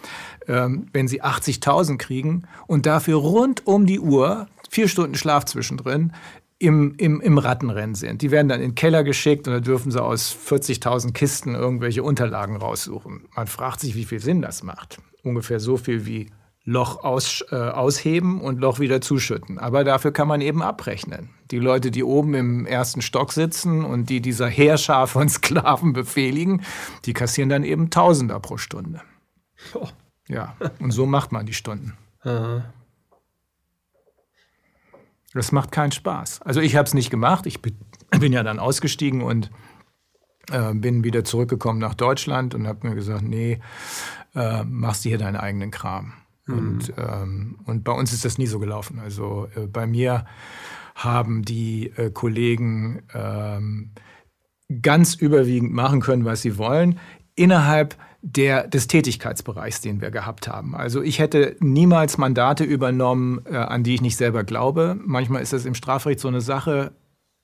Ähm, 0.47 0.87
wenn 0.93 1.07
sie 1.07 1.21
80.000 1.21 1.97
kriegen 1.97 2.47
und 2.65 2.87
dafür 2.87 3.17
rund 3.17 3.67
um 3.67 3.85
die 3.85 3.99
Uhr, 3.99 4.47
vier 4.71 4.87
Stunden 4.87 5.13
Schlaf 5.13 5.45
zwischendrin, 5.45 6.11
im, 6.57 6.95
im, 6.97 7.21
im 7.21 7.37
Rattenrennen 7.37 7.93
sind. 7.93 8.23
Die 8.23 8.31
werden 8.31 8.49
dann 8.49 8.61
in 8.61 8.71
den 8.71 8.75
Keller 8.75 9.03
geschickt 9.03 9.47
und 9.47 9.53
da 9.53 9.59
dürfen 9.59 9.91
sie 9.91 10.01
aus 10.01 10.35
40.000 10.35 11.13
Kisten 11.13 11.53
irgendwelche 11.53 12.01
Unterlagen 12.01 12.55
raussuchen. 12.55 13.25
Man 13.35 13.45
fragt 13.45 13.81
sich, 13.81 13.93
wie 13.93 14.05
viel 14.05 14.19
Sinn 14.19 14.41
das 14.41 14.63
macht. 14.63 14.97
Ungefähr 15.21 15.59
so 15.59 15.77
viel 15.77 16.07
wie 16.07 16.31
Loch 16.69 17.01
aus, 17.05 17.45
äh, 17.49 17.55
ausheben 17.55 18.41
und 18.41 18.59
Loch 18.59 18.79
wieder 18.79 18.99
zuschütten. 18.99 19.57
Aber 19.57 19.85
dafür 19.85 20.11
kann 20.11 20.27
man 20.27 20.41
eben 20.41 20.61
abrechnen. 20.61 21.29
Die 21.49 21.59
Leute, 21.59 21.91
die 21.91 22.03
oben 22.03 22.33
im 22.33 22.65
ersten 22.65 23.01
Stock 23.01 23.31
sitzen 23.31 23.85
und 23.85 24.09
die 24.09 24.19
dieser 24.19 24.49
Heerschar 24.49 25.07
von 25.07 25.29
Sklaven 25.29 25.93
befehligen, 25.93 26.61
die 27.05 27.13
kassieren 27.13 27.47
dann 27.47 27.63
eben 27.63 27.89
Tausender 27.89 28.41
pro 28.41 28.57
Stunde. 28.57 29.01
Oh. 29.73 29.87
Ja, 30.27 30.57
und 30.79 30.91
so 30.91 31.05
macht 31.05 31.31
man 31.31 31.45
die 31.45 31.53
Stunden. 31.53 31.93
Das 35.33 35.53
macht 35.53 35.71
keinen 35.71 35.93
Spaß. 35.93 36.41
Also 36.41 36.59
ich 36.59 36.75
habe 36.75 36.85
es 36.85 36.93
nicht 36.93 37.09
gemacht. 37.09 37.45
Ich 37.45 37.61
bin 37.61 38.33
ja 38.33 38.43
dann 38.43 38.59
ausgestiegen 38.59 39.21
und 39.21 39.51
äh, 40.51 40.73
bin 40.73 41.05
wieder 41.05 41.23
zurückgekommen 41.23 41.79
nach 41.79 41.93
Deutschland 41.93 42.55
und 42.55 42.67
habe 42.67 42.89
mir 42.89 42.95
gesagt, 42.95 43.21
nee, 43.21 43.61
äh, 44.35 44.65
machst 44.65 45.05
du 45.05 45.09
hier 45.09 45.17
deinen 45.17 45.37
eigenen 45.37 45.71
Kram. 45.71 46.11
Mhm. 46.47 46.57
Und, 46.57 46.93
ähm, 46.97 47.59
und 47.65 47.83
bei 47.83 47.91
uns 47.91 48.13
ist 48.13 48.25
das 48.25 48.37
nie 48.37 48.47
so 48.47 48.59
gelaufen. 48.59 48.99
Also 48.99 49.47
äh, 49.55 49.67
bei 49.67 49.85
mir 49.85 50.25
haben 50.95 51.43
die 51.43 51.91
äh, 51.95 52.09
Kollegen 52.09 53.03
ähm, 53.13 53.91
ganz 54.81 55.13
überwiegend 55.13 55.71
machen 55.73 56.01
können, 56.01 56.25
was 56.25 56.41
sie 56.41 56.57
wollen, 56.57 56.99
innerhalb 57.35 57.95
der, 58.21 58.67
des 58.67 58.87
Tätigkeitsbereichs, 58.87 59.81
den 59.81 60.01
wir 60.01 60.11
gehabt 60.11 60.47
haben. 60.47 60.75
Also 60.75 61.01
ich 61.01 61.19
hätte 61.19 61.55
niemals 61.59 62.17
Mandate 62.17 62.63
übernommen, 62.63 63.41
äh, 63.45 63.55
an 63.55 63.83
die 63.83 63.95
ich 63.95 64.01
nicht 64.01 64.17
selber 64.17 64.43
glaube. 64.43 64.97
Manchmal 65.03 65.41
ist 65.41 65.53
das 65.53 65.65
im 65.65 65.75
Strafrecht 65.75 66.19
so 66.19 66.27
eine 66.27 66.41
Sache. 66.41 66.93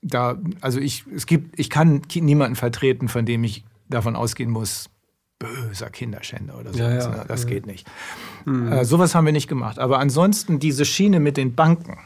Da, 0.02 0.36
also 0.60 0.80
ich, 0.80 1.04
es 1.14 1.26
gibt, 1.26 1.58
ich 1.58 1.70
kann 1.70 2.02
niemanden 2.14 2.56
vertreten, 2.56 3.08
von 3.08 3.24
dem 3.24 3.44
ich 3.44 3.64
davon 3.88 4.16
ausgehen 4.16 4.50
muss, 4.50 4.90
böser 5.38 5.90
Kinderschänder 5.90 6.58
oder 6.58 6.72
sowas. 6.72 7.04
Ja, 7.04 7.16
ja. 7.16 7.24
Das 7.26 7.42
ja. 7.42 7.48
geht 7.48 7.66
nicht. 7.66 7.86
Mhm. 8.44 8.72
Äh, 8.72 8.84
sowas 8.84 9.14
haben 9.14 9.26
wir 9.26 9.32
nicht 9.32 9.48
gemacht. 9.48 9.78
Aber 9.78 9.98
ansonsten 9.98 10.58
diese 10.58 10.84
Schiene 10.84 11.20
mit 11.20 11.36
den 11.36 11.54
Banken 11.54 11.98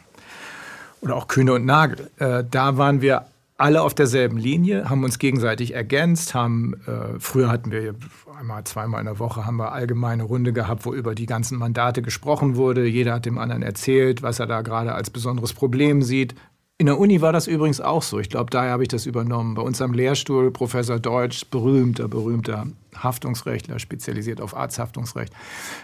oder 1.00 1.16
auch 1.16 1.28
Kühne 1.28 1.52
und 1.52 1.64
Nagel, 1.64 2.10
äh, 2.18 2.44
da 2.48 2.76
waren 2.76 3.00
wir 3.00 3.26
alle 3.58 3.82
auf 3.82 3.92
derselben 3.92 4.38
Linie, 4.38 4.88
haben 4.88 5.02
uns 5.02 5.18
gegenseitig 5.18 5.74
ergänzt, 5.74 6.32
haben, 6.32 6.74
äh, 6.86 7.18
früher 7.18 7.48
hatten 7.48 7.72
wir 7.72 7.96
einmal, 8.38 8.62
zweimal 8.64 9.00
in 9.00 9.06
der 9.06 9.18
Woche 9.18 9.44
haben 9.44 9.56
wir 9.56 9.72
allgemeine 9.72 10.22
Runde 10.22 10.52
gehabt, 10.52 10.86
wo 10.86 10.94
über 10.94 11.16
die 11.16 11.26
ganzen 11.26 11.58
Mandate 11.58 12.00
gesprochen 12.00 12.54
wurde. 12.54 12.86
Jeder 12.86 13.14
hat 13.14 13.26
dem 13.26 13.36
anderen 13.36 13.62
erzählt, 13.62 14.22
was 14.22 14.38
er 14.38 14.46
da 14.46 14.62
gerade 14.62 14.94
als 14.94 15.10
besonderes 15.10 15.52
Problem 15.52 16.02
sieht. 16.02 16.36
In 16.80 16.86
der 16.86 17.00
Uni 17.00 17.20
war 17.20 17.32
das 17.32 17.48
übrigens 17.48 17.80
auch 17.80 18.02
so. 18.02 18.20
Ich 18.20 18.30
glaube, 18.30 18.50
daher 18.50 18.70
habe 18.70 18.84
ich 18.84 18.88
das 18.88 19.04
übernommen. 19.04 19.54
Bei 19.56 19.62
uns 19.62 19.82
am 19.82 19.92
Lehrstuhl, 19.92 20.52
Professor 20.52 21.00
Deutsch, 21.00 21.44
berühmter, 21.50 22.06
berühmter 22.06 22.68
Haftungsrechtler, 22.94 23.80
spezialisiert 23.80 24.40
auf 24.40 24.56
Arzthaftungsrecht. 24.56 25.32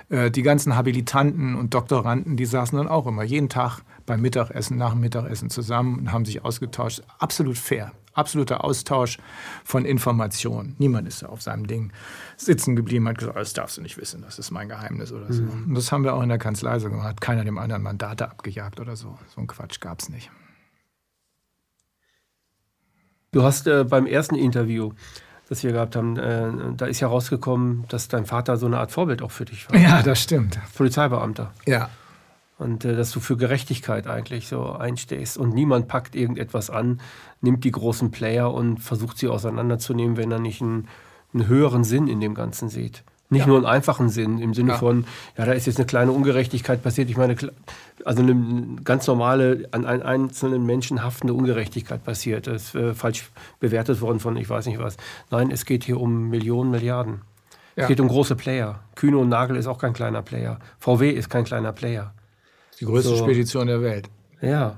Äh, 0.08 0.30
die 0.30 0.42
ganzen 0.42 0.76
Habilitanten 0.76 1.56
und 1.56 1.74
Doktoranden, 1.74 2.36
die 2.36 2.46
saßen 2.46 2.78
dann 2.78 2.86
auch 2.86 3.08
immer 3.08 3.24
jeden 3.24 3.48
Tag 3.48 3.80
beim 4.06 4.20
Mittagessen, 4.20 4.76
nach 4.76 4.92
dem 4.92 5.00
Mittagessen 5.00 5.50
zusammen 5.50 5.98
und 5.98 6.12
haben 6.12 6.24
sich 6.24 6.44
ausgetauscht. 6.44 7.02
Absolut 7.18 7.58
fair. 7.58 7.90
Absoluter 8.12 8.62
Austausch 8.62 9.18
von 9.64 9.84
Informationen. 9.84 10.76
Niemand 10.78 11.08
ist 11.08 11.24
da 11.24 11.26
auf 11.26 11.42
seinem 11.42 11.66
Ding 11.66 11.92
sitzen 12.36 12.76
geblieben, 12.76 13.08
hat 13.08 13.18
gesagt, 13.18 13.36
das 13.36 13.52
darfst 13.52 13.78
du 13.78 13.82
nicht 13.82 13.98
wissen, 13.98 14.22
das 14.22 14.38
ist 14.38 14.52
mein 14.52 14.68
Geheimnis 14.68 15.10
oder 15.10 15.32
so. 15.32 15.42
Mhm. 15.42 15.64
Und 15.70 15.74
das 15.74 15.90
haben 15.90 16.04
wir 16.04 16.14
auch 16.14 16.22
in 16.22 16.28
der 16.28 16.38
Kanzlei 16.38 16.78
so 16.78 16.88
gemacht. 16.88 17.20
Keiner 17.20 17.42
dem 17.42 17.58
anderen 17.58 17.82
Mandate 17.82 18.30
abgejagt 18.30 18.78
oder 18.78 18.94
so. 18.94 19.18
So 19.34 19.40
ein 19.40 19.48
Quatsch 19.48 19.80
gab 19.80 20.00
es 20.00 20.08
nicht. 20.08 20.30
Du 23.34 23.42
hast 23.42 23.66
äh, 23.66 23.82
beim 23.82 24.06
ersten 24.06 24.36
Interview, 24.36 24.92
das 25.48 25.64
wir 25.64 25.72
gehabt 25.72 25.96
haben, 25.96 26.16
äh, 26.16 26.52
da 26.76 26.86
ist 26.86 27.00
ja 27.00 27.08
rausgekommen, 27.08 27.84
dass 27.88 28.06
dein 28.06 28.26
Vater 28.26 28.56
so 28.56 28.66
eine 28.66 28.78
Art 28.78 28.92
Vorbild 28.92 29.22
auch 29.22 29.32
für 29.32 29.44
dich 29.44 29.68
war. 29.68 29.76
Ja, 29.76 30.02
das 30.02 30.22
stimmt. 30.22 30.60
Polizeibeamter. 30.76 31.52
Ja. 31.66 31.90
Und 32.58 32.84
äh, 32.84 32.94
dass 32.94 33.10
du 33.10 33.18
für 33.18 33.36
Gerechtigkeit 33.36 34.06
eigentlich 34.06 34.46
so 34.46 34.70
einstehst. 34.74 35.36
Und 35.36 35.52
niemand 35.52 35.88
packt 35.88 36.14
irgendetwas 36.14 36.70
an, 36.70 37.00
nimmt 37.40 37.64
die 37.64 37.72
großen 37.72 38.12
Player 38.12 38.54
und 38.54 38.78
versucht 38.78 39.18
sie 39.18 39.26
auseinanderzunehmen, 39.26 40.16
wenn 40.16 40.30
er 40.30 40.38
nicht 40.38 40.62
einen, 40.62 40.86
einen 41.32 41.48
höheren 41.48 41.82
Sinn 41.82 42.06
in 42.06 42.20
dem 42.20 42.34
Ganzen 42.34 42.68
sieht. 42.68 43.02
Nicht 43.30 43.42
ja. 43.42 43.46
nur 43.46 43.56
einen 43.56 43.66
einfachen 43.66 44.10
Sinn, 44.10 44.38
im 44.38 44.52
Sinne 44.52 44.72
ja. 44.72 44.78
von, 44.78 45.06
ja, 45.36 45.46
da 45.46 45.52
ist 45.52 45.66
jetzt 45.66 45.78
eine 45.78 45.86
kleine 45.86 46.12
Ungerechtigkeit 46.12 46.82
passiert. 46.82 47.08
Ich 47.08 47.16
meine, 47.16 47.36
also 48.04 48.22
eine 48.22 48.76
ganz 48.84 49.06
normale, 49.06 49.66
an 49.72 49.86
einen 49.86 50.02
einzelnen 50.02 50.66
Menschen 50.66 51.02
haftende 51.02 51.32
Ungerechtigkeit 51.32 52.04
passiert. 52.04 52.46
Das 52.46 52.66
ist 52.66 52.74
äh, 52.74 52.94
falsch 52.94 53.30
bewertet 53.60 54.00
worden 54.00 54.20
von 54.20 54.36
ich 54.36 54.48
weiß 54.48 54.66
nicht 54.66 54.78
was. 54.78 54.96
Nein, 55.30 55.50
es 55.50 55.64
geht 55.64 55.84
hier 55.84 56.00
um 56.00 56.28
Millionen, 56.28 56.70
Milliarden. 56.70 57.22
Ja. 57.76 57.84
Es 57.84 57.88
geht 57.88 58.00
um 58.00 58.08
große 58.08 58.36
Player. 58.36 58.80
Kühne 58.94 59.18
und 59.18 59.30
Nagel 59.30 59.56
ist 59.56 59.66
auch 59.66 59.78
kein 59.78 59.94
kleiner 59.94 60.22
Player. 60.22 60.58
VW 60.78 61.10
ist 61.10 61.28
kein 61.28 61.44
kleiner 61.44 61.72
Player. 61.72 62.12
Die 62.80 62.84
größte 62.84 63.10
so. 63.10 63.16
Spedition 63.16 63.66
der 63.66 63.82
Welt. 63.82 64.10
Ja. 64.40 64.76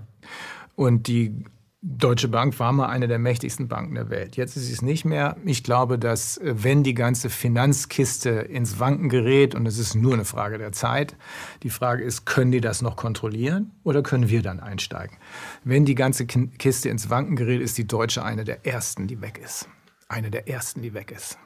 Und 0.76 1.08
die 1.08 1.44
Deutsche 1.88 2.26
Bank 2.26 2.58
war 2.58 2.72
mal 2.72 2.88
eine 2.88 3.06
der 3.06 3.20
mächtigsten 3.20 3.68
Banken 3.68 3.94
der 3.94 4.10
Welt. 4.10 4.36
Jetzt 4.36 4.56
ist 4.56 4.66
sie 4.66 4.72
es 4.72 4.82
nicht 4.82 5.04
mehr. 5.04 5.36
Ich 5.44 5.62
glaube, 5.62 6.00
dass 6.00 6.36
äh, 6.36 6.64
wenn 6.64 6.82
die 6.82 6.94
ganze 6.94 7.30
Finanzkiste 7.30 8.30
ins 8.30 8.80
Wanken 8.80 9.08
gerät, 9.08 9.54
und 9.54 9.66
es 9.66 9.78
ist 9.78 9.94
nur 9.94 10.14
eine 10.14 10.24
Frage 10.24 10.58
der 10.58 10.72
Zeit, 10.72 11.14
die 11.62 11.70
Frage 11.70 12.02
ist, 12.02 12.26
können 12.26 12.50
die 12.50 12.60
das 12.60 12.82
noch 12.82 12.96
kontrollieren 12.96 13.70
oder 13.84 14.02
können 14.02 14.28
wir 14.28 14.42
dann 14.42 14.58
einsteigen? 14.58 15.16
Wenn 15.62 15.84
die 15.84 15.94
ganze 15.94 16.26
Kiste 16.26 16.88
ins 16.88 17.08
Wanken 17.08 17.36
gerät, 17.36 17.60
ist 17.60 17.78
die 17.78 17.86
Deutsche 17.86 18.24
eine 18.24 18.42
der 18.42 18.66
ersten, 18.66 19.06
die 19.06 19.20
weg 19.20 19.40
ist. 19.42 19.68
Eine 20.08 20.32
der 20.32 20.48
ersten, 20.48 20.82
die 20.82 20.92
weg 20.92 21.12
ist. 21.12 21.38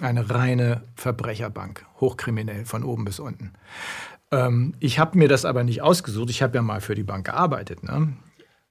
Eine 0.00 0.30
reine 0.30 0.82
Verbrecherbank, 0.96 1.86
hochkriminell 2.00 2.64
von 2.64 2.82
oben 2.82 3.04
bis 3.04 3.20
unten. 3.20 3.52
Ähm, 4.32 4.74
ich 4.80 4.98
habe 4.98 5.16
mir 5.16 5.28
das 5.28 5.44
aber 5.44 5.62
nicht 5.62 5.80
ausgesucht. 5.80 6.30
Ich 6.30 6.42
habe 6.42 6.56
ja 6.56 6.62
mal 6.62 6.80
für 6.80 6.96
die 6.96 7.04
Bank 7.04 7.26
gearbeitet. 7.26 7.84
Ne? 7.84 8.16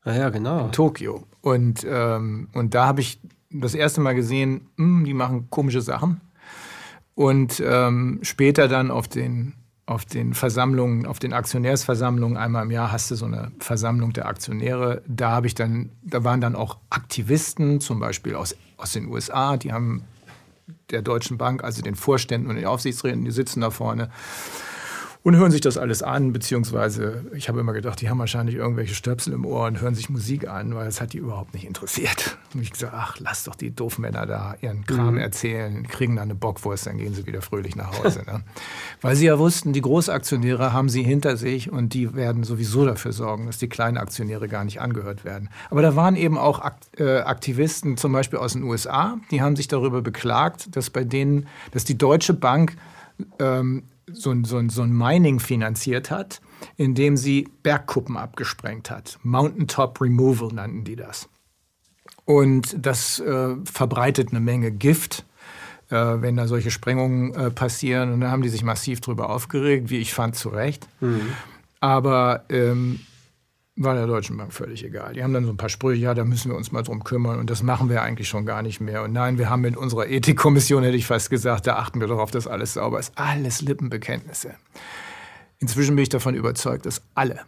Ah 0.04 0.14
ja, 0.14 0.30
genau. 0.30 0.66
In 0.66 0.72
Tokio. 0.72 1.24
Und, 1.42 1.86
ähm, 1.90 2.48
und 2.54 2.74
da 2.74 2.86
habe 2.86 3.02
ich 3.02 3.20
das 3.52 3.74
erste 3.76 4.02
Mal 4.02 4.16
gesehen, 4.16 4.68
mh, 4.78 4.86
hm, 4.86 5.06
die 5.06 5.14
machen 5.14 5.50
komische 5.50 5.82
Sachen. 5.82 6.22
Und 7.16 7.62
ähm, 7.66 8.20
später 8.22 8.68
dann 8.68 8.92
auf 8.92 9.08
den, 9.08 9.54
auf 9.86 10.06
den 10.06 10.34
Versammlungen, 10.34 11.06
auf 11.06 11.20
den 11.20 11.34
Aktionärsversammlungen, 11.34 12.38
einmal 12.38 12.64
im 12.64 12.72
Jahr 12.72 12.92
hast 12.92 13.12
du 13.12 13.16
so 13.16 13.26
eine 13.26 13.52
Versammlung 13.60 14.14
der 14.14 14.28
Aktionäre. 14.28 15.02
Da 15.08 15.32
habe 15.32 15.48
ich 15.48 15.56
dann, 15.56 15.90
da 16.02 16.24
waren 16.24 16.40
dann 16.40 16.56
auch 16.56 16.78
Aktivisten, 16.90 17.82
zum 17.82 18.00
Beispiel 18.00 18.36
aus, 18.36 18.56
aus 18.78 18.94
den 18.94 19.08
USA, 19.08 19.58
die 19.58 19.74
haben 19.74 20.04
der 20.92 21.02
Deutschen 21.02 21.38
Bank, 21.38 21.64
also 21.64 21.82
den 21.82 21.96
Vorständen 21.96 22.50
und 22.50 22.56
den 22.56 22.66
Aufsichtsräten, 22.66 23.26
die 23.26 23.32
sitzen 23.32 23.62
da 23.62 23.70
vorne 23.70 24.10
und 25.22 25.36
hören 25.36 25.52
sich 25.52 25.60
das 25.60 25.78
alles 25.78 26.02
an, 26.02 26.32
beziehungsweise 26.32 27.26
ich 27.34 27.50
habe 27.50 27.60
immer 27.60 27.74
gedacht, 27.74 28.00
die 28.00 28.10
haben 28.10 28.20
wahrscheinlich 28.20 28.56
irgendwelche 28.56 28.96
Stöpsel 28.96 29.34
im 29.34 29.46
Ohr 29.46 29.68
und 29.68 29.82
hören 29.82 29.94
sich 29.94 30.10
Musik 30.10 30.48
an, 30.48 30.74
weil 30.76 30.88
es 30.88 31.02
hat 31.02 31.12
die 31.12 31.18
überhaupt 31.18 31.54
nicht 31.54 31.66
interessiert. 31.66 32.38
Und 32.54 32.62
ich 32.62 32.72
gesagt, 32.72 32.94
ach, 32.96 33.18
lass 33.20 33.44
doch 33.44 33.54
die 33.54 33.70
Doofmänner 33.70 34.26
da 34.26 34.56
ihren 34.62 34.86
Kram 34.86 35.16
mhm. 35.16 35.20
erzählen, 35.20 35.86
kriegen 35.88 36.16
dann 36.16 36.24
eine 36.24 36.36
Bockwurst, 36.36 36.88
dann 36.88 36.98
gehen 36.98 37.14
sie 37.14 37.28
wieder 37.28 37.44
fröhlich 37.44 37.76
nach 37.76 38.00
Hause. 38.00 38.24
Ne? 38.26 38.42
weil 39.02 39.16
sie 39.16 39.28
ja 39.28 39.38
wussten, 39.38 39.72
die 39.72 39.82
Großaktionäre 39.82 40.74
haben 40.74 40.90
sie 40.90 41.04
hinter 41.04 41.38
sich 41.38 41.70
und 41.70 41.94
die 41.94 42.16
werden 42.16 42.44
sowieso 42.44 42.86
dafür 42.86 43.12
sorgen, 43.12 43.46
dass 43.46 43.60
die 43.60 43.70
kleinen 43.70 43.98
Aktionäre 43.98 44.48
gar 44.48 44.64
nicht 44.64 44.82
angehört 44.82 45.26
werden. 45.26 45.50
Aber 45.70 45.82
da 45.84 45.96
waren 45.96 46.16
eben 46.16 46.38
auch 46.40 46.60
äh, 46.98 47.20
Aktivisten, 47.20 47.98
zum 47.98 48.14
Beispiel 48.14 48.40
aus 48.40 48.54
den 48.54 48.64
USA, 48.64 49.18
die 49.30 49.42
haben 49.42 49.56
sich 49.56 49.68
darüber 49.68 50.02
beklagt, 50.02 50.76
dass 50.76 50.90
bei 50.90 51.04
denen, 51.04 51.48
dass 51.72 51.84
die 51.84 51.98
Deutsche 51.98 52.34
Bank 52.34 52.76
ähm, 53.38 53.84
so, 54.14 54.36
so, 54.44 54.62
so 54.70 54.82
ein 54.82 54.92
Mining 54.92 55.40
finanziert 55.40 56.12
hat, 56.12 56.42
indem 56.78 57.18
sie 57.18 57.48
Bergkuppen 57.64 58.18
abgesprengt 58.18 58.90
hat. 58.90 59.20
Mountaintop 59.24 60.02
Removal 60.02 60.50
nannten 60.54 60.84
die 60.84 60.96
das. 60.96 61.30
Und 62.26 62.76
das 62.80 63.20
äh, 63.20 63.56
verbreitet 63.66 64.30
eine 64.30 64.40
Menge 64.40 64.72
Gift, 64.72 65.26
äh, 65.90 65.96
wenn 65.96 66.36
da 66.36 66.48
solche 66.48 66.72
Sprengungen 66.72 67.34
äh, 67.34 67.50
passieren. 67.50 68.14
Und 68.14 68.22
da 68.22 68.32
haben 68.32 68.44
die 68.44 68.50
sich 68.50 68.64
massiv 68.64 69.02
drüber 69.02 69.30
aufgeregt, 69.30 69.90
wie 69.90 69.98
ich 69.98 70.14
fand, 70.14 70.36
zu 70.36 70.50
Recht. 70.50 70.88
Mhm. 71.02 71.34
Aber 71.80 72.46
ähm, 72.50 73.00
war 73.84 73.96
der 73.96 74.08
Deutschen 74.08 74.36
Bank 74.36 74.54
völlig 74.54 74.84
egal. 74.84 75.14
Die 75.14 75.24
haben 75.24 75.34
dann 75.34 75.46
so 75.46 75.52
ein 75.52 75.58
paar 75.58 75.70
Sprüche, 75.70 76.02
ja, 76.02 76.14
da 76.14 76.26
müssen 76.26 76.52
wir 76.52 76.58
uns 76.58 76.72
mal 76.72 76.84
drum 76.84 77.04
kümmern 77.04 77.40
und 77.40 77.50
das 77.50 77.64
machen 77.64 77.90
wir 77.90 78.02
eigentlich 78.02 78.28
schon 78.28 78.46
gar 78.46 78.62
nicht 78.62 78.82
mehr. 78.82 79.04
Und 79.04 79.14
nein, 79.14 79.38
wir 79.38 79.50
haben 79.50 79.62
mit 79.62 79.78
unserer 79.78 80.08
Ethikkommission, 80.08 80.84
hätte 80.84 80.98
ich 80.98 81.08
fast 81.08 81.30
gesagt, 81.30 81.66
da 81.66 81.78
achten 81.78 82.02
wir 82.02 82.08
darauf, 82.08 82.30
dass 82.30 82.46
alles 82.46 82.74
sauber 82.74 83.00
ist. 83.00 83.14
Alles 83.16 83.62
Lippenbekenntnisse. 83.62 84.56
Inzwischen 85.60 85.96
bin 85.96 86.04
ich 86.04 86.10
davon 86.10 86.36
überzeugt, 86.36 86.86
dass 86.86 87.02
alle, 87.16 87.42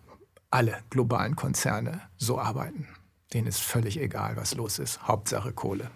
alle 0.50 0.78
globalen 0.90 1.36
Konzerne 1.36 2.02
so 2.18 2.40
arbeiten. 2.40 2.88
Denen 3.34 3.48
ist 3.48 3.62
völlig 3.62 4.00
egal, 4.00 4.38
was 4.38 4.56
los 4.56 4.80
ist. 4.80 5.08
Hauptsache 5.08 5.52
Kohle. 5.52 5.92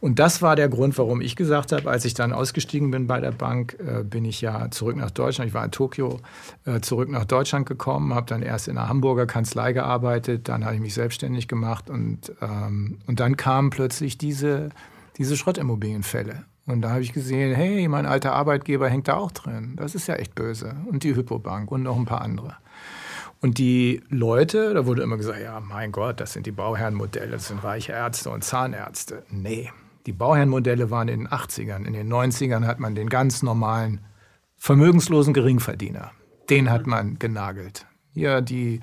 Und 0.00 0.18
das 0.18 0.42
war 0.42 0.56
der 0.56 0.68
Grund, 0.68 0.96
warum 0.98 1.20
ich 1.20 1.36
gesagt 1.36 1.72
habe, 1.72 1.90
als 1.90 2.04
ich 2.04 2.14
dann 2.14 2.32
ausgestiegen 2.32 2.90
bin 2.90 3.06
bei 3.06 3.20
der 3.20 3.32
Bank, 3.32 3.76
äh, 3.78 4.02
bin 4.04 4.24
ich 4.24 4.40
ja 4.40 4.70
zurück 4.70 4.96
nach 4.96 5.10
Deutschland. 5.10 5.48
Ich 5.48 5.54
war 5.54 5.64
in 5.64 5.70
Tokio, 5.70 6.20
äh, 6.64 6.80
zurück 6.80 7.08
nach 7.08 7.24
Deutschland 7.24 7.66
gekommen, 7.66 8.14
habe 8.14 8.26
dann 8.26 8.42
erst 8.42 8.68
in 8.68 8.78
einer 8.78 8.88
Hamburger 8.88 9.26
Kanzlei 9.26 9.72
gearbeitet, 9.72 10.48
dann 10.48 10.64
habe 10.64 10.74
ich 10.74 10.80
mich 10.80 10.94
selbstständig 10.94 11.48
gemacht 11.48 11.90
und, 11.90 12.32
ähm, 12.40 12.98
und 13.06 13.20
dann 13.20 13.36
kamen 13.36 13.70
plötzlich 13.70 14.18
diese, 14.18 14.70
diese 15.18 15.36
Schrottimmobilienfälle. 15.36 16.44
Und 16.66 16.82
da 16.82 16.90
habe 16.90 17.02
ich 17.02 17.12
gesehen, 17.12 17.54
hey, 17.54 17.88
mein 17.88 18.06
alter 18.06 18.32
Arbeitgeber 18.32 18.88
hängt 18.88 19.08
da 19.08 19.16
auch 19.16 19.32
drin. 19.32 19.74
Das 19.76 19.94
ist 19.94 20.06
ja 20.06 20.14
echt 20.14 20.34
böse. 20.34 20.76
Und 20.86 21.02
die 21.02 21.16
Hypobank 21.16 21.70
und 21.70 21.82
noch 21.82 21.96
ein 21.96 22.04
paar 22.04 22.20
andere. 22.20 22.56
Und 23.40 23.58
die 23.58 24.02
Leute, 24.08 24.74
da 24.74 24.84
wurde 24.84 25.02
immer 25.02 25.16
gesagt, 25.16 25.40
ja, 25.40 25.60
mein 25.60 25.92
Gott, 25.92 26.20
das 26.20 26.34
sind 26.34 26.46
die 26.46 26.52
Bauherrenmodelle, 26.52 27.32
das 27.32 27.48
sind 27.48 27.64
reiche 27.64 27.92
Ärzte 27.92 28.30
und 28.30 28.44
Zahnärzte. 28.44 29.24
Nee, 29.30 29.70
die 30.06 30.12
Bauherrenmodelle 30.12 30.90
waren 30.90 31.08
in 31.08 31.20
den 31.20 31.28
80ern. 31.28 31.86
In 31.86 31.94
den 31.94 32.12
90ern 32.12 32.66
hat 32.66 32.80
man 32.80 32.94
den 32.94 33.08
ganz 33.08 33.42
normalen, 33.42 34.00
vermögenslosen 34.56 35.32
Geringverdiener, 35.32 36.12
den 36.50 36.70
hat 36.70 36.86
man 36.86 37.18
genagelt. 37.18 37.86
Ja, 38.12 38.42
die, 38.42 38.80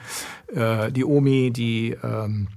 äh, 0.48 0.92
die 0.92 1.06
Omi, 1.06 1.52
die, 1.52 1.96
ähm, 2.02 2.48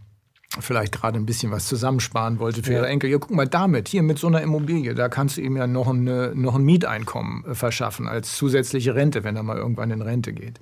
vielleicht 0.58 0.92
gerade 0.92 1.18
ein 1.18 1.26
bisschen 1.26 1.52
was 1.52 1.66
zusammensparen 1.66 2.40
wollte 2.40 2.62
für 2.62 2.72
ja. 2.72 2.78
ihre 2.78 2.88
Enkel. 2.88 3.08
Ja, 3.08 3.18
guck 3.18 3.30
mal, 3.30 3.46
damit, 3.46 3.88
hier 3.88 4.02
mit 4.02 4.18
so 4.18 4.26
einer 4.26 4.42
Immobilie, 4.42 4.94
da 4.94 5.08
kannst 5.08 5.36
du 5.36 5.42
ihm 5.42 5.56
ja 5.56 5.66
noch, 5.66 5.88
eine, 5.88 6.32
noch 6.34 6.56
ein 6.56 6.64
Mieteinkommen 6.64 7.44
äh, 7.44 7.54
verschaffen 7.54 8.08
als 8.08 8.36
zusätzliche 8.36 8.94
Rente, 8.94 9.22
wenn 9.22 9.36
er 9.36 9.44
mal 9.44 9.56
irgendwann 9.56 9.90
in 9.92 10.02
Rente 10.02 10.32
geht. 10.32 10.60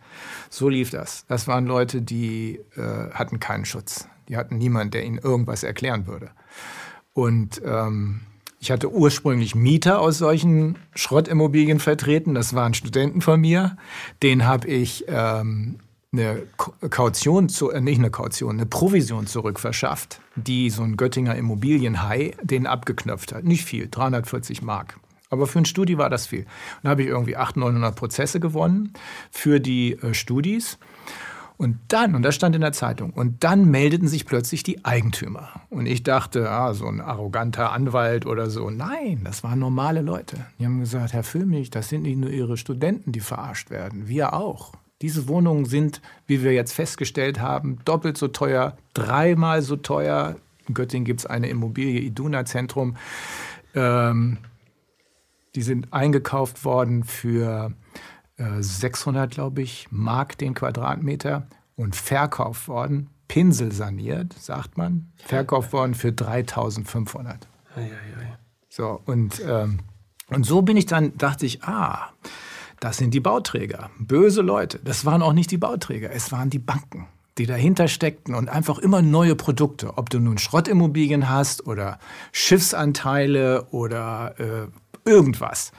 So 0.50 0.68
lief 0.68 0.90
das. 0.90 1.24
Das 1.28 1.48
waren 1.48 1.66
Leute, 1.66 2.02
die 2.02 2.60
äh, 2.76 3.10
hatten 3.12 3.40
keinen 3.40 3.64
Schutz. 3.64 4.06
Die 4.28 4.36
hatten 4.36 4.58
niemanden, 4.58 4.90
der 4.90 5.04
ihnen 5.04 5.18
irgendwas 5.18 5.62
erklären 5.62 6.06
würde. 6.06 6.30
Und 7.14 7.62
ähm, 7.64 8.20
ich 8.60 8.70
hatte 8.70 8.92
ursprünglich 8.92 9.54
Mieter 9.54 10.00
aus 10.00 10.18
solchen 10.18 10.76
Schrottimmobilien 10.94 11.80
vertreten. 11.80 12.34
Das 12.34 12.54
waren 12.54 12.74
Studenten 12.74 13.22
von 13.22 13.40
mir. 13.40 13.76
Den 14.22 14.44
habe 14.44 14.68
ich 14.68 15.06
ähm, 15.08 15.78
eine 16.12 16.42
Kaution, 16.56 17.48
zu, 17.48 17.70
äh, 17.70 17.80
nicht 17.80 17.98
eine 17.98 18.10
Kaution, 18.10 18.56
eine 18.56 18.66
Provision 18.66 19.26
zurückverschafft, 19.26 20.20
die 20.36 20.70
so 20.70 20.82
ein 20.82 20.96
Göttinger 20.96 21.36
Immobilienhai 21.36 22.34
den 22.42 22.66
abgeknöpft 22.66 23.34
hat. 23.34 23.44
Nicht 23.44 23.64
viel, 23.64 23.88
340 23.90 24.62
Mark. 24.62 24.98
Aber 25.30 25.46
für 25.46 25.58
ein 25.58 25.66
Studi 25.66 25.98
war 25.98 26.08
das 26.08 26.26
viel. 26.26 26.40
Und 26.40 26.84
da 26.84 26.90
habe 26.90 27.02
ich 27.02 27.08
irgendwie 27.08 27.36
800, 27.36 27.72
900 27.74 27.96
Prozesse 27.96 28.40
gewonnen 28.40 28.94
für 29.30 29.60
die 29.60 29.92
äh, 29.92 30.14
Studis. 30.14 30.78
Und 31.58 31.76
dann, 31.88 32.14
und 32.14 32.22
das 32.22 32.36
stand 32.36 32.54
in 32.54 32.60
der 32.60 32.72
Zeitung, 32.72 33.10
und 33.10 33.42
dann 33.42 33.68
meldeten 33.68 34.06
sich 34.06 34.26
plötzlich 34.26 34.62
die 34.62 34.84
Eigentümer. 34.84 35.48
Und 35.70 35.86
ich 35.86 36.04
dachte, 36.04 36.48
ah, 36.48 36.72
so 36.72 36.86
ein 36.86 37.00
arroganter 37.00 37.72
Anwalt 37.72 38.26
oder 38.26 38.48
so. 38.48 38.70
Nein, 38.70 39.22
das 39.24 39.42
waren 39.42 39.58
normale 39.58 40.00
Leute. 40.00 40.46
Die 40.60 40.64
haben 40.64 40.78
gesagt, 40.78 41.12
Herr 41.12 41.24
Füllmich, 41.24 41.68
das 41.70 41.88
sind 41.88 42.02
nicht 42.02 42.16
nur 42.16 42.30
Ihre 42.30 42.56
Studenten, 42.56 43.10
die 43.10 43.20
verarscht 43.20 43.70
werden, 43.70 44.06
wir 44.06 44.34
auch. 44.34 44.72
Diese 45.00 45.28
Wohnungen 45.28 45.64
sind, 45.64 46.00
wie 46.26 46.42
wir 46.42 46.52
jetzt 46.52 46.72
festgestellt 46.72 47.40
haben, 47.40 47.78
doppelt 47.84 48.18
so 48.18 48.28
teuer, 48.28 48.76
dreimal 48.94 49.62
so 49.62 49.76
teuer. 49.76 50.36
In 50.66 50.74
Göttingen 50.74 51.04
gibt 51.04 51.20
es 51.20 51.26
eine 51.26 51.48
Immobilie, 51.48 52.00
Iduna 52.00 52.44
Zentrum. 52.44 52.96
Ähm, 53.74 54.38
die 55.54 55.62
sind 55.62 55.92
eingekauft 55.92 56.64
worden 56.64 57.04
für 57.04 57.72
600, 58.38 59.30
glaube 59.32 59.62
ich, 59.62 59.88
Mark 59.90 60.38
den 60.38 60.54
Quadratmeter 60.54 61.48
und 61.76 61.96
verkauft 61.96 62.68
worden, 62.68 63.10
pinselsaniert, 63.26 64.32
sagt 64.34 64.78
man, 64.78 65.12
verkauft 65.16 65.72
worden 65.72 65.94
für 65.94 66.12
3500. 66.12 67.48
So, 68.68 69.00
und, 69.06 69.42
ähm, 69.44 69.80
und 70.28 70.44
so 70.44 70.62
bin 70.62 70.76
ich 70.76 70.86
dann, 70.86 71.16
dachte 71.18 71.46
ich, 71.46 71.64
ah, 71.64 72.12
das 72.80 72.96
sind 72.96 73.12
die 73.14 73.20
Bauträger, 73.20 73.90
böse 73.98 74.42
Leute. 74.42 74.80
Das 74.84 75.04
waren 75.04 75.22
auch 75.22 75.32
nicht 75.32 75.50
die 75.50 75.58
Bauträger, 75.58 76.10
es 76.10 76.32
waren 76.32 76.50
die 76.50 76.58
Banken 76.58 77.06
die 77.38 77.46
dahinter 77.46 77.86
steckten 77.86 78.34
und 78.34 78.48
einfach 78.48 78.78
immer 78.78 79.00
neue 79.00 79.36
Produkte, 79.36 79.96
ob 79.96 80.10
du 80.10 80.18
nun 80.18 80.38
Schrottimmobilien 80.38 81.28
hast 81.28 81.68
oder 81.68 82.00
Schiffsanteile 82.32 83.68
oder 83.70 84.34
äh, 84.38 85.08
irgendwas 85.08 85.70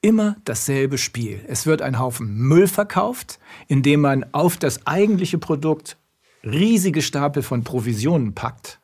immer 0.00 0.36
dasselbe 0.44 0.98
Spiel. 0.98 1.40
Es 1.48 1.64
wird 1.64 1.80
ein 1.80 1.98
Haufen 1.98 2.36
Müll 2.36 2.68
verkauft, 2.68 3.38
indem 3.68 4.02
man 4.02 4.26
auf 4.32 4.58
das 4.58 4.86
eigentliche 4.86 5.38
Produkt 5.38 5.96
riesige 6.42 7.00
Stapel 7.00 7.42
von 7.42 7.64
Provisionen 7.64 8.34
packt. 8.34 8.80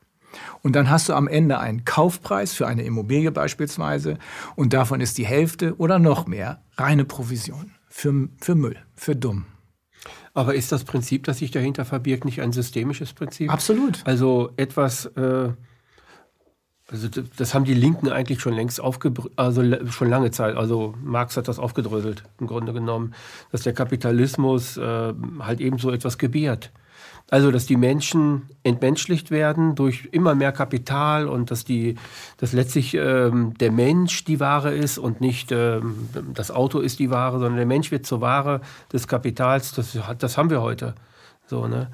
Und 0.62 0.76
dann 0.76 0.90
hast 0.90 1.08
du 1.08 1.14
am 1.14 1.28
Ende 1.28 1.58
einen 1.58 1.84
Kaufpreis 1.84 2.52
für 2.52 2.66
eine 2.66 2.82
Immobilie 2.82 3.32
beispielsweise 3.32 4.18
und 4.56 4.72
davon 4.72 5.00
ist 5.00 5.18
die 5.18 5.26
Hälfte 5.26 5.76
oder 5.76 5.98
noch 5.98 6.26
mehr 6.26 6.62
reine 6.76 7.04
Provision 7.04 7.72
für, 7.88 8.28
für 8.40 8.54
Müll, 8.54 8.76
für 8.94 9.16
dumm. 9.16 9.46
Aber 10.32 10.54
ist 10.54 10.70
das 10.70 10.84
Prinzip, 10.84 11.24
das 11.24 11.38
sich 11.38 11.50
dahinter 11.50 11.84
verbirgt, 11.84 12.24
nicht 12.24 12.40
ein 12.40 12.52
systemisches 12.52 13.12
Prinzip? 13.12 13.52
Absolut. 13.52 14.00
Also 14.04 14.52
etwas, 14.56 15.06
äh, 15.06 15.50
also 16.88 17.08
das 17.36 17.54
haben 17.54 17.64
die 17.64 17.74
Linken 17.74 18.08
eigentlich 18.08 18.40
schon 18.40 18.54
längst 18.54 18.80
aufgebrüht, 18.80 19.32
also 19.36 19.62
schon 19.90 20.08
lange 20.08 20.30
Zeit. 20.30 20.56
Also 20.56 20.94
Marx 21.02 21.36
hat 21.36 21.48
das 21.48 21.58
aufgedröselt 21.58 22.22
im 22.38 22.46
Grunde 22.46 22.72
genommen, 22.72 23.14
dass 23.50 23.62
der 23.62 23.72
Kapitalismus 23.72 24.76
äh, 24.76 25.12
halt 25.40 25.60
eben 25.60 25.78
so 25.78 25.90
etwas 25.90 26.18
gebiert. 26.18 26.72
Also 27.30 27.50
dass 27.50 27.64
die 27.66 27.76
Menschen 27.76 28.50
entmenschlicht 28.64 29.30
werden 29.30 29.76
durch 29.76 30.08
immer 30.10 30.34
mehr 30.34 30.50
Kapital 30.50 31.28
und 31.28 31.50
dass 31.50 31.64
die, 31.64 31.94
dass 32.38 32.52
letztlich 32.52 32.94
ähm, 32.94 33.54
der 33.58 33.70
Mensch 33.70 34.24
die 34.24 34.40
Ware 34.40 34.74
ist 34.74 34.98
und 34.98 35.20
nicht 35.20 35.52
ähm, 35.52 36.08
das 36.34 36.50
Auto 36.50 36.80
ist 36.80 36.98
die 36.98 37.10
Ware, 37.10 37.38
sondern 37.38 37.56
der 37.56 37.66
Mensch 37.66 37.90
wird 37.92 38.04
zur 38.04 38.20
Ware 38.20 38.60
des 38.92 39.06
Kapitals. 39.06 39.72
Das, 39.72 39.96
das 40.18 40.36
haben 40.36 40.50
wir 40.50 40.60
heute. 40.60 40.94
So 41.46 41.68
ne. 41.68 41.90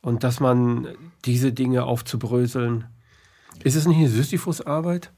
Und 0.00 0.22
dass 0.22 0.38
man 0.38 0.86
diese 1.24 1.52
Dinge 1.52 1.84
aufzubröseln 1.84 2.84
ist 3.64 3.74
es 3.74 3.86
nicht 3.86 3.98
eine 3.98 4.08
Sisyphus-Arbeit? 4.08 5.10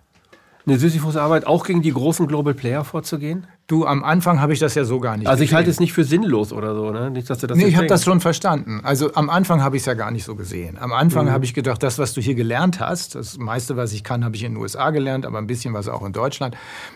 Eine 0.69 0.79
Sisyphus-Arbeit 0.79 1.47
auch 1.47 1.65
gegen 1.65 1.81
die 1.81 1.93
großen 1.93 2.27
Global 2.27 2.53
Player 2.53 2.85
vorzugehen? 2.85 3.47
Du, 3.69 3.87
am 3.87 4.05
Anfang 4.05 4.39
habe 4.39 4.53
ich 4.53 4.59
das 4.59 4.75
ja 4.75 4.85
so 4.85 5.01
gar 5.01 5.17
nicht. 5.17 5.27
Also 5.27 5.43
ich 5.43 5.55
halte 5.55 5.71
es 5.71 5.81
nicht 5.81 5.95
für 5.95 6.05
sinnlos 6.05 6.53
oder 6.53 6.75
so, 6.75 6.91
ne? 6.91 7.11
Nicht, 7.11 7.31
dass 7.31 7.39
du 7.39 7.47
das 7.47 7.57
nee, 7.57 7.65
ich 7.65 7.77
habe 7.77 7.87
das 7.87 8.05
schon 8.05 8.21
verstanden. 8.21 8.83
Also 8.83 9.15
am 9.15 9.31
Anfang 9.31 9.63
habe 9.63 9.77
ich 9.77 9.83
es 9.83 9.87
ja 9.87 9.95
gar 9.95 10.11
nicht 10.11 10.25
so 10.25 10.35
gesehen. 10.35 10.77
Am 10.79 10.93
Anfang 10.93 11.25
mhm. 11.25 11.31
habe 11.31 11.47
ich 11.47 11.55
gedacht, 11.55 11.83
das, 11.83 11.99
was 11.99 12.13
du 12.13 12.21
hier 12.21 12.35
gelernt 12.35 12.81
hast, 12.81 13.15
das 13.15 13.39
meiste, 13.39 13.79
was 13.79 13.95
ich 13.95 14.05
kann, 14.05 14.27
habe 14.27 14.37
ich 14.37 14.45
in 14.45 14.53
den 14.53 14.61
USA 14.61 14.91
gelernt, 14.91 15.25
aber 15.25 15.39
ein 15.39 15.47
bisschen 15.47 15.73
was 15.73 15.89
auch 15.89 16.05
in 16.05 16.13
Deutschland, 16.13 16.55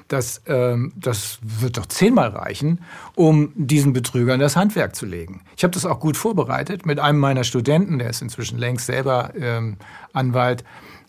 das, 0.09 0.43
ähm, 0.47 0.93
das 0.95 1.39
wird 1.43 1.79
doch 1.79 1.87
zehnmal 1.87 2.29
reichen, 2.29 2.83
um 3.15 3.53
diesen 3.55 3.95
Betrügern 3.95 4.39
das 4.39 4.55
Handwerk 4.55 4.95
zu 4.95 5.07
legen. 5.07 5.41
Ich 5.57 5.65
habe 5.65 5.73
das 5.73 5.87
auch 5.87 5.99
gut 5.99 6.19
vorbereitet 6.19 6.85
mit 6.85 7.01
einem 7.01 7.21
meiner 7.21 7.45
Studenten, 7.45 7.99
der 7.99 8.11
ist 8.11 8.21
inzwischen 8.21 8.59
längst 8.59 8.85
selber 8.85 9.31
ähm, 9.35 9.79
Anwalt 10.13 10.63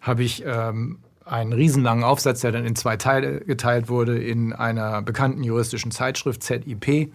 habe 0.03 0.21
ich 0.21 0.43
ähm, 0.45 0.97
einen 1.25 1.53
riesenlangen 1.53 2.03
Aufsatz, 2.03 2.41
der 2.41 2.51
dann 2.51 2.65
in 2.65 2.75
zwei 2.75 2.97
Teile 2.97 3.39
geteilt 3.41 3.89
wurde, 3.89 4.17
in 4.17 4.53
einer 4.53 5.01
bekannten 5.01 5.43
juristischen 5.43 5.91
Zeitschrift 5.91 6.43
ZIP 6.43 7.11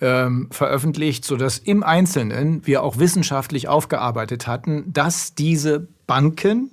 ähm, 0.00 0.48
veröffentlicht, 0.50 1.24
sodass 1.24 1.58
im 1.58 1.82
Einzelnen 1.82 2.66
wir 2.66 2.82
auch 2.82 2.98
wissenschaftlich 2.98 3.68
aufgearbeitet 3.68 4.46
hatten, 4.46 4.92
dass 4.92 5.34
diese 5.34 5.88
Banken 6.06 6.70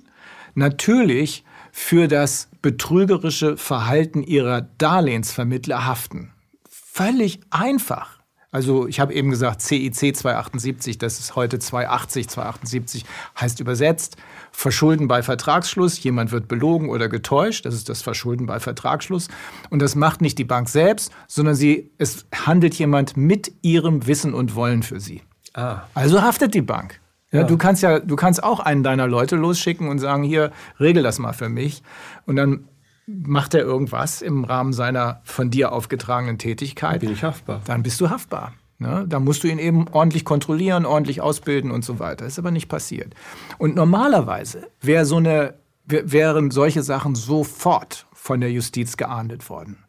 natürlich 0.54 1.44
für 1.72 2.08
das 2.08 2.48
betrügerische 2.62 3.56
Verhalten 3.56 4.22
ihrer 4.22 4.62
Darlehensvermittler 4.62 5.86
haften. 5.86 6.32
Völlig 6.68 7.40
einfach. 7.50 8.16
Also 8.50 8.86
ich 8.86 9.00
habe 9.00 9.12
eben 9.12 9.28
gesagt, 9.28 9.60
CIC 9.60 10.16
278, 10.16 10.96
das 10.96 11.20
ist 11.20 11.36
heute 11.36 11.58
280, 11.58 12.28
278, 12.28 13.04
heißt 13.38 13.60
übersetzt 13.60 14.16
Verschulden 14.58 15.06
bei 15.06 15.22
Vertragsschluss. 15.22 16.02
Jemand 16.02 16.32
wird 16.32 16.48
belogen 16.48 16.88
oder 16.88 17.10
getäuscht, 17.10 17.66
das 17.66 17.74
ist 17.74 17.90
das 17.90 18.00
Verschulden 18.00 18.46
bei 18.46 18.58
Vertragsschluss. 18.58 19.28
Und 19.68 19.82
das 19.82 19.94
macht 19.96 20.22
nicht 20.22 20.38
die 20.38 20.44
Bank 20.44 20.70
selbst, 20.70 21.12
sondern 21.28 21.54
sie, 21.54 21.90
es 21.98 22.24
handelt 22.34 22.74
jemand 22.74 23.18
mit 23.18 23.52
ihrem 23.60 24.06
Wissen 24.06 24.32
und 24.32 24.54
Wollen 24.54 24.82
für 24.82 24.98
sie. 24.98 25.20
Ah. 25.52 25.82
Also 25.92 26.22
haftet 26.22 26.54
die 26.54 26.62
Bank. 26.62 27.00
Ja, 27.32 27.40
ja. 27.40 27.46
Du 27.46 27.58
kannst 27.58 27.82
ja, 27.82 28.00
du 28.00 28.16
kannst 28.16 28.42
auch 28.42 28.60
einen 28.60 28.82
deiner 28.82 29.06
Leute 29.06 29.36
losschicken 29.36 29.88
und 29.88 29.98
sagen, 29.98 30.22
hier, 30.22 30.52
regel 30.80 31.02
das 31.02 31.18
mal 31.18 31.34
für 31.34 31.50
mich. 31.50 31.82
Und 32.24 32.36
dann 32.36 32.64
macht 33.06 33.52
er 33.52 33.60
irgendwas 33.60 34.22
im 34.22 34.44
Rahmen 34.44 34.72
seiner 34.72 35.20
von 35.24 35.50
dir 35.50 35.70
aufgetragenen 35.72 36.38
Tätigkeit, 36.38 36.94
dann 36.94 37.00
bin 37.00 37.12
ich 37.12 37.24
haftbar. 37.24 37.60
Dann 37.66 37.82
bist 37.82 38.00
du 38.00 38.08
haftbar. 38.08 38.54
Ne? 38.78 39.06
Da 39.08 39.20
musst 39.20 39.42
du 39.42 39.48
ihn 39.48 39.58
eben 39.58 39.88
ordentlich 39.88 40.24
kontrollieren, 40.24 40.84
ordentlich 40.84 41.20
ausbilden 41.20 41.70
und 41.70 41.84
so 41.84 41.98
weiter. 41.98 42.26
Ist 42.26 42.38
aber 42.38 42.50
nicht 42.50 42.68
passiert. 42.68 43.14
Und 43.58 43.74
normalerweise 43.74 44.68
wär 44.80 45.06
so 45.06 45.16
eine, 45.16 45.54
wären 45.84 46.50
solche 46.50 46.82
Sachen 46.82 47.14
sofort 47.14 48.06
von 48.12 48.40
der 48.40 48.52
Justiz 48.52 48.96
geahndet 48.96 49.48
worden. 49.48 49.84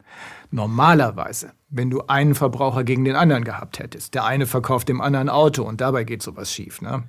Normalerweise, 0.50 1.52
wenn 1.68 1.90
du 1.90 2.02
einen 2.06 2.34
Verbraucher 2.34 2.82
gegen 2.82 3.04
den 3.04 3.16
anderen 3.16 3.44
gehabt 3.44 3.78
hättest, 3.78 4.14
der 4.14 4.24
eine 4.24 4.46
verkauft 4.46 4.88
dem 4.88 5.02
anderen 5.02 5.28
Auto 5.28 5.62
und 5.62 5.80
dabei 5.82 6.04
geht 6.04 6.22
sowas 6.22 6.52
schief. 6.52 6.80
Ne? 6.80 7.04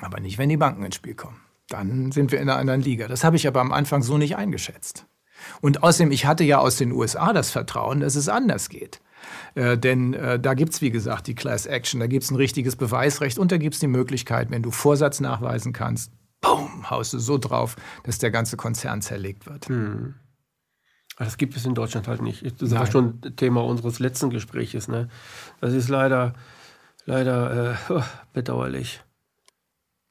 Aber 0.00 0.20
nicht, 0.20 0.36
wenn 0.36 0.50
die 0.50 0.58
Banken 0.58 0.84
ins 0.84 0.96
Spiel 0.96 1.14
kommen. 1.14 1.40
Dann 1.70 2.12
sind 2.12 2.32
wir 2.32 2.40
in 2.40 2.48
einer 2.48 2.58
anderen 2.58 2.82
Liga. 2.82 3.08
Das 3.08 3.24
habe 3.24 3.36
ich 3.36 3.46
aber 3.46 3.60
am 3.60 3.72
Anfang 3.72 4.02
so 4.02 4.18
nicht 4.18 4.36
eingeschätzt. 4.36 5.06
Und 5.60 5.82
außerdem, 5.82 6.12
ich 6.12 6.26
hatte 6.26 6.44
ja 6.44 6.58
aus 6.58 6.76
den 6.76 6.92
USA 6.92 7.32
das 7.32 7.50
Vertrauen, 7.50 8.00
dass 8.00 8.16
es 8.16 8.28
anders 8.28 8.68
geht. 8.68 9.00
Äh, 9.54 9.78
denn 9.78 10.14
äh, 10.14 10.38
da 10.38 10.54
gibt 10.54 10.72
es, 10.72 10.82
wie 10.82 10.90
gesagt, 10.90 11.26
die 11.26 11.34
Class 11.34 11.66
Action, 11.66 12.00
da 12.00 12.06
gibt 12.06 12.24
es 12.24 12.30
ein 12.30 12.36
richtiges 12.36 12.76
Beweisrecht 12.76 13.38
und 13.38 13.52
da 13.52 13.56
gibt 13.56 13.74
es 13.74 13.80
die 13.80 13.86
Möglichkeit, 13.86 14.50
wenn 14.50 14.62
du 14.62 14.70
Vorsatz 14.70 15.20
nachweisen 15.20 15.72
kannst, 15.72 16.12
boom, 16.40 16.90
haust 16.90 17.12
du 17.12 17.18
so 17.18 17.38
drauf, 17.38 17.76
dass 18.04 18.18
der 18.18 18.30
ganze 18.30 18.56
Konzern 18.56 19.02
zerlegt 19.02 19.46
wird. 19.46 19.68
Hm. 19.68 20.14
Das 21.18 21.36
gibt 21.36 21.56
es 21.56 21.66
in 21.66 21.74
Deutschland 21.74 22.06
halt 22.06 22.22
nicht. 22.22 22.44
Das 22.62 22.70
Nein. 22.70 22.78
war 22.78 22.86
schon 22.86 23.20
Thema 23.36 23.64
unseres 23.64 23.98
letzten 23.98 24.30
Gespräches. 24.30 24.86
Ne? 24.86 25.08
Das 25.60 25.72
ist 25.72 25.88
leider, 25.88 26.34
leider 27.06 27.72
äh, 27.72 28.02
bedauerlich. 28.32 29.02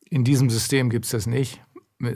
In 0.10 0.24
diesem 0.24 0.50
System 0.50 0.90
gibt 0.90 1.06
es 1.06 1.12
das 1.12 1.28
nicht. 1.28 1.62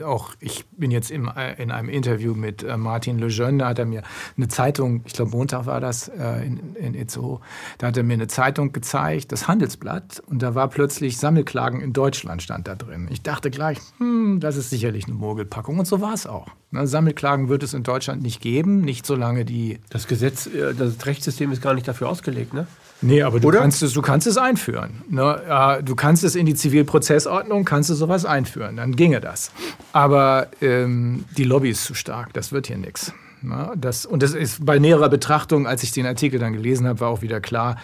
Auch 0.04 0.30
ich 0.38 0.64
bin 0.70 0.90
jetzt 0.90 1.10
im, 1.10 1.30
in 1.58 1.70
einem 1.72 1.88
Interview 1.88 2.34
mit 2.34 2.62
äh, 2.62 2.76
Martin 2.76 3.18
Lejeune, 3.18 3.58
da 3.58 3.68
hat 3.68 3.78
er 3.80 3.84
mir 3.84 4.02
eine 4.36 4.48
Zeitung, 4.48 5.02
ich 5.06 5.12
glaube 5.12 5.32
Montag 5.32 5.66
war 5.66 5.80
das 5.80 6.08
äh, 6.08 6.46
in, 6.46 6.76
in 6.76 6.94
Itzehoe, 6.94 7.40
da 7.78 7.88
hat 7.88 7.96
er 7.96 8.04
mir 8.04 8.14
eine 8.14 8.28
Zeitung 8.28 8.72
gezeigt, 8.72 9.32
das 9.32 9.48
Handelsblatt, 9.48 10.22
und 10.26 10.40
da 10.42 10.54
war 10.54 10.68
plötzlich 10.68 11.18
Sammelklagen 11.18 11.80
in 11.80 11.92
Deutschland 11.92 12.42
stand 12.42 12.68
da 12.68 12.76
drin. 12.76 13.08
Ich 13.10 13.22
dachte 13.22 13.50
gleich, 13.50 13.78
hm, 13.98 14.38
das 14.40 14.56
ist 14.56 14.70
sicherlich 14.70 15.06
eine 15.06 15.14
Mogelpackung 15.14 15.78
und 15.80 15.86
so 15.86 16.00
war 16.00 16.14
es 16.14 16.26
auch. 16.26 16.46
Ne, 16.70 16.86
Sammelklagen 16.86 17.48
wird 17.48 17.62
es 17.64 17.74
in 17.74 17.82
Deutschland 17.82 18.22
nicht 18.22 18.40
geben, 18.40 18.80
nicht 18.80 19.04
solange 19.04 19.44
die... 19.44 19.80
Das 19.90 20.06
Gesetz, 20.06 20.46
äh, 20.46 20.74
das 20.74 21.04
Rechtssystem 21.04 21.50
ist 21.50 21.60
gar 21.60 21.74
nicht 21.74 21.88
dafür 21.88 22.08
ausgelegt, 22.08 22.54
ne? 22.54 22.66
Nee, 23.02 23.22
aber 23.22 23.40
du 23.40 23.50
kannst, 23.50 23.82
es, 23.82 23.92
du 23.92 24.02
kannst 24.02 24.26
es 24.26 24.38
einführen. 24.38 25.02
Ne? 25.10 25.82
Du 25.84 25.94
kannst 25.96 26.22
es 26.24 26.36
in 26.36 26.46
die 26.46 26.54
Zivilprozessordnung, 26.54 27.64
kannst 27.64 27.90
du 27.90 27.94
sowas 27.94 28.24
einführen, 28.24 28.76
dann 28.76 28.94
ginge 28.94 29.20
das. 29.20 29.50
Aber 29.92 30.46
ähm, 30.60 31.24
die 31.36 31.44
Lobby 31.44 31.70
ist 31.70 31.84
zu 31.84 31.94
stark, 31.94 32.32
das 32.32 32.52
wird 32.52 32.68
hier 32.68 32.78
nichts. 32.78 33.12
Ne? 33.42 33.72
Das, 33.76 34.06
und 34.06 34.22
das 34.22 34.34
ist 34.34 34.64
bei 34.64 34.78
näherer 34.78 35.08
Betrachtung, 35.08 35.66
als 35.66 35.82
ich 35.82 35.90
den 35.90 36.06
Artikel 36.06 36.38
dann 36.38 36.52
gelesen 36.52 36.86
habe, 36.86 37.00
war 37.00 37.08
auch 37.08 37.22
wieder 37.22 37.40
klar, 37.40 37.76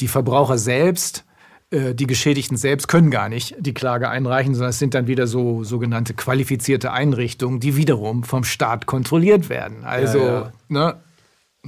die 0.00 0.08
Verbraucher 0.08 0.56
selbst, 0.56 1.24
äh, 1.70 1.94
die 1.94 2.06
Geschädigten 2.06 2.56
selbst 2.56 2.88
können 2.88 3.10
gar 3.10 3.28
nicht 3.28 3.54
die 3.58 3.74
Klage 3.74 4.08
einreichen, 4.08 4.54
sondern 4.54 4.70
es 4.70 4.78
sind 4.78 4.94
dann 4.94 5.06
wieder 5.06 5.26
so 5.26 5.64
sogenannte 5.64 6.14
qualifizierte 6.14 6.92
Einrichtungen, 6.92 7.60
die 7.60 7.76
wiederum 7.76 8.24
vom 8.24 8.44
Staat 8.44 8.86
kontrolliert 8.86 9.50
werden. 9.50 9.84
Also, 9.84 10.18
ja, 10.18 10.24
ja. 10.24 10.52
Ne? 10.68 10.94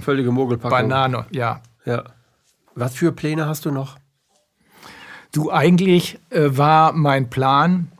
Völlige 0.01 0.33
Mogelpackung. 0.33 0.89
Banane, 0.89 1.27
ja. 1.31 1.61
Ja. 1.85 2.05
Was 2.75 2.95
für 2.95 3.13
Pläne 3.13 3.47
hast 3.47 3.65
du 3.65 3.71
noch? 3.71 3.99
Du, 5.33 5.51
eigentlich 5.51 6.19
äh, 6.31 6.57
war 6.57 6.93
mein 6.93 7.31
Plan, 7.31 7.91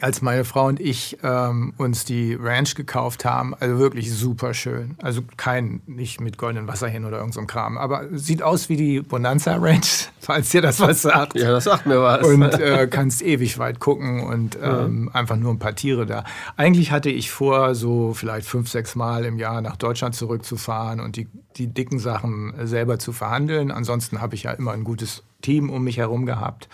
als 0.00 0.22
meine 0.22 0.44
Frau 0.44 0.66
und 0.66 0.80
ich 0.80 1.18
ähm, 1.22 1.74
uns 1.76 2.04
die 2.04 2.34
Ranch 2.34 2.74
gekauft 2.74 3.24
haben, 3.24 3.54
also 3.58 3.78
wirklich 3.78 4.12
super 4.12 4.54
schön. 4.54 4.94
Also 5.02 5.22
kein, 5.36 5.82
nicht 5.86 6.20
mit 6.20 6.38
goldenen 6.38 6.68
Wasser 6.68 6.88
hin 6.88 7.04
oder 7.04 7.18
irgendeinem 7.18 7.42
so 7.42 7.46
Kram, 7.46 7.76
aber 7.76 8.06
sieht 8.12 8.42
aus 8.42 8.68
wie 8.68 8.76
die 8.76 9.00
Bonanza 9.00 9.56
Ranch, 9.56 10.08
falls 10.20 10.50
dir 10.50 10.62
das 10.62 10.80
was 10.80 11.02
sagt. 11.02 11.34
Ja, 11.34 11.50
das 11.50 11.64
sagt 11.64 11.86
mir 11.86 12.00
was. 12.00 12.24
Und 12.24 12.42
äh, 12.42 12.86
kannst 12.88 13.20
ewig 13.20 13.58
weit 13.58 13.80
gucken 13.80 14.22
und 14.22 14.56
ähm, 14.62 15.10
ja. 15.12 15.20
einfach 15.20 15.36
nur 15.36 15.52
ein 15.52 15.58
paar 15.58 15.74
Tiere 15.74 16.06
da. 16.06 16.24
Eigentlich 16.56 16.92
hatte 16.92 17.10
ich 17.10 17.30
vor, 17.30 17.74
so 17.74 18.14
vielleicht 18.14 18.46
fünf, 18.46 18.70
sechs 18.70 18.94
Mal 18.94 19.24
im 19.24 19.38
Jahr 19.38 19.60
nach 19.60 19.76
Deutschland 19.76 20.14
zurückzufahren 20.14 21.00
und 21.00 21.16
die, 21.16 21.26
die 21.56 21.66
dicken 21.66 21.98
Sachen 21.98 22.54
selber 22.62 22.98
zu 22.98 23.12
verhandeln. 23.12 23.70
Ansonsten 23.70 24.20
habe 24.20 24.34
ich 24.36 24.44
ja 24.44 24.52
immer 24.52 24.72
ein 24.72 24.84
gutes 24.84 25.24
Team 25.42 25.68
um 25.68 25.84
mich 25.84 25.98
herum 25.98 26.26
gehabt. 26.26 26.68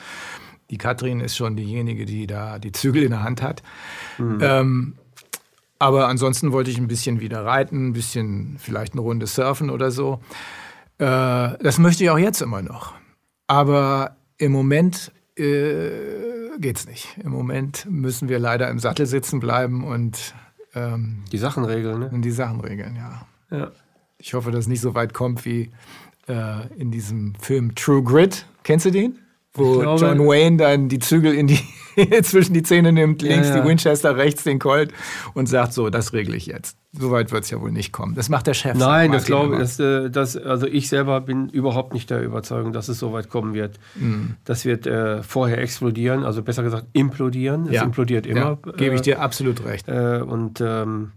Die 0.70 0.78
Katrin 0.78 1.20
ist 1.20 1.36
schon 1.36 1.56
diejenige, 1.56 2.06
die 2.06 2.26
da 2.26 2.58
die 2.58 2.72
Zügel 2.72 3.02
in 3.02 3.10
der 3.10 3.22
Hand 3.22 3.42
hat. 3.42 3.62
Mhm. 4.18 4.38
Ähm, 4.40 4.94
aber 5.78 6.08
ansonsten 6.08 6.52
wollte 6.52 6.70
ich 6.70 6.78
ein 6.78 6.88
bisschen 6.88 7.20
wieder 7.20 7.44
reiten, 7.44 7.88
ein 7.88 7.92
bisschen 7.92 8.56
vielleicht 8.58 8.92
eine 8.92 9.02
Runde 9.02 9.26
surfen 9.26 9.70
oder 9.70 9.90
so. 9.90 10.20
Äh, 10.98 11.04
das 11.04 11.78
möchte 11.78 12.04
ich 12.04 12.10
auch 12.10 12.18
jetzt 12.18 12.40
immer 12.40 12.62
noch. 12.62 12.94
Aber 13.46 14.16
im 14.38 14.52
Moment 14.52 15.12
äh, 15.36 16.58
geht's 16.58 16.86
nicht. 16.86 17.16
Im 17.22 17.30
Moment 17.30 17.86
müssen 17.88 18.28
wir 18.28 18.38
leider 18.38 18.70
im 18.70 18.78
Sattel 18.78 19.06
sitzen 19.06 19.38
bleiben 19.38 19.84
und 19.84 20.34
ähm, 20.74 21.24
die 21.30 21.38
Sachen 21.38 21.64
regeln. 21.64 22.00
Ne? 22.00 22.10
Und 22.10 22.22
die 22.22 22.30
Sachen 22.30 22.60
regeln, 22.60 22.96
ja. 22.96 23.26
ja. 23.56 23.70
Ich 24.18 24.34
hoffe, 24.34 24.50
dass 24.50 24.60
es 24.60 24.68
nicht 24.68 24.80
so 24.80 24.94
weit 24.94 25.12
kommt 25.12 25.44
wie 25.44 25.70
äh, 26.26 26.66
in 26.78 26.90
diesem 26.90 27.34
Film 27.34 27.74
True 27.74 28.02
Grit. 28.02 28.46
Kennst 28.62 28.86
du 28.86 28.90
den? 28.90 29.18
Wo 29.56 29.80
glaube, 29.80 30.00
John 30.00 30.18
Wayne 30.20 30.56
dann 30.56 30.88
die 30.88 30.98
Zügel 30.98 31.34
in 31.34 31.46
die 31.46 31.60
zwischen 32.22 32.52
die 32.52 32.62
Zähne 32.62 32.92
nimmt, 32.92 33.22
links 33.22 33.48
ja, 33.48 33.56
ja. 33.56 33.62
die 33.62 33.68
Winchester, 33.68 34.16
rechts 34.16 34.44
den 34.44 34.58
Colt 34.58 34.92
und 35.34 35.46
sagt 35.48 35.72
so, 35.72 35.90
das 35.90 36.12
regle 36.12 36.36
ich 36.36 36.46
jetzt. 36.46 36.76
Soweit 36.92 37.32
wird 37.32 37.44
es 37.44 37.50
ja 37.50 37.60
wohl 37.60 37.72
nicht 37.72 37.92
kommen. 37.92 38.14
Das 38.14 38.28
macht 38.28 38.46
der 38.46 38.54
Chef. 38.54 38.76
Nein, 38.76 39.12
das 39.12 39.24
glaube 39.24 39.54
ich. 39.54 39.76
Das, 39.76 40.12
das, 40.12 40.36
also 40.36 40.66
ich 40.66 40.88
selber 40.88 41.20
bin 41.20 41.48
überhaupt 41.48 41.94
nicht 41.94 42.10
der 42.10 42.22
Überzeugung, 42.22 42.72
dass 42.72 42.88
es 42.88 42.98
so 42.98 43.12
weit 43.12 43.28
kommen 43.28 43.54
wird. 43.54 43.78
Mhm. 43.94 44.36
Das 44.44 44.64
wird 44.64 44.86
äh, 44.86 45.22
vorher 45.22 45.58
explodieren, 45.58 46.24
also 46.24 46.42
besser 46.42 46.62
gesagt 46.62 46.86
implodieren. 46.92 47.68
Es 47.68 47.82
implodiert 47.82 48.26
immer. 48.26 48.58
Ja, 48.64 48.72
Gebe 48.72 48.94
ich 48.94 49.02
dir 49.02 49.20
absolut 49.20 49.64
recht. 49.64 49.88
Äh, 49.88 50.20
und 50.20 50.60
ähm, 50.60 51.12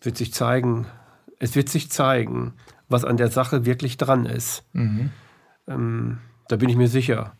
wird 0.00 0.16
sich 0.16 0.32
zeigen, 0.32 0.86
es 1.38 1.54
wird 1.56 1.68
sich 1.68 1.90
zeigen, 1.90 2.54
was 2.88 3.04
an 3.04 3.16
der 3.16 3.30
Sache 3.30 3.64
wirklich 3.64 3.96
dran 3.96 4.26
ist. 4.26 4.64
Mhm. 4.72 5.10
Ähm, 5.66 6.18
da 6.48 6.56
bin 6.56 6.68
ich 6.68 6.76
mir 6.76 6.88
sicher. 6.88 7.32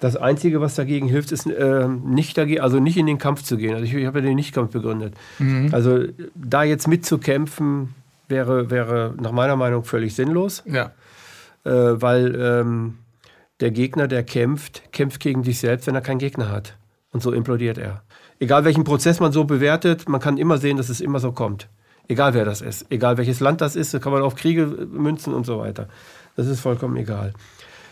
Das 0.00 0.16
Einzige, 0.16 0.60
was 0.60 0.74
dagegen 0.74 1.08
hilft, 1.08 1.32
ist 1.32 1.46
äh, 1.46 1.88
nicht 1.88 2.36
dagegen, 2.36 2.60
also 2.60 2.80
nicht 2.80 2.96
in 2.96 3.06
den 3.06 3.18
Kampf 3.18 3.42
zu 3.42 3.56
gehen. 3.56 3.74
Also 3.74 3.84
ich, 3.84 3.94
ich 3.94 4.06
habe 4.06 4.18
ja 4.18 4.24
den 4.24 4.36
Nichtkampf 4.36 4.72
begründet. 4.72 5.14
Mhm. 5.38 5.70
Also 5.72 6.04
da 6.34 6.62
jetzt 6.62 6.88
mitzukämpfen, 6.88 7.94
wäre, 8.28 8.70
wäre 8.70 9.14
nach 9.20 9.32
meiner 9.32 9.56
Meinung 9.56 9.84
völlig 9.84 10.14
sinnlos. 10.14 10.62
Ja. 10.66 10.92
Äh, 11.64 11.70
weil 11.70 12.34
ähm, 12.38 12.98
der 13.60 13.70
Gegner, 13.70 14.08
der 14.08 14.24
kämpft, 14.24 14.92
kämpft 14.92 15.20
gegen 15.20 15.44
sich 15.44 15.58
selbst, 15.58 15.86
wenn 15.86 15.94
er 15.94 16.00
keinen 16.00 16.18
Gegner 16.18 16.50
hat. 16.50 16.76
Und 17.12 17.22
so 17.22 17.32
implodiert 17.32 17.78
er. 17.78 18.02
Egal 18.40 18.64
welchen 18.64 18.82
Prozess 18.82 19.20
man 19.20 19.30
so 19.30 19.44
bewertet, 19.44 20.08
man 20.08 20.20
kann 20.20 20.36
immer 20.36 20.58
sehen, 20.58 20.76
dass 20.76 20.88
es 20.88 21.00
immer 21.00 21.20
so 21.20 21.30
kommt. 21.30 21.68
Egal 22.08 22.34
wer 22.34 22.44
das 22.44 22.60
ist. 22.60 22.86
Egal 22.90 23.16
welches 23.16 23.40
Land 23.40 23.60
das 23.60 23.76
ist, 23.76 23.94
da 23.94 24.00
kann 24.00 24.12
man 24.12 24.22
auf 24.22 24.34
Kriege 24.34 24.66
münzen 24.66 25.32
und 25.32 25.46
so 25.46 25.58
weiter. 25.58 25.88
Das 26.36 26.46
ist 26.48 26.60
vollkommen 26.60 26.96
egal. 26.96 27.32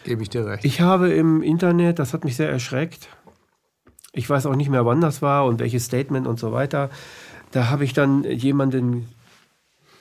Gebe 0.05 0.23
ich 0.23 0.31
dir 0.31 0.47
recht. 0.47 0.65
Ich 0.65 0.81
habe 0.81 1.11
im 1.11 1.43
Internet, 1.43 1.99
das 1.99 2.13
hat 2.13 2.25
mich 2.25 2.37
sehr 2.37 2.51
erschreckt, 2.51 3.09
ich 4.13 4.29
weiß 4.29 4.47
auch 4.47 4.57
nicht 4.57 4.69
mehr, 4.69 4.85
wann 4.85 5.01
das 5.01 5.23
war 5.23 5.47
und 5.47 5.59
welches 5.59 5.85
Statement 5.85 6.27
und 6.27 6.39
so 6.39 6.53
weiter, 6.53 6.91
da 7.51 7.71
habe 7.71 7.85
ich 7.85 7.93
dann 7.93 8.25
jemanden 8.25 9.09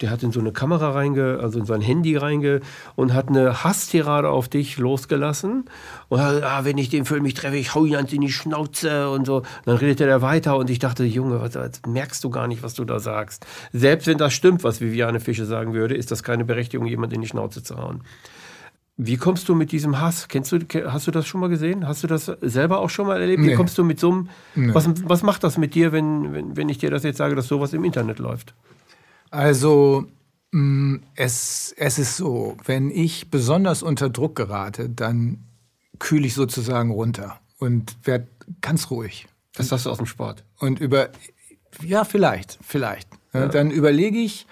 der 0.01 0.09
hat 0.09 0.23
in 0.23 0.31
so 0.31 0.39
eine 0.39 0.51
Kamera 0.51 0.91
reinge, 0.91 1.39
also 1.41 1.59
in 1.59 1.65
sein 1.65 1.81
Handy 1.81 2.17
reinge 2.17 2.61
und 2.95 3.13
hat 3.13 3.29
eine 3.29 3.63
Hasstirade 3.63 4.29
auf 4.29 4.49
dich 4.49 4.77
losgelassen. 4.77 5.65
Und 6.09 6.19
hat, 6.19 6.43
ah, 6.43 6.65
wenn 6.65 6.77
ich 6.77 6.89
den 6.89 7.05
Film 7.05 7.23
nicht 7.23 7.37
treffe, 7.37 7.57
ich 7.57 7.75
hau 7.75 7.85
ihn 7.85 7.93
in 7.93 8.21
die 8.21 8.31
Schnauze 8.31 9.09
und 9.09 9.25
so. 9.25 9.37
Und 9.37 9.45
dann 9.65 9.77
redete 9.77 10.05
er 10.05 10.21
weiter 10.21 10.57
und 10.57 10.69
ich 10.69 10.79
dachte, 10.79 11.03
Junge, 11.03 11.39
was, 11.39 11.53
merkst 11.87 12.23
du 12.23 12.29
gar 12.29 12.47
nicht, 12.47 12.63
was 12.63 12.73
du 12.73 12.83
da 12.83 12.99
sagst. 12.99 13.45
Selbst 13.71 14.07
wenn 14.07 14.17
das 14.17 14.33
stimmt, 14.33 14.63
was 14.63 14.81
Viviane 14.81 15.19
Fische 15.19 15.45
sagen 15.45 15.73
würde, 15.73 15.95
ist 15.95 16.11
das 16.11 16.23
keine 16.23 16.45
Berechtigung, 16.45 16.87
jemand 16.87 17.13
in 17.13 17.21
die 17.21 17.27
Schnauze 17.27 17.61
zu 17.63 17.77
hauen. 17.77 18.01
Wie 18.97 19.17
kommst 19.17 19.49
du 19.49 19.55
mit 19.55 19.71
diesem 19.71 19.99
Hass? 19.99 20.27
Kennst 20.27 20.51
du, 20.51 20.59
hast 20.85 21.07
du 21.07 21.11
das 21.11 21.25
schon 21.25 21.41
mal 21.41 21.49
gesehen? 21.49 21.87
Hast 21.87 22.03
du 22.03 22.07
das 22.07 22.31
selber 22.41 22.79
auch 22.79 22.89
schon 22.89 23.07
mal 23.07 23.19
erlebt? 23.19 23.41
Nee. 23.41 23.51
Wie 23.51 23.55
kommst 23.55 23.77
du 23.77 23.83
mit 23.83 23.99
so 23.99 24.11
einem. 24.11 24.29
Nee. 24.53 24.73
Was, 24.73 24.87
was 25.07 25.23
macht 25.23 25.43
das 25.43 25.57
mit 25.57 25.73
dir, 25.73 25.91
wenn, 25.91 26.33
wenn, 26.33 26.57
wenn 26.57 26.69
ich 26.69 26.77
dir 26.77 26.91
das 26.91 27.03
jetzt 27.03 27.17
sage, 27.17 27.35
dass 27.35 27.47
sowas 27.47 27.73
im 27.73 27.83
Internet 27.83 28.19
läuft? 28.19 28.53
Also, 29.31 30.05
mm, 30.51 30.97
es, 31.15 31.73
es 31.77 31.97
ist 31.97 32.17
so, 32.17 32.57
wenn 32.65 32.91
ich 32.91 33.31
besonders 33.31 33.81
unter 33.81 34.09
Druck 34.09 34.35
gerate, 34.35 34.89
dann 34.89 35.39
kühle 35.97 36.27
ich 36.27 36.33
sozusagen 36.33 36.91
runter 36.91 37.39
und 37.59 37.95
werde 38.03 38.27
ganz 38.59 38.91
ruhig. 38.91 39.27
Das 39.55 39.71
hast 39.71 39.85
du 39.85 39.89
aus 39.89 39.97
dem 39.97 40.05
Sport. 40.05 40.43
Und 40.59 40.79
über. 40.79 41.09
Ja, 41.83 42.03
vielleicht, 42.03 42.59
vielleicht. 42.61 43.07
Ja. 43.33 43.47
Dann 43.47 43.71
überlege 43.71 44.17
ich 44.17 44.45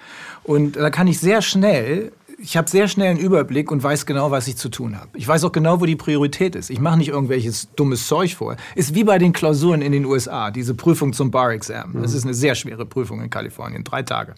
und 0.44 0.78
da 0.78 0.90
kann 0.90 1.08
ich 1.08 1.20
sehr 1.20 1.42
schnell 1.42 2.14
ich 2.42 2.58
habe 2.58 2.70
sehr 2.70 2.88
schnell 2.88 3.10
einen 3.10 3.20
Überblick 3.20 3.72
und 3.72 3.84
weiß 3.84 4.06
genau, 4.06 4.32
was 4.32 4.48
ich 4.48 4.58
zu 4.58 4.70
tun 4.70 4.98
habe. 4.98 5.10
Ich 5.16 5.28
weiß 5.28 5.44
auch 5.44 5.52
genau, 5.52 5.82
wo 5.82 5.86
die 5.86 5.96
Priorität 5.96 6.56
ist. 6.56 6.70
Ich 6.70 6.80
mache 6.80 6.98
nicht 6.98 7.10
irgendwelches 7.10 7.70
dummes 7.76 8.08
Zeug 8.08 8.36
vor. 8.36 8.56
Ist 8.76 8.96
wie 8.96 9.04
bei 9.04 9.18
den 9.18 9.34
Klausuren 9.34 9.82
in 9.82 9.92
den 9.92 10.06
USA, 10.06 10.52
diese 10.52 10.74
Prüfung 10.74 11.14
zum 11.14 11.32
Bar-Exam. 11.32 11.94
Das 12.02 12.12
mhm. 12.12 12.18
ist 12.18 12.24
eine 12.24 12.34
sehr 12.34 12.56
schwere 12.56 12.86
Prüfung 12.86 13.22
in 13.22 13.30
Kalifornien, 13.30 13.84
drei 13.84 14.04
Tage. 14.04 14.36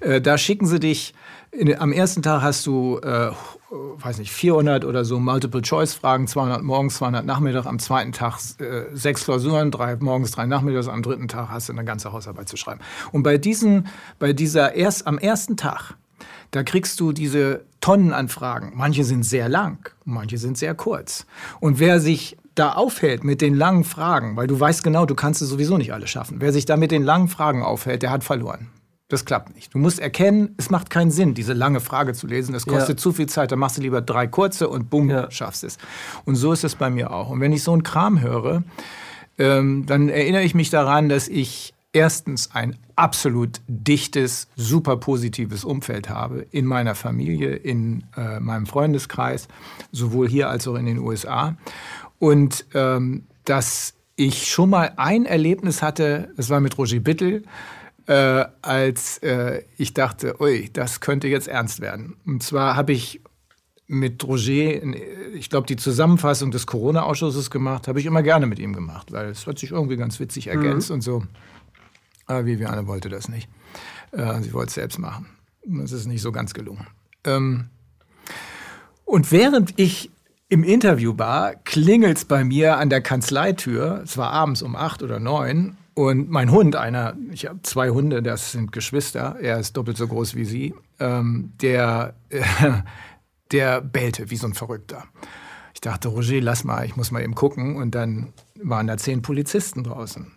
Äh, 0.00 0.20
da 0.20 0.38
schicken 0.38 0.66
sie 0.66 0.80
dich, 0.80 1.14
am 1.78 1.92
ersten 1.92 2.22
Tag 2.22 2.42
hast 2.42 2.66
du, 2.66 2.98
äh, 2.98 3.30
weiß 3.70 4.18
nicht, 4.18 4.32
400 4.32 4.84
oder 4.84 5.04
so 5.04 5.20
Multiple-Choice-Fragen, 5.20 6.26
200 6.26 6.62
morgens, 6.62 6.96
200 6.96 7.24
Nachmittag, 7.24 7.66
am 7.66 7.78
zweiten 7.78 8.12
Tag 8.12 8.38
äh, 8.58 8.84
sechs 8.92 9.24
Klausuren, 9.24 9.70
drei 9.70 9.96
morgens, 9.96 10.32
drei 10.32 10.46
nachmittags, 10.46 10.88
am 10.88 11.02
dritten 11.02 11.28
Tag 11.28 11.50
hast 11.50 11.68
du 11.68 11.72
eine 11.72 11.84
ganze 11.84 12.12
Hausarbeit 12.12 12.48
zu 12.48 12.56
schreiben. 12.56 12.80
Und 13.12 13.22
bei 13.22 13.38
diesen, 13.38 13.86
bei 14.18 14.32
dieser 14.32 14.74
erst, 14.74 15.06
am 15.06 15.18
ersten 15.18 15.56
Tag, 15.56 15.94
da 16.54 16.62
kriegst 16.62 17.00
du 17.00 17.12
diese 17.12 17.64
Tonnenanfragen. 17.80 18.72
Manche 18.74 19.04
sind 19.04 19.24
sehr 19.24 19.48
lang, 19.48 19.90
manche 20.04 20.38
sind 20.38 20.56
sehr 20.56 20.74
kurz. 20.74 21.26
Und 21.58 21.80
wer 21.80 21.98
sich 21.98 22.36
da 22.54 22.74
aufhält 22.74 23.24
mit 23.24 23.40
den 23.40 23.54
langen 23.54 23.82
Fragen, 23.82 24.36
weil 24.36 24.46
du 24.46 24.58
weißt 24.58 24.84
genau, 24.84 25.04
du 25.04 25.16
kannst 25.16 25.42
es 25.42 25.48
sowieso 25.48 25.76
nicht 25.78 25.92
alle 25.92 26.06
schaffen. 26.06 26.36
Wer 26.38 26.52
sich 26.52 26.64
da 26.64 26.76
mit 26.76 26.92
den 26.92 27.02
langen 27.02 27.26
Fragen 27.26 27.64
aufhält, 27.64 28.02
der 28.02 28.12
hat 28.12 28.22
verloren. 28.22 28.68
Das 29.08 29.24
klappt 29.24 29.54
nicht. 29.54 29.74
Du 29.74 29.78
musst 29.78 29.98
erkennen, 29.98 30.54
es 30.56 30.70
macht 30.70 30.90
keinen 30.90 31.10
Sinn, 31.10 31.34
diese 31.34 31.52
lange 31.54 31.80
Frage 31.80 32.14
zu 32.14 32.28
lesen. 32.28 32.52
Das 32.52 32.66
kostet 32.66 32.98
ja. 32.98 33.02
zu 33.02 33.12
viel 33.12 33.26
Zeit. 33.26 33.50
Da 33.50 33.56
machst 33.56 33.76
du 33.76 33.82
lieber 33.82 34.00
drei 34.00 34.28
kurze 34.28 34.68
und 34.68 34.88
bumm, 34.88 35.10
ja. 35.10 35.30
schaffst 35.30 35.64
es. 35.64 35.76
Und 36.24 36.36
so 36.36 36.52
ist 36.52 36.62
es 36.62 36.76
bei 36.76 36.88
mir 36.88 37.10
auch. 37.10 37.30
Und 37.30 37.40
wenn 37.40 37.52
ich 37.52 37.64
so 37.64 37.72
einen 37.72 37.82
Kram 37.82 38.20
höre, 38.20 38.62
ähm, 39.38 39.86
dann 39.86 40.08
erinnere 40.08 40.44
ich 40.44 40.54
mich 40.54 40.70
daran, 40.70 41.08
dass 41.08 41.26
ich 41.26 41.74
erstens 41.92 42.50
ein 42.54 42.76
absolut 42.96 43.60
dichtes, 43.66 44.48
super 44.56 44.96
positives 44.96 45.64
Umfeld 45.64 46.08
habe 46.08 46.46
in 46.50 46.66
meiner 46.66 46.94
Familie, 46.94 47.54
in 47.54 48.04
äh, 48.16 48.40
meinem 48.40 48.66
Freundeskreis, 48.66 49.48
sowohl 49.92 50.28
hier 50.28 50.48
als 50.48 50.68
auch 50.68 50.76
in 50.76 50.86
den 50.86 50.98
USA. 50.98 51.56
Und 52.18 52.66
ähm, 52.74 53.24
dass 53.44 53.94
ich 54.16 54.50
schon 54.50 54.70
mal 54.70 54.92
ein 54.96 55.26
Erlebnis 55.26 55.82
hatte, 55.82 56.30
das 56.36 56.50
war 56.50 56.60
mit 56.60 56.78
Roger 56.78 57.00
Bittel, 57.00 57.42
äh, 58.06 58.44
als 58.62 59.18
äh, 59.18 59.62
ich 59.76 59.94
dachte, 59.94 60.40
ui, 60.40 60.70
das 60.72 61.00
könnte 61.00 61.28
jetzt 61.28 61.48
ernst 61.48 61.80
werden. 61.80 62.16
Und 62.26 62.42
zwar 62.42 62.76
habe 62.76 62.92
ich 62.92 63.20
mit 63.86 64.24
Roger, 64.24 64.82
ich 65.34 65.50
glaube, 65.50 65.66
die 65.66 65.76
Zusammenfassung 65.76 66.50
des 66.50 66.66
Corona-Ausschusses 66.66 67.50
gemacht, 67.50 67.86
habe 67.86 68.00
ich 68.00 68.06
immer 68.06 68.22
gerne 68.22 68.46
mit 68.46 68.58
ihm 68.58 68.72
gemacht, 68.72 69.12
weil 69.12 69.28
es 69.28 69.46
hat 69.46 69.58
sich 69.58 69.72
irgendwie 69.72 69.96
ganz 69.96 70.18
witzig 70.20 70.46
ergänzt 70.46 70.90
mhm. 70.90 70.94
und 70.94 71.00
so. 71.02 71.22
Aber 72.26 72.46
Viviane 72.46 72.86
wollte 72.86 73.08
das 73.08 73.28
nicht. 73.28 73.48
Äh, 74.12 74.40
sie 74.42 74.52
wollte 74.52 74.68
es 74.68 74.74
selbst 74.74 74.98
machen. 74.98 75.26
Das 75.64 75.92
ist 75.92 76.06
nicht 76.06 76.22
so 76.22 76.32
ganz 76.32 76.54
gelungen. 76.54 76.86
Ähm, 77.24 77.68
und 79.04 79.32
während 79.32 79.78
ich 79.78 80.10
im 80.48 80.62
Interview 80.62 81.14
war, 81.16 81.54
klingelt 81.54 82.18
es 82.18 82.24
bei 82.24 82.44
mir 82.44 82.76
an 82.78 82.90
der 82.90 83.00
Kanzleitür. 83.00 84.02
Es 84.04 84.16
war 84.16 84.30
abends 84.30 84.62
um 84.62 84.76
acht 84.76 85.02
oder 85.02 85.18
neun. 85.18 85.76
Und 85.94 86.28
mein 86.28 86.50
Hund, 86.50 86.76
einer, 86.76 87.14
ich 87.30 87.46
habe 87.46 87.62
zwei 87.62 87.90
Hunde, 87.90 88.22
das 88.22 88.52
sind 88.52 88.72
Geschwister, 88.72 89.36
er 89.40 89.60
ist 89.60 89.76
doppelt 89.76 89.96
so 89.96 90.08
groß 90.08 90.34
wie 90.34 90.44
sie, 90.44 90.74
ähm, 90.98 91.52
der, 91.60 92.14
äh, 92.30 92.42
der 93.52 93.80
bellte 93.80 94.30
wie 94.30 94.36
so 94.36 94.48
ein 94.48 94.54
Verrückter. 94.54 95.04
Ich 95.72 95.80
dachte, 95.80 96.08
Roger, 96.08 96.40
lass 96.40 96.64
mal, 96.64 96.84
ich 96.84 96.96
muss 96.96 97.10
mal 97.10 97.22
eben 97.22 97.34
gucken. 97.34 97.76
Und 97.76 97.94
dann 97.94 98.32
waren 98.60 98.86
da 98.86 98.96
zehn 98.96 99.22
Polizisten 99.22 99.84
draußen 99.84 100.32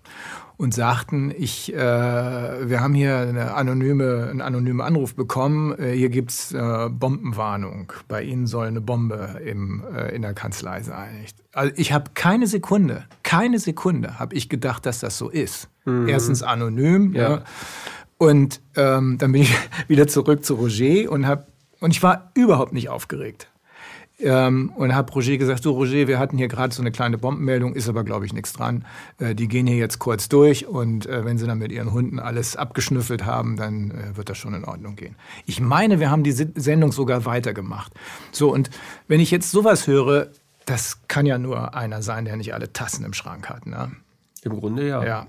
und 0.57 0.73
sagten, 0.73 1.31
ich, 1.37 1.71
äh, 1.73 1.77
wir 1.77 2.81
haben 2.81 2.95
hier 2.95 3.17
eine 3.19 3.53
anonyme, 3.53 4.27
einen 4.29 4.41
anonymen 4.41 4.81
Anruf 4.81 5.15
bekommen, 5.15 5.77
äh, 5.77 5.91
hier 5.91 6.09
gibt's 6.09 6.51
äh, 6.51 6.89
Bombenwarnung, 6.89 7.93
bei 8.07 8.23
Ihnen 8.23 8.47
soll 8.47 8.67
eine 8.67 8.81
Bombe 8.81 9.39
im, 9.45 9.83
äh, 9.93 10.15
in 10.15 10.23
der 10.23 10.33
Kanzlei 10.33 10.81
sein. 10.81 11.21
Ich, 11.23 11.35
also 11.53 11.71
ich 11.75 11.93
habe 11.93 12.11
keine 12.15 12.47
Sekunde, 12.47 13.05
keine 13.21 13.59
Sekunde 13.59 14.19
habe 14.19 14.35
ich 14.35 14.49
gedacht, 14.49 14.85
dass 14.87 14.99
das 14.99 15.17
so 15.17 15.29
ist. 15.29 15.69
Mhm. 15.85 16.07
Erstens 16.07 16.41
anonym, 16.41 17.13
ja. 17.13 17.29
ja. 17.29 17.43
Und 18.17 18.61
ähm, 18.75 19.19
dann 19.19 19.31
bin 19.31 19.43
ich 19.43 19.55
wieder 19.87 20.07
zurück 20.07 20.43
zu 20.43 20.55
Roger 20.55 21.11
und 21.11 21.27
habe 21.27 21.45
und 21.79 21.91
ich 21.91 22.01
war 22.01 22.31
überhaupt 22.33 22.73
nicht 22.73 22.89
aufgeregt. 22.89 23.51
Ähm, 24.19 24.71
und 24.75 24.95
habe 24.95 25.13
Roger 25.13 25.37
gesagt, 25.37 25.61
so 25.61 25.73
Roger, 25.73 26.07
wir 26.07 26.17
hatten 26.17 26.39
hier 26.39 26.47
gerade 26.47 26.73
so 26.73 26.81
eine 26.81 26.91
kleine 26.91 27.19
Bombenmeldung, 27.19 27.75
ist 27.75 27.87
aber 27.87 28.03
glaube 28.03 28.25
ich 28.25 28.33
nichts 28.33 28.51
dran. 28.51 28.83
Äh, 29.19 29.35
die 29.35 29.47
gehen 29.47 29.67
hier 29.67 29.77
jetzt 29.77 29.99
kurz 29.99 30.27
durch 30.27 30.67
und 30.67 31.05
äh, 31.05 31.23
wenn 31.23 31.37
sie 31.37 31.45
dann 31.45 31.59
mit 31.59 31.71
ihren 31.71 31.93
Hunden 31.93 32.17
alles 32.17 32.55
abgeschnüffelt 32.55 33.25
haben, 33.25 33.57
dann 33.57 33.91
äh, 33.91 34.17
wird 34.17 34.29
das 34.29 34.39
schon 34.39 34.55
in 34.55 34.65
Ordnung 34.65 34.95
gehen. 34.95 35.15
Ich 35.45 35.61
meine, 35.61 35.99
wir 35.99 36.09
haben 36.09 36.23
die 36.23 36.31
Sendung 36.31 36.91
sogar 36.91 37.25
weitergemacht. 37.25 37.91
So 38.31 38.51
und 38.51 38.71
wenn 39.07 39.19
ich 39.19 39.29
jetzt 39.29 39.51
sowas 39.51 39.85
höre, 39.85 40.29
das 40.65 41.07
kann 41.07 41.27
ja 41.27 41.37
nur 41.37 41.75
einer 41.75 42.01
sein, 42.01 42.25
der 42.25 42.37
nicht 42.37 42.55
alle 42.55 42.73
Tassen 42.73 43.05
im 43.05 43.13
Schrank 43.13 43.49
hat. 43.49 43.67
Ne? 43.67 43.91
Im 44.41 44.59
Grunde 44.59 44.87
ja. 44.87 45.05
ja. 45.05 45.27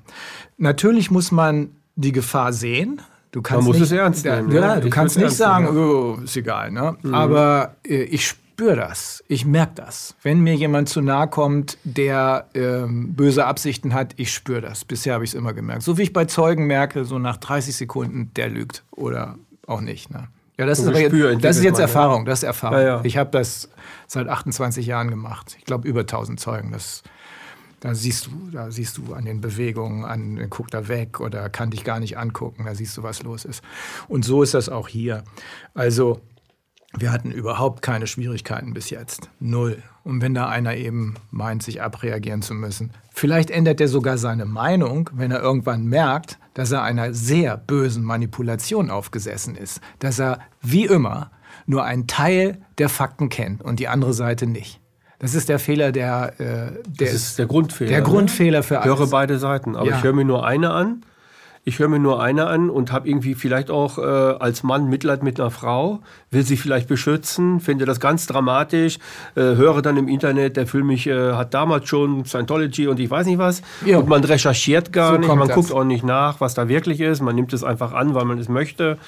Natürlich 0.57 1.11
muss 1.11 1.31
man 1.31 1.73
die 1.95 2.13
Gefahr 2.13 2.55
sehen. 2.55 3.03
Du 3.33 3.43
kannst 3.43 3.59
man 3.59 3.67
muss 3.67 3.77
nicht, 3.77 3.93
es 3.93 3.93
ernst 3.93 4.25
nehmen. 4.25 4.51
Ja, 4.51 4.77
ja 4.77 4.81
du 4.81 4.89
kannst 4.89 5.19
nicht 5.19 5.33
sagen, 5.33 5.77
oh, 5.77 6.19
ist 6.25 6.39
egal. 6.39 6.71
Ne? 6.71 6.97
Mhm. 7.03 7.15
Aber 7.15 7.77
äh, 7.87 8.05
ich 8.05 8.29
spüre 8.29 8.48
das, 8.59 9.23
ich 9.29 9.45
merke 9.45 9.75
das. 9.77 10.17
Wenn 10.23 10.41
mir 10.41 10.55
jemand 10.55 10.89
zu 10.89 11.01
nahe 11.01 11.29
kommt, 11.29 11.79
der 11.85 12.47
ähm, 12.55 13.15
böse 13.15 13.47
Absichten 13.47 13.95
hat, 13.95 14.15
ich 14.17 14.33
spüre 14.33 14.61
das. 14.61 14.85
Bisher 14.85 15.15
habe 15.15 15.25
ich 15.25 15.31
es 15.31 15.35
immer 15.35 15.53
gemerkt. 15.53 15.83
So 15.83 15.97
wie 15.97 16.03
ich 16.03 16.13
bei 16.13 16.25
Zeugen 16.25 16.67
merke, 16.67 17.05
so 17.05 17.19
nach 17.19 17.37
30 17.37 17.77
Sekunden, 17.77 18.33
der 18.35 18.49
lügt 18.49 18.83
oder 18.91 19.37
auch 19.67 19.81
nicht. 19.81 20.11
Ne? 20.11 20.29
Ja, 20.59 20.67
das 20.67 20.81
ist, 20.81 20.89
jetzt, 20.89 21.45
das 21.45 21.57
ist 21.59 21.63
jetzt 21.63 21.79
Erfahrung. 21.79 22.25
Das 22.25 22.41
ist 22.41 22.43
Erfahrung. 22.43 22.79
Ja, 22.79 22.85
ja. 22.85 23.01
Ich 23.05 23.17
habe 23.17 23.31
das 23.31 23.69
seit 24.09 24.27
28 24.27 24.85
Jahren 24.87 25.09
gemacht. 25.09 25.55
Ich 25.57 25.65
glaube 25.65 25.87
über 25.87 26.01
1000 26.01 26.41
Zeugen. 26.41 26.73
Das, 26.73 27.05
da 27.79 27.95
siehst 27.95 28.27
du, 28.27 28.51
da 28.51 28.73
siehst 28.73 28.99
du 28.99 29.15
an 29.15 29.25
den 29.25 29.41
Bewegungen, 29.41 30.05
an 30.05 30.51
guckt 30.51 30.75
da 30.75 30.89
weg 30.89 31.21
oder 31.21 31.49
kann 31.49 31.71
dich 31.71 31.85
gar 31.85 32.01
nicht 32.01 32.19
angucken. 32.19 32.65
Da 32.65 32.75
siehst 32.75 32.97
du, 32.97 33.05
was 33.05 33.23
los 33.23 33.45
ist. 33.45 33.63
Und 34.09 34.25
so 34.25 34.43
ist 34.43 34.55
das 34.55 34.69
auch 34.69 34.89
hier. 34.89 35.23
Also 35.75 36.21
wir 36.97 37.13
hatten 37.13 37.31
überhaupt 37.31 37.83
keine 37.83 38.07
Schwierigkeiten 38.07 38.73
bis 38.73 38.91
jetzt. 38.91 39.29
Null. 39.41 39.83
Und 40.05 40.23
wenn 40.23 40.33
da 40.33 40.49
einer 40.49 40.75
eben 40.75 41.17
meint, 41.31 41.63
sich 41.63 41.83
abreagieren 41.83 42.41
zu 42.41 42.55
müssen, 42.55 42.93
vielleicht 43.13 43.51
ändert 43.51 43.81
er 43.81 43.89
sogar 43.89 44.17
seine 44.17 44.47
Meinung, 44.47 45.11
wenn 45.13 45.31
er 45.31 45.41
irgendwann 45.41 45.85
merkt, 45.85 46.39
dass 46.55 46.73
er 46.73 46.83
einer 46.83 47.13
sehr 47.13 47.59
bösen 47.59 48.03
Manipulation 48.03 48.91
aufgesessen 48.91 49.55
ist. 49.55 49.81
Dass 49.99 50.19
er, 50.19 50.41
wie 50.63 50.87
immer, 50.87 51.31
nur 51.67 51.85
einen 51.85 52.07
Teil 52.07 52.63
der 52.79 52.89
Fakten 52.89 53.29
kennt 53.29 53.63
und 53.63 53.81
die 53.81 53.89
andere 53.89 54.15
Seite 54.15 54.47
nicht. 54.47 54.81
Das 55.19 55.35
ist 55.35 55.49
der 55.49 55.59
Fehler, 55.59 55.93
der, 55.93 56.35
äh, 56.39 56.45
der 56.45 56.83
das 56.99 57.13
ist 57.13 57.39
der 57.39 57.47
Grundfehler. 57.47 57.91
Der 57.91 58.01
ne? 58.01 58.07
Grundfehler 58.07 58.63
für 58.63 58.81
alles. 58.81 58.93
Ich 58.93 58.99
höre 58.99 59.11
beide 59.11 59.39
Seiten, 59.39 59.77
aber 59.77 59.91
ja. 59.91 59.97
ich 59.99 60.03
höre 60.03 60.13
mir 60.15 60.25
nur 60.25 60.47
eine 60.47 60.71
an 60.71 61.03
ich 61.65 61.79
höre 61.79 61.89
mir 61.89 61.99
nur 61.99 62.23
eine 62.23 62.47
an 62.47 62.71
und 62.71 62.93
habe 62.93 63.09
irgendwie 63.09 63.35
vielleicht 63.35 63.71
auch 63.71 63.99
äh, 63.99 64.03
als 64.03 64.63
Mann 64.63 64.89
Mitleid 64.89 65.23
mit 65.23 65.39
einer 65.39 65.51
Frau, 65.51 66.01
will 66.31 66.43
sie 66.43 66.57
vielleicht 66.57 66.89
beschützen, 66.89 67.61
finde 67.61 67.85
das 67.85 68.01
ganz 68.01 68.27
dramatisch, 68.27 68.99
äh, 69.35 69.41
höre 69.41 69.83
dann 69.83 69.97
im 69.97 70.09
Internet, 70.09 70.57
der 70.57 70.67
Film 70.67 70.89
mich 70.89 71.07
äh, 71.07 71.33
hat 71.33 71.55
damals 71.55 71.89
schon 71.89 72.25
Scientology 72.25 72.89
und 72.89 73.01
ich 73.01 73.11
weiß 73.11 73.27
nicht 73.27 73.39
was. 73.39 73.63
Ja. 73.85 73.99
Und 73.99 74.09
man 74.09 74.25
recherchiert 74.25 74.93
gar 74.93 75.13
so 75.13 75.19
nicht, 75.19 75.29
man 75.29 75.49
das. 75.49 75.55
guckt 75.55 75.73
auch 75.73 75.85
nicht 75.85 76.05
nach, 76.05 76.41
was 76.41 76.55
da 76.55 76.69
wirklich 76.69 77.01
ist, 77.01 77.21
man 77.21 77.35
nimmt 77.35 77.53
es 77.53 77.65
einfach 77.65 77.93
an, 77.93 78.15
weil 78.15 78.25
man 78.25 78.39
es 78.39 78.49
möchte. 78.49 78.99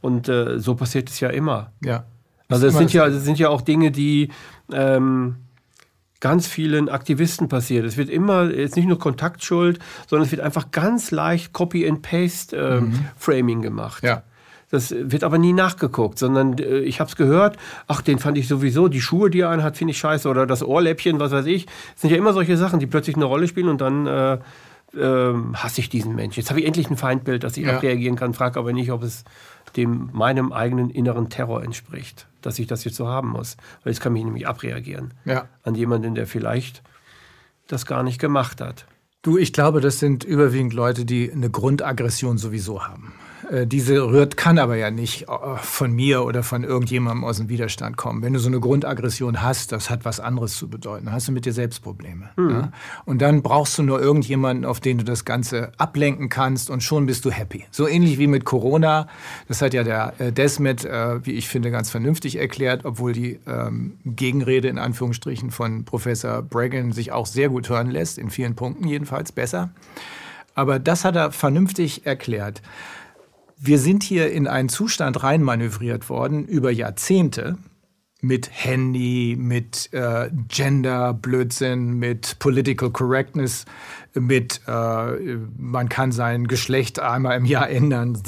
Und 0.00 0.28
äh, 0.28 0.58
so 0.58 0.74
passiert 0.74 1.08
es 1.08 1.20
ja 1.20 1.30
immer. 1.30 1.72
Ja. 1.84 2.04
Also 2.48 2.66
es 2.68 2.76
sind 2.76 2.92
ja, 2.92 3.06
es 3.06 3.24
sind 3.24 3.38
ja 3.38 3.48
auch 3.48 3.60
Dinge, 3.60 3.90
die 3.90 4.30
ähm, 4.72 5.36
ganz 6.20 6.46
vielen 6.46 6.88
Aktivisten 6.88 7.48
passiert. 7.48 7.84
Es 7.84 7.96
wird 7.96 8.08
immer, 8.08 8.50
jetzt 8.50 8.76
nicht 8.76 8.88
nur 8.88 8.98
Kontaktschuld, 8.98 9.78
sondern 10.06 10.26
es 10.26 10.32
wird 10.32 10.42
einfach 10.42 10.70
ganz 10.70 11.10
leicht 11.10 11.52
Copy-and-Paste-Framing 11.52 13.48
ähm, 13.48 13.58
mhm. 13.58 13.62
gemacht. 13.62 14.02
Ja. 14.02 14.22
Das 14.70 14.92
wird 14.96 15.22
aber 15.22 15.38
nie 15.38 15.52
nachgeguckt, 15.52 16.18
sondern 16.18 16.58
äh, 16.58 16.78
ich 16.78 16.98
habe 16.98 17.08
es 17.08 17.16
gehört, 17.16 17.56
ach, 17.86 18.02
den 18.02 18.18
fand 18.18 18.36
ich 18.36 18.48
sowieso, 18.48 18.88
die 18.88 19.00
Schuhe, 19.00 19.30
die 19.30 19.40
er 19.40 19.50
anhat, 19.50 19.76
finde 19.76 19.92
ich 19.92 19.98
scheiße 19.98 20.28
oder 20.28 20.46
das 20.46 20.62
Ohrläppchen, 20.62 21.20
was 21.20 21.30
weiß 21.30 21.46
ich. 21.46 21.66
Das 21.66 22.02
sind 22.02 22.10
ja 22.10 22.16
immer 22.16 22.32
solche 22.32 22.56
Sachen, 22.56 22.80
die 22.80 22.86
plötzlich 22.86 23.16
eine 23.16 23.26
Rolle 23.26 23.46
spielen 23.46 23.68
und 23.68 23.80
dann 23.80 24.06
äh, 24.06 24.38
äh, 24.96 25.34
hasse 25.54 25.80
ich 25.80 25.88
diesen 25.88 26.16
Mensch. 26.16 26.36
Jetzt 26.36 26.50
habe 26.50 26.60
ich 26.60 26.66
endlich 26.66 26.90
ein 26.90 26.96
Feindbild, 26.96 27.44
das 27.44 27.56
ich 27.56 27.64
ja. 27.64 27.76
abreagieren 27.76 28.16
kann, 28.16 28.34
frage 28.34 28.58
aber 28.58 28.72
nicht, 28.72 28.90
ob 28.90 29.04
es 29.04 29.24
dem 29.76 30.10
meinem 30.12 30.52
eigenen 30.52 30.90
inneren 30.90 31.28
Terror 31.28 31.62
entspricht, 31.62 32.26
dass 32.42 32.58
ich 32.58 32.66
das 32.66 32.84
jetzt 32.84 32.96
so 32.96 33.08
haben 33.08 33.28
muss. 33.28 33.56
Weil 33.82 33.92
jetzt 33.92 34.00
kann 34.00 34.12
mich 34.12 34.24
nämlich 34.24 34.46
abreagieren 34.46 35.14
ja. 35.24 35.48
an 35.62 35.74
jemanden, 35.74 36.14
der 36.14 36.26
vielleicht 36.26 36.82
das 37.66 37.86
gar 37.86 38.02
nicht 38.02 38.20
gemacht 38.20 38.60
hat. 38.60 38.86
Du, 39.22 39.36
ich 39.38 39.52
glaube, 39.52 39.80
das 39.80 39.98
sind 39.98 40.22
überwiegend 40.22 40.72
Leute, 40.72 41.04
die 41.04 41.30
eine 41.32 41.50
Grundaggression 41.50 42.38
sowieso 42.38 42.86
haben. 42.86 43.12
Äh, 43.50 43.66
diese 43.66 44.02
rührt, 44.02 44.36
kann 44.36 44.58
aber 44.58 44.76
ja 44.76 44.90
nicht 44.90 45.22
äh, 45.28 45.56
von 45.60 45.92
mir 45.92 46.24
oder 46.24 46.42
von 46.42 46.64
irgendjemandem 46.64 47.24
aus 47.24 47.38
dem 47.38 47.48
Widerstand 47.48 47.96
kommen. 47.96 48.22
Wenn 48.22 48.32
du 48.32 48.38
so 48.38 48.48
eine 48.48 48.60
Grundaggression 48.60 49.42
hast, 49.42 49.72
das 49.72 49.90
hat 49.90 50.04
was 50.04 50.20
anderes 50.20 50.56
zu 50.56 50.68
bedeuten. 50.68 51.06
Dann 51.06 51.14
hast 51.14 51.28
du 51.28 51.32
mit 51.32 51.44
dir 51.44 51.52
selbst 51.52 51.82
Probleme. 51.82 52.30
Mhm. 52.36 52.50
Ja? 52.50 52.72
Und 53.04 53.22
dann 53.22 53.42
brauchst 53.42 53.78
du 53.78 53.82
nur 53.82 54.00
irgendjemanden, 54.00 54.64
auf 54.64 54.80
den 54.80 54.98
du 54.98 55.04
das 55.04 55.24
Ganze 55.24 55.72
ablenken 55.78 56.28
kannst 56.28 56.70
und 56.70 56.82
schon 56.82 57.06
bist 57.06 57.24
du 57.24 57.30
happy. 57.30 57.64
So 57.70 57.86
ähnlich 57.86 58.18
wie 58.18 58.26
mit 58.26 58.44
Corona. 58.44 59.08
Das 59.48 59.62
hat 59.62 59.74
ja 59.74 59.84
der 59.84 60.14
äh, 60.18 60.32
Desmet, 60.32 60.84
äh, 60.84 61.24
wie 61.24 61.32
ich 61.32 61.48
finde, 61.48 61.70
ganz 61.70 61.90
vernünftig 61.90 62.36
erklärt, 62.36 62.84
obwohl 62.84 63.12
die 63.12 63.38
ähm, 63.46 63.98
Gegenrede 64.04 64.68
in 64.68 64.78
Anführungsstrichen 64.78 65.50
von 65.50 65.84
Professor 65.84 66.42
Bregan 66.42 66.92
sich 66.92 67.12
auch 67.12 67.26
sehr 67.26 67.48
gut 67.48 67.68
hören 67.68 67.90
lässt, 67.90 68.18
in 68.18 68.30
vielen 68.30 68.56
Punkten 68.56 68.88
jedenfalls 68.88 69.32
besser. 69.32 69.70
Aber 70.54 70.78
das 70.78 71.04
hat 71.04 71.16
er 71.16 71.32
vernünftig 71.32 72.06
erklärt. 72.06 72.62
Wir 73.58 73.78
sind 73.78 74.02
hier 74.02 74.30
in 74.32 74.46
einen 74.46 74.68
Zustand 74.68 75.22
reinmanövriert 75.22 76.08
worden 76.10 76.46
über 76.46 76.70
Jahrzehnte 76.70 77.56
mit 78.20 78.50
Handy, 78.50 79.36
mit 79.38 79.92
äh, 79.92 80.30
Gender-Blödsinn, 80.48 81.94
mit 81.94 82.38
Political 82.38 82.90
Correctness, 82.90 83.64
mit, 84.20 84.60
äh, 84.66 84.70
man 85.58 85.88
kann 85.88 86.12
sein 86.12 86.46
Geschlecht 86.46 87.00
einmal 87.00 87.36
im 87.36 87.44
Jahr 87.44 87.68
ändern. 87.68 88.18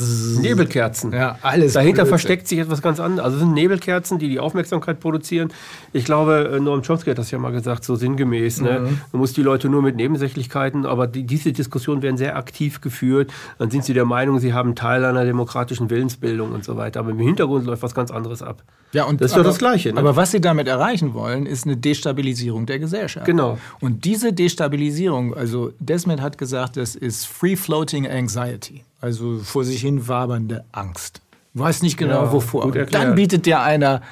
Nebelkerzen. 0.41 1.13
Ja, 1.13 1.39
alles. 1.43 1.73
Dahinter 1.73 2.03
Blödsinn. 2.03 2.09
versteckt 2.09 2.49
sich 2.49 2.59
etwas 2.59 2.83
ganz 2.83 3.01
anderes. 3.01 3.25
Also 3.25 3.37
es 3.37 3.43
sind 3.43 3.55
Nebelkerzen, 3.55 4.19
die 4.19 4.29
die 4.29 4.41
Aufmerksamkeit 4.41 5.01
produzieren. 5.01 5.53
Ich 5.93 6.05
glaube, 6.05 6.51
äh, 6.55 6.61
Noam 6.61 6.83
Chomsky 6.83 7.11
hat 7.11 7.19
das 7.19 7.31
ja 7.31 7.39
mal 7.39 7.53
gesagt, 7.53 7.85
so 7.85 7.95
sinngemäß. 7.95 8.61
Ne? 8.61 8.81
Mhm. 8.81 9.01
Man 9.13 9.21
muss 9.21 9.33
die 9.33 9.43
Leute 9.43 9.69
nur 9.69 9.83
mit 9.83 9.97
Nebensächlichkeiten, 9.97 10.87
aber 10.87 11.07
die, 11.07 11.25
diese 11.25 11.53
Diskussionen 11.53 12.03
werden 12.03 12.17
sehr 12.17 12.37
aktiv 12.37 12.81
geführt. 12.81 13.33
Dann 13.59 13.71
sind 13.71 13.85
sie 13.85 13.95
der 13.95 14.05
Meinung, 14.05 14.39
sie 14.39 14.53
haben 14.53 14.75
Teil 14.75 15.05
einer 15.05 15.25
demokratischen 15.25 15.91
Willensbildung 15.91 16.53
und 16.53 16.65
so 16.65 16.77
weiter. 16.77 17.01
Aber 17.01 17.11
im 17.11 17.19
Hintergrund 17.19 17.67
läuft 17.67 17.83
was 17.83 17.95
ganz 17.95 18.11
anderes 18.11 18.43
ab. 18.43 18.63
Ja, 18.93 19.05
und 19.05 19.21
das 19.21 19.33
ist 19.33 19.35
aber, 19.35 19.45
doch 19.45 19.51
das 19.51 19.59
Gleiche. 19.59 19.93
Ne? 19.93 20.01
Aber 20.01 20.17
was 20.17 20.31
sie 20.31 20.41
damit 20.41 20.67
erreichen 20.67 21.13
wollen, 21.13 21.47
ist 21.47 21.67
eine 21.67 21.77
Destabilisierung 21.77 22.67
der 22.67 22.79
Gesellschaft. 22.79 23.27
Genau. 23.27 23.59
Und 23.81 24.05
diese 24.05 24.33
Destabilisierung, 24.33 25.35
also 25.35 25.73
Desmond 25.81 26.21
hat 26.21 26.39
gesagt, 26.39 26.77
das 26.77 26.95
ist 26.95 27.27
Free-Floating 27.27 28.09
Anxiety, 28.09 28.85
also 29.01 29.39
vor 29.39 29.65
sich 29.65 29.81
hin 29.81 30.09
wabernde 30.09 30.65
Angst. 30.73 31.21
Weiß 31.55 31.83
nicht 31.83 31.97
genau, 31.97 32.25
ja, 32.25 32.33
wovor. 32.33 32.71
Dann 32.73 33.15
bietet 33.15 33.47
dir 33.47 33.61
einer 33.61 34.03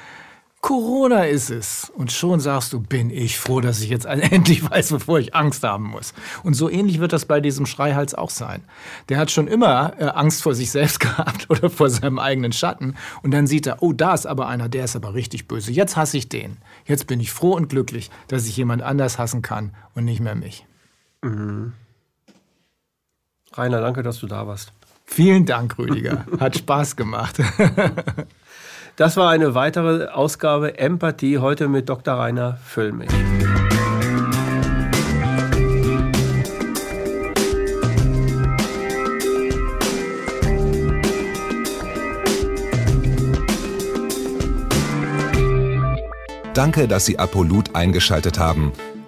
Corona 0.61 1.23
ist 1.23 1.49
es. 1.49 1.91
Und 1.95 2.11
schon 2.11 2.39
sagst 2.39 2.73
du, 2.73 2.81
bin 2.81 3.09
ich 3.09 3.39
froh, 3.39 3.61
dass 3.61 3.79
ich 3.79 3.89
jetzt 3.89 4.05
endlich 4.05 4.69
weiß, 4.69 4.89
bevor 4.89 5.19
ich 5.19 5.35
Angst 5.35 5.63
haben 5.63 5.85
muss. 5.85 6.13
Und 6.43 6.55
so 6.55 6.69
ähnlich 6.69 6.99
wird 6.99 7.13
das 7.13 7.25
bei 7.25 7.39
diesem 7.39 7.65
Schreihals 7.65 8.15
auch 8.15 8.31
sein. 8.31 8.63
Der 9.07 9.17
hat 9.17 9.31
schon 9.31 9.47
immer 9.47 9.93
äh, 9.97 10.05
Angst 10.05 10.41
vor 10.41 10.55
sich 10.55 10.71
selbst 10.71 10.99
gehabt 10.99 11.49
oder 11.49 11.69
vor 11.69 11.89
seinem 11.89 12.19
eigenen 12.19 12.51
Schatten. 12.51 12.95
Und 13.21 13.31
dann 13.31 13.47
sieht 13.47 13.67
er, 13.67 13.81
oh, 13.81 13.93
da 13.93 14.13
ist 14.13 14.25
aber 14.25 14.47
einer, 14.47 14.67
der 14.67 14.85
ist 14.85 14.95
aber 14.95 15.13
richtig 15.13 15.47
böse. 15.47 15.71
Jetzt 15.71 15.95
hasse 15.95 16.17
ich 16.17 16.27
den. 16.27 16.57
Jetzt 16.85 17.07
bin 17.07 17.19
ich 17.19 17.31
froh 17.31 17.53
und 17.53 17.69
glücklich, 17.69 18.09
dass 18.27 18.45
ich 18.45 18.57
jemand 18.57 18.81
anders 18.81 19.19
hassen 19.19 19.41
kann 19.41 19.71
und 19.95 20.05
nicht 20.05 20.19
mehr 20.19 20.35
mich. 20.35 20.65
Mhm. 21.21 21.73
Rainer, 23.53 23.81
danke, 23.81 24.03
dass 24.03 24.19
du 24.19 24.27
da 24.27 24.45
warst. 24.47 24.71
Vielen 25.05 25.45
Dank, 25.45 25.77
Rüdiger. 25.77 26.25
Hat 26.39 26.57
Spaß 26.57 26.95
gemacht. 26.95 27.37
Das 28.97 29.15
war 29.15 29.29
eine 29.29 29.53
weitere 29.53 30.07
Ausgabe 30.07 30.79
Empathie 30.79 31.37
heute 31.37 31.67
mit 31.67 31.87
Dr. 31.87 32.15
Rainer 32.15 32.57
Füllmich. 32.65 33.11
Danke, 46.55 46.87
dass 46.87 47.05
Sie 47.05 47.19
Apolut 47.19 47.75
eingeschaltet 47.75 48.39
haben. 48.39 48.73